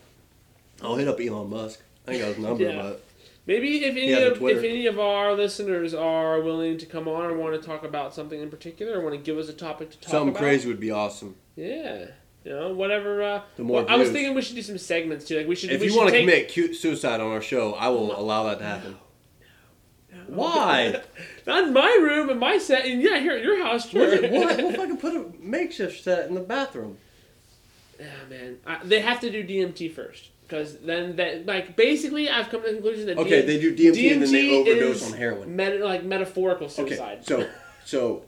I'll 0.82 0.96
hit 0.98 1.08
up 1.08 1.20
Elon 1.20 1.50
Musk. 1.50 1.80
I 2.06 2.12
ain't 2.12 2.22
got 2.22 2.28
his 2.28 2.38
number, 2.38 2.64
Yeah. 2.70 2.82
but 2.82 3.04
Maybe 3.48 3.84
if 3.86 3.92
any 3.92 4.12
of 4.12 4.42
if 4.42 4.64
any 4.64 4.88
of 4.88 5.00
our 5.00 5.34
listeners 5.34 5.94
are 5.94 6.42
willing 6.42 6.78
to 6.80 6.86
come 6.86 7.08
on 7.08 7.26
or 7.26 7.38
want 7.38 7.60
to 7.60 7.66
talk 7.66 7.84
about 7.84 8.14
something 8.14 8.40
in 8.42 8.50
particular 8.50 9.00
or 9.00 9.02
want 9.02 9.16
to 9.16 9.22
give 9.22 9.38
us 9.38 9.50
a 9.50 9.54
topic 9.54 9.92
to 9.92 9.98
talk 10.00 10.10
something 10.10 10.30
about, 10.30 10.40
something 10.40 10.50
crazy 10.50 10.68
would 10.68 10.80
be 10.80 10.90
awesome. 10.92 11.36
Yeah, 11.56 12.08
you 12.46 12.52
know 12.52 12.74
whatever. 12.74 13.22
Uh, 13.24 13.42
The 13.58 13.64
more 13.64 13.82
well, 13.84 13.90
I 13.94 13.98
was 13.98 14.12
thinking 14.12 14.34
we 14.36 14.42
should 14.42 14.56
do 14.56 14.62
some 14.62 14.78
segments 14.78 15.26
too. 15.26 15.38
Like 15.38 15.48
we 15.48 15.56
should. 15.56 15.72
If 15.72 15.82
we 15.82 15.88
you 15.88 15.92
should 15.92 15.98
want 15.98 16.10
to 16.12 16.16
take- 16.16 16.26
commit 16.30 16.48
cute 16.50 16.76
suicide 16.76 17.20
on 17.20 17.28
our 17.32 17.42
show, 17.42 17.74
I 17.74 17.90
will 17.90 18.18
allow 18.18 18.44
that 18.46 18.60
to 18.60 18.64
happen. 18.66 18.96
Why? 20.28 21.02
Not 21.48 21.66
in 21.68 21.74
my 21.74 21.98
room, 22.02 22.30
in 22.30 22.40
my 22.40 22.58
set, 22.58 22.86
and 22.86 23.02
yeah, 23.02 23.20
here 23.20 23.34
at 23.34 23.44
your 23.44 23.64
house. 23.64 23.92
What? 23.94 24.22
what? 24.22 24.58
We'll 24.58 24.72
fucking 24.82 24.98
put 24.98 25.14
a 25.16 25.26
makeshift 25.40 26.04
set 26.04 26.28
in 26.30 26.36
the 26.36 26.42
bathroom. 26.42 26.98
Yeah, 28.00 28.06
man. 28.30 28.58
I, 28.66 28.80
they 28.84 29.02
have 29.02 29.20
to 29.22 29.30
do 29.30 29.44
DMT 29.44 29.94
first. 29.94 30.30
Because 30.48 30.78
then, 30.80 31.16
that 31.16 31.46
like, 31.48 31.76
basically, 31.76 32.30
I've 32.30 32.50
come 32.50 32.62
to 32.62 32.68
the 32.68 32.74
conclusion 32.74 33.08
that 33.08 33.18
Okay, 33.18 33.42
they 33.46 33.60
do 33.60 33.76
DMT, 33.76 34.12
and 34.14 34.22
then 34.22 34.32
they 34.32 34.56
overdose 34.56 35.12
on 35.12 35.18
heroin. 35.18 35.56
Meta, 35.56 35.84
like, 35.84 36.04
metaphorical 36.04 36.68
Okay, 36.68 36.76
suicide. 36.76 37.26
so 37.26 37.48
so 37.86 38.24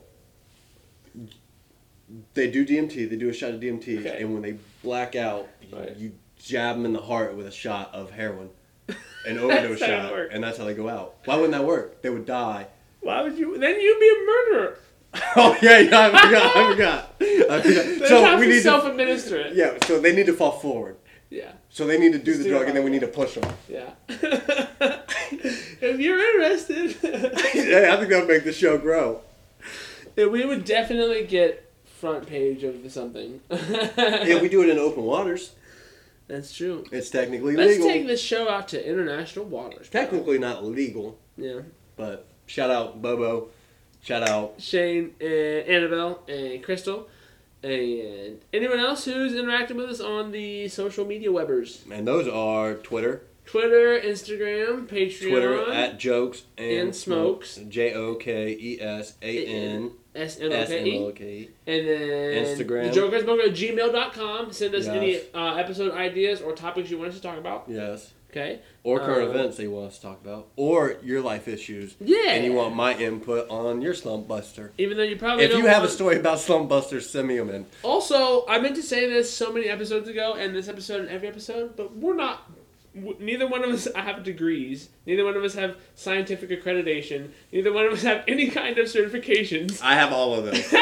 they 2.34 2.50
do 2.50 2.64
DMT. 2.66 3.08
They 3.08 3.16
do 3.16 3.28
a 3.28 3.32
shot 3.32 3.50
of 3.50 3.60
DMT, 3.60 4.00
Okay. 4.00 4.22
and 4.22 4.32
when 4.32 4.42
they 4.42 4.56
black 4.82 5.14
out, 5.16 5.48
Right. 5.72 5.94
you 5.96 6.12
jab 6.38 6.76
them 6.76 6.84
in 6.84 6.92
the 6.92 7.00
heart 7.00 7.34
with 7.34 7.46
a 7.46 7.50
shot 7.50 7.90
of 7.94 8.10
heroin, 8.10 8.50
an 9.26 9.38
overdose 9.38 9.78
shot, 9.78 10.12
and 10.32 10.42
that's 10.42 10.58
how 10.58 10.64
they 10.64 10.74
go 10.74 10.88
out. 10.88 11.16
Why 11.24 11.34
wouldn't 11.36 11.52
that 11.52 11.64
work? 11.64 12.00
They 12.02 12.10
would 12.10 12.26
die. 12.26 12.66
Why 13.00 13.22
would 13.22 13.36
you? 13.38 13.58
Then 13.58 13.80
you'd 13.80 14.00
be 14.00 14.08
a 14.08 14.26
murderer. 14.26 14.78
oh 15.36 15.56
yeah, 15.62 15.78
yeah, 15.78 16.10
I 16.12 16.26
forgot. 16.26 16.56
I 16.56 16.70
forgot. 16.70 17.14
I 17.50 17.60
forgot. 17.62 17.84
So 18.08 18.38
we 18.38 18.46
need 18.46 18.52
to. 18.54 18.60
self-administer 18.62 19.36
it. 19.38 19.54
Yeah, 19.54 19.76
so 19.86 20.00
they 20.00 20.14
need 20.14 20.26
to 20.26 20.32
fall 20.34 20.52
forward. 20.52 20.96
Yeah. 21.30 21.52
So 21.70 21.86
they 21.86 21.98
need 21.98 22.12
to 22.12 22.18
do 22.18 22.36
the 22.36 22.44
do 22.44 22.50
drug, 22.50 22.68
and 22.68 22.76
then 22.76 22.84
we 22.84 22.90
need 22.90 23.00
to 23.02 23.06
push 23.08 23.34
them. 23.34 23.50
Yeah. 23.68 23.90
if 24.08 25.98
you're 26.00 26.18
interested, 26.18 26.96
yeah, 27.02 27.92
I 27.92 27.96
think 27.96 28.08
that 28.10 28.20
would 28.20 28.28
make 28.28 28.44
the 28.44 28.52
show 28.52 28.78
grow. 28.78 29.20
Yeah, 30.16 30.26
we 30.26 30.44
would 30.44 30.64
definitely 30.64 31.24
get 31.26 31.67
front 31.98 32.26
page 32.26 32.62
of 32.64 32.90
something. 32.90 33.40
Yeah, 33.50 34.40
we 34.40 34.48
do 34.48 34.62
it 34.62 34.68
in 34.68 34.78
open 34.78 35.02
waters. 35.02 35.52
That's 36.28 36.54
true. 36.54 36.84
It's 36.92 37.10
technically 37.10 37.56
legal. 37.56 37.66
Let's 37.66 37.84
take 37.84 38.06
this 38.06 38.20
show 38.22 38.48
out 38.48 38.68
to 38.68 38.88
international 38.88 39.46
waters. 39.46 39.88
Technically 39.88 40.38
not 40.38 40.64
legal, 40.64 41.18
Yeah. 41.36 41.60
but 41.96 42.26
shout 42.46 42.70
out 42.70 43.00
Bobo. 43.02 43.48
Shout 44.02 44.28
out 44.28 44.54
Shane 44.58 45.14
and 45.20 45.66
Annabelle 45.66 46.22
and 46.28 46.62
Crystal 46.62 47.08
and 47.62 48.38
anyone 48.52 48.78
else 48.78 49.04
who's 49.04 49.34
interacting 49.34 49.76
with 49.76 49.90
us 49.90 50.00
on 50.00 50.30
the 50.30 50.68
social 50.68 51.04
media 51.04 51.30
webbers. 51.30 51.90
And 51.90 52.06
those 52.06 52.28
are 52.28 52.74
Twitter, 52.74 53.22
Twitter, 53.48 53.98
Instagram, 53.98 54.86
Patreon, 54.86 55.30
Twitter 55.30 55.72
at 55.72 55.98
jokes 55.98 56.42
and, 56.58 56.70
And 56.70 56.94
Smokes. 56.94 57.56
J 57.68 57.94
O 57.94 58.14
K 58.16 58.50
E 58.52 58.78
S 58.78 59.14
A 59.22 59.46
N 59.46 59.92
S 60.14 60.38
N 60.38 60.52
O 60.52 61.12
K 61.12 61.24
E. 61.24 61.50
And 61.66 61.88
then 61.88 62.44
Instagram. 62.44 62.92
the 62.92 63.42
at 63.44 63.54
gmail.com. 63.54 64.52
Send 64.52 64.74
us 64.74 64.84
Yes. 64.84 64.94
any 64.94 65.20
uh, 65.34 65.54
episode 65.54 65.92
ideas 65.94 66.42
or 66.42 66.52
topics 66.52 66.90
you 66.90 66.98
want 66.98 67.08
us 67.10 67.16
to 67.16 67.22
talk 67.22 67.38
about. 67.38 67.64
Yes. 67.68 68.12
Okay? 68.30 68.60
Or 68.84 69.00
current 69.00 69.28
Uh, 69.28 69.30
events 69.30 69.56
that 69.56 69.62
you 69.62 69.70
want 69.70 69.86
us 69.86 69.96
to 69.96 70.02
talk 70.02 70.20
about, 70.22 70.48
or 70.56 70.96
your 71.02 71.22
life 71.22 71.48
issues, 71.48 71.94
Yeah. 71.98 72.32
and 72.32 72.44
you 72.44 72.52
want 72.52 72.76
my 72.76 72.94
input 72.94 73.48
on 73.48 73.80
your 73.80 73.94
slump 73.94 74.28
buster. 74.28 74.72
Even 74.76 74.98
though 74.98 75.02
you 75.02 75.16
probably 75.16 75.46
If 75.46 75.56
you 75.56 75.64
have 75.64 75.82
a 75.82 75.88
story 75.88 76.16
about 76.16 76.38
slump 76.38 76.68
busters, 76.68 77.08
send 77.08 77.26
me 77.28 77.38
them 77.38 77.48
in. 77.48 77.64
Also, 77.82 78.44
I 78.46 78.58
meant 78.60 78.76
to 78.76 78.82
say 78.82 79.08
this 79.08 79.32
so 79.32 79.50
many 79.50 79.68
episodes 79.68 80.10
ago, 80.10 80.34
and 80.34 80.54
this 80.54 80.68
episode 80.68 81.00
and 81.00 81.08
every 81.08 81.28
episode, 81.28 81.74
but 81.74 81.96
we're 81.96 82.14
not. 82.14 82.50
Neither 83.20 83.46
one 83.46 83.64
of 83.64 83.70
us 83.70 83.88
have 83.96 84.24
degrees. 84.24 84.88
Neither 85.06 85.24
one 85.24 85.36
of 85.36 85.44
us 85.44 85.54
have 85.54 85.76
scientific 85.94 86.50
accreditation. 86.50 87.30
Neither 87.52 87.72
one 87.72 87.86
of 87.86 87.92
us 87.92 88.02
have 88.02 88.24
any 88.28 88.48
kind 88.50 88.78
of 88.78 88.86
certifications. 88.86 89.80
I 89.82 89.94
have 89.94 90.12
all 90.12 90.34
of 90.34 90.44
them. 90.44 90.54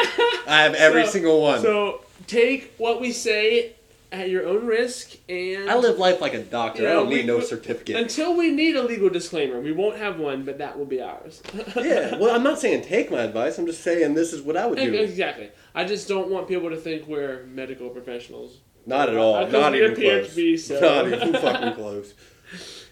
I 0.47 0.63
have 0.63 0.75
every 0.75 1.05
So- 1.05 1.11
single 1.11 1.41
one. 1.41 1.61
So 1.61 2.01
take 2.27 2.73
what 2.77 3.01
we 3.01 3.11
say 3.11 3.73
at 4.09 4.29
your 4.29 4.47
own 4.47 4.65
risk 4.65 5.17
and 5.27 5.69
I 5.69 5.75
live 5.75 5.97
life 5.97 6.21
like 6.21 6.33
a 6.33 6.41
doctor. 6.41 6.87
I 6.87 6.93
don't 6.93 7.09
we- 7.09 7.15
need 7.15 7.27
no 7.27 7.41
certificate. 7.41 7.97
until 7.97 8.37
we 8.37 8.49
need 8.51 8.77
a 8.77 8.81
legal 8.83 9.09
disclaimer. 9.09 9.59
We 9.59 9.73
won't 9.73 9.97
have 9.97 10.17
one, 10.17 10.43
but 10.43 10.59
that 10.59 10.77
will 10.77 10.85
be 10.85 11.01
ours. 11.01 11.41
yeah, 11.75 12.15
well, 12.15 12.33
I'm 12.33 12.43
not 12.43 12.57
saying 12.59 12.83
take 12.83 13.11
my 13.11 13.19
advice. 13.23 13.57
I'm 13.57 13.65
just 13.65 13.83
saying 13.83 14.13
this 14.13 14.31
is 14.31 14.41
what 14.41 14.55
I 14.55 14.65
would 14.65 14.77
do. 14.77 14.93
exactly. 14.93 15.49
I 15.75 15.83
just 15.83 16.07
don't 16.07 16.29
want 16.29 16.47
people 16.47 16.69
to 16.69 16.77
think 16.77 17.05
we're 17.05 17.43
medical 17.47 17.89
professionals. 17.89 18.59
Not 18.87 19.09
at 19.09 19.17
all. 19.17 19.45
Because 19.45 19.51
Not 19.61 19.75
even 19.75 19.95
close. 19.95 20.65
so- 20.65 20.79
Not 20.81 21.07
even 21.07 21.33
fucking 21.33 21.73
close. 21.73 22.13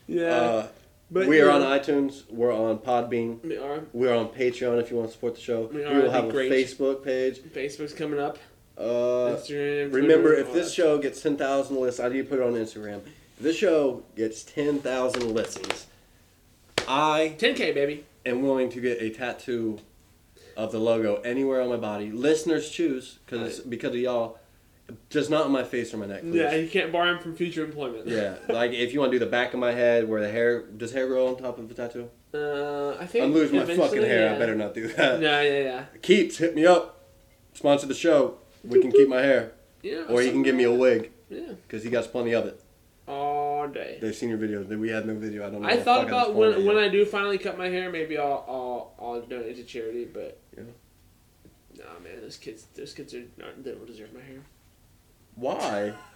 Yeah, 0.08 0.24
Uh, 0.30 0.68
but 1.10 1.26
we 1.28 1.42
are 1.42 1.48
yeah, 1.48 1.56
on 1.56 1.62
iTunes. 1.80 2.30
We're 2.30 2.54
on 2.54 2.78
Podbean. 2.78 3.42
We 3.44 3.58
are. 3.58 3.80
We're 3.92 4.14
on 4.16 4.28
Patreon 4.28 4.80
if 4.80 4.92
you 4.92 4.98
want 4.98 5.08
to 5.10 5.14
support 5.14 5.34
the 5.34 5.42
show. 5.42 5.62
We 5.74 5.80
We, 5.80 5.84
will 6.02 6.12
have 6.12 6.26
a 6.26 6.32
great. 6.32 6.52
Facebook 6.52 7.04
page. 7.04 7.40
Facebook's 7.40 7.94
coming 7.94 8.20
up. 8.20 8.38
Uh, 8.78 9.34
Instagram. 9.34 9.92
remember, 9.94 10.36
Twitter, 10.36 10.48
if 10.50 10.54
this 10.54 10.72
show 10.74 11.00
gets 11.00 11.22
10,000 11.22 11.76
listens, 11.78 12.06
I 12.06 12.10
need 12.14 12.22
to 12.24 12.30
put 12.30 12.38
it 12.40 12.44
on 12.44 12.54
Instagram. 12.54 12.98
If 13.38 13.40
this 13.40 13.58
show 13.58 14.04
gets 14.16 14.44
10,000 14.44 15.34
listens, 15.34 15.88
I 16.88 17.36
10k 17.40 17.74
baby. 17.74 18.06
am 18.28 18.42
willing 18.44 18.70
to 18.70 18.80
get 18.82 19.02
a 19.02 19.10
tattoo 19.10 19.80
of 20.56 20.72
the 20.72 20.80
logo 20.80 21.16
anywhere 21.22 21.62
on 21.62 21.70
my 21.70 21.78
body. 21.78 22.12
Listeners 22.12 22.70
choose 22.70 23.18
because 23.26 23.60
because 23.62 23.90
of 23.92 23.96
y'all. 23.98 24.38
Just 25.10 25.30
not 25.32 25.46
on 25.46 25.52
my 25.52 25.64
face 25.64 25.94
or 25.94 25.98
my 25.98 26.06
neck, 26.06 26.22
please. 26.22 26.36
Yeah, 26.36 26.54
you 26.54 26.70
can't 26.70 26.92
bar 26.92 27.08
him 27.08 27.20
from 27.20 27.36
future 27.36 27.66
employment. 27.66 28.08
Yeah, 28.08 28.36
like 28.50 28.72
if 28.72 28.94
you 28.94 29.00
want 29.00 29.12
to 29.12 29.18
do 29.20 29.26
the 29.26 29.32
back 29.32 29.54
of 29.54 29.60
my 29.60 29.72
head 29.72 30.08
where 30.08 30.22
the 30.22 30.30
hair 30.30 30.62
does 30.64 30.92
hair 30.94 31.08
grow 31.08 31.28
on 31.28 31.38
top 31.38 31.58
of 31.58 31.68
the 31.68 31.74
tattoo? 31.74 32.10
Uh, 32.34 32.96
I 33.00 33.06
think 33.08 33.24
I'm 33.26 33.34
losing 33.34 33.58
my 33.58 33.66
fucking 33.66 34.02
hair. 34.04 34.30
yeah. 34.30 34.36
I 34.36 34.38
better 34.40 34.56
not 34.56 34.74
do 34.76 34.88
that. 34.90 35.22
Yeah, 35.22 35.42
yeah, 35.42 35.60
yeah. 35.64 35.86
Keeps 36.02 36.38
hit 36.38 36.54
me 36.56 36.66
up. 36.68 37.04
Sponsor 37.54 37.88
the 37.88 37.94
show. 37.96 38.38
We 38.64 38.80
can 38.82 38.92
keep 38.92 39.08
my 39.08 39.22
hair, 39.22 39.54
Yeah. 39.82 40.04
or 40.10 40.22
you 40.22 40.32
can 40.32 40.44
give 40.44 40.56
me 40.56 40.66
a 40.66 40.72
wig 40.72 41.12
Yeah. 41.30 41.54
because 41.68 41.84
he 41.84 41.90
got 41.90 42.04
plenty 42.12 42.34
of 42.34 42.46
it. 42.46 42.62
All 43.08 43.68
day. 43.68 43.98
They've 44.02 44.14
seen 44.16 44.30
your 44.30 44.38
videos. 44.40 44.68
We 44.68 44.90
had 44.90 45.06
no 45.08 45.16
video. 45.16 45.48
I 45.48 45.50
don't 45.52 45.62
know. 45.62 45.68
I 45.68 45.78
thought 45.78 46.08
about 46.08 46.34
when 46.36 46.52
pointing 46.54 46.68
when. 46.68 46.78
I 46.78 46.90
do 46.90 47.06
finally 47.06 47.38
cut 47.38 47.58
my 47.58 47.70
hair, 47.70 47.92
maybe 47.92 48.18
I'll 48.18 48.46
I'll, 48.48 48.94
I'll 49.14 49.22
donate 49.22 49.56
to 49.58 49.64
charity. 49.64 50.06
But 50.06 50.40
Yeah. 50.58 50.64
nah, 51.78 52.00
man, 52.04 52.22
those 52.22 52.38
kids 52.38 52.66
those 52.76 52.94
kids 52.94 53.14
are 53.14 53.24
not, 53.38 53.64
they 53.64 53.72
don't 53.72 53.86
deserve 53.88 54.14
my 54.14 54.22
hair. 54.22 54.40
Why? 55.36 55.94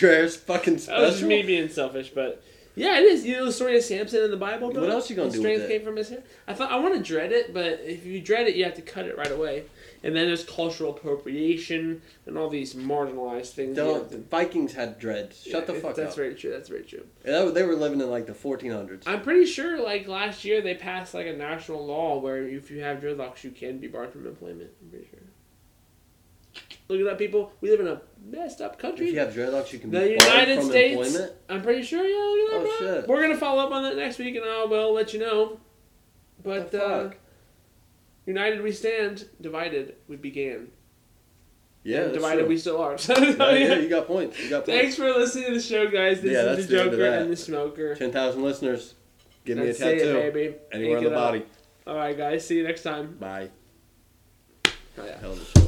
hair's 0.00 0.36
fucking 0.36 0.76
That 0.76 1.00
was 1.00 1.18
just 1.18 1.22
me 1.22 1.42
being 1.42 1.68
selfish, 1.68 2.10
but 2.14 2.42
yeah, 2.76 2.98
it 2.98 3.04
is. 3.04 3.24
You 3.24 3.36
know 3.38 3.46
the 3.46 3.52
story 3.52 3.78
of 3.78 3.82
Samson 3.82 4.22
in 4.22 4.30
the 4.30 4.36
Bible. 4.36 4.70
Bro? 4.70 4.82
What 4.82 4.90
else 4.90 5.08
you 5.08 5.16
gonna 5.16 5.28
His 5.28 5.36
do 5.36 5.42
with 5.42 5.50
Strength 5.54 5.70
came 5.70 5.82
from 5.82 5.96
his 5.96 6.10
hair. 6.10 6.22
I 6.46 6.52
thought 6.52 6.70
I 6.70 6.76
want 6.76 6.94
to 6.94 7.02
dread 7.02 7.32
it, 7.32 7.54
but 7.54 7.80
if 7.82 8.04
you 8.04 8.20
dread 8.20 8.46
it, 8.48 8.54
you 8.54 8.64
have 8.64 8.74
to 8.74 8.82
cut 8.82 9.06
it 9.06 9.16
right 9.16 9.30
away. 9.30 9.64
And 10.02 10.14
then 10.14 10.26
there's 10.26 10.44
cultural 10.44 10.90
appropriation 10.90 12.02
and 12.26 12.36
all 12.36 12.50
these 12.50 12.74
marginalized 12.74 13.52
things. 13.52 13.76
Don't, 13.76 14.10
the 14.10 14.18
Vikings 14.18 14.74
had 14.74 14.98
dreads. 14.98 15.42
Shut 15.42 15.66
Yeah, 15.66 15.72
the 15.72 15.80
fuck 15.80 15.82
That's 15.82 15.98
up. 15.98 16.04
That's 16.04 16.16
very 16.16 16.34
true. 16.34 16.50
That's 16.50 16.68
very 16.68 16.82
true. 16.82 17.06
That- 17.24 17.54
they 17.54 17.62
were 17.62 17.74
living 17.74 18.00
in 18.00 18.10
like 18.10 18.26
the 18.26 18.34
1400s. 18.34 19.04
I'm 19.06 19.22
pretty 19.22 19.46
sure, 19.46 19.82
like 19.82 20.06
last 20.06 20.44
year, 20.44 20.60
they 20.60 20.74
passed 20.74 21.14
like 21.14 21.26
a 21.26 21.32
national 21.32 21.84
law 21.84 22.18
where 22.18 22.46
if 22.46 22.70
you 22.70 22.82
have 22.82 23.00
dreadlocks, 23.00 23.42
you 23.42 23.52
can 23.52 23.78
be 23.78 23.88
barred 23.88 24.12
from 24.12 24.26
employment. 24.26 24.70
I'm 24.82 24.90
pretty 24.90 25.08
sure. 25.10 25.20
Look 26.88 27.00
at 27.00 27.06
that, 27.06 27.18
people. 27.18 27.52
We 27.60 27.70
live 27.70 27.80
in 27.80 27.88
a 27.88 28.00
messed 28.30 28.60
up 28.60 28.78
country. 28.78 29.08
If 29.08 29.14
you 29.14 29.18
have 29.20 29.34
dreadlocks, 29.34 29.72
you 29.72 29.78
can 29.78 29.90
be 29.90 29.98
The 29.98 30.10
United 30.10 30.58
from 30.58 30.68
States. 30.70 31.06
employment. 31.06 31.32
I'm 31.48 31.62
pretty 31.62 31.82
sure. 31.82 32.04
Yeah, 32.04 32.16
look 32.16 32.62
at 32.64 32.68
that, 32.68 32.74
Oh, 32.74 32.78
bro. 32.86 33.00
shit. 33.00 33.08
We're 33.08 33.22
gonna 33.22 33.36
follow 33.38 33.62
up 33.64 33.72
on 33.72 33.82
that 33.84 33.96
next 33.96 34.18
week, 34.18 34.36
and 34.36 34.44
I 34.44 34.64
will 34.64 34.92
let 34.92 35.12
you 35.12 35.20
know. 35.20 35.60
But 36.42 36.70
The 36.70 36.84
uh, 36.84 37.10
united 38.26 38.62
we 38.62 38.72
stand, 38.72 39.28
divided 39.40 39.96
we 40.08 40.16
began. 40.16 40.68
Yeah, 41.82 42.08
divided 42.08 42.40
true. 42.40 42.48
we 42.48 42.58
still 42.58 42.80
are. 42.80 42.98
So, 42.98 43.16
yeah, 43.18 43.52
yeah, 43.52 43.74
you 43.76 43.88
got 43.88 44.08
points. 44.08 44.40
You 44.42 44.50
got 44.50 44.64
points. 44.66 44.80
Thanks 44.80 44.96
for 44.96 45.08
listening 45.12 45.46
to 45.46 45.54
the 45.54 45.60
show, 45.60 45.88
guys. 45.88 46.20
This 46.20 46.32
Yeah, 46.32 46.50
is 46.50 46.56
that's 46.56 46.68
the 46.68 46.76
the 46.78 46.84
Joker 46.90 47.06
and 47.06 47.30
the 47.30 47.36
Smoker. 47.36 47.94
10,000 47.94 48.42
listeners. 48.42 48.94
Give 49.44 49.56
me 49.58 49.68
a 49.68 49.72
tattoo. 49.74 50.16
it, 50.18 50.34
baby. 50.34 50.54
Anywhere 50.72 50.98
on 50.98 51.04
the 51.04 51.10
body. 51.10 51.44
All 51.86 51.94
right, 51.96 52.16
guys. 52.18 52.44
See 52.44 52.56
you 52.56 52.64
next 52.64 52.82
time. 52.82 53.16
Bye. 53.20 53.50
Oh, 54.98 55.04
yeah. 55.04 55.65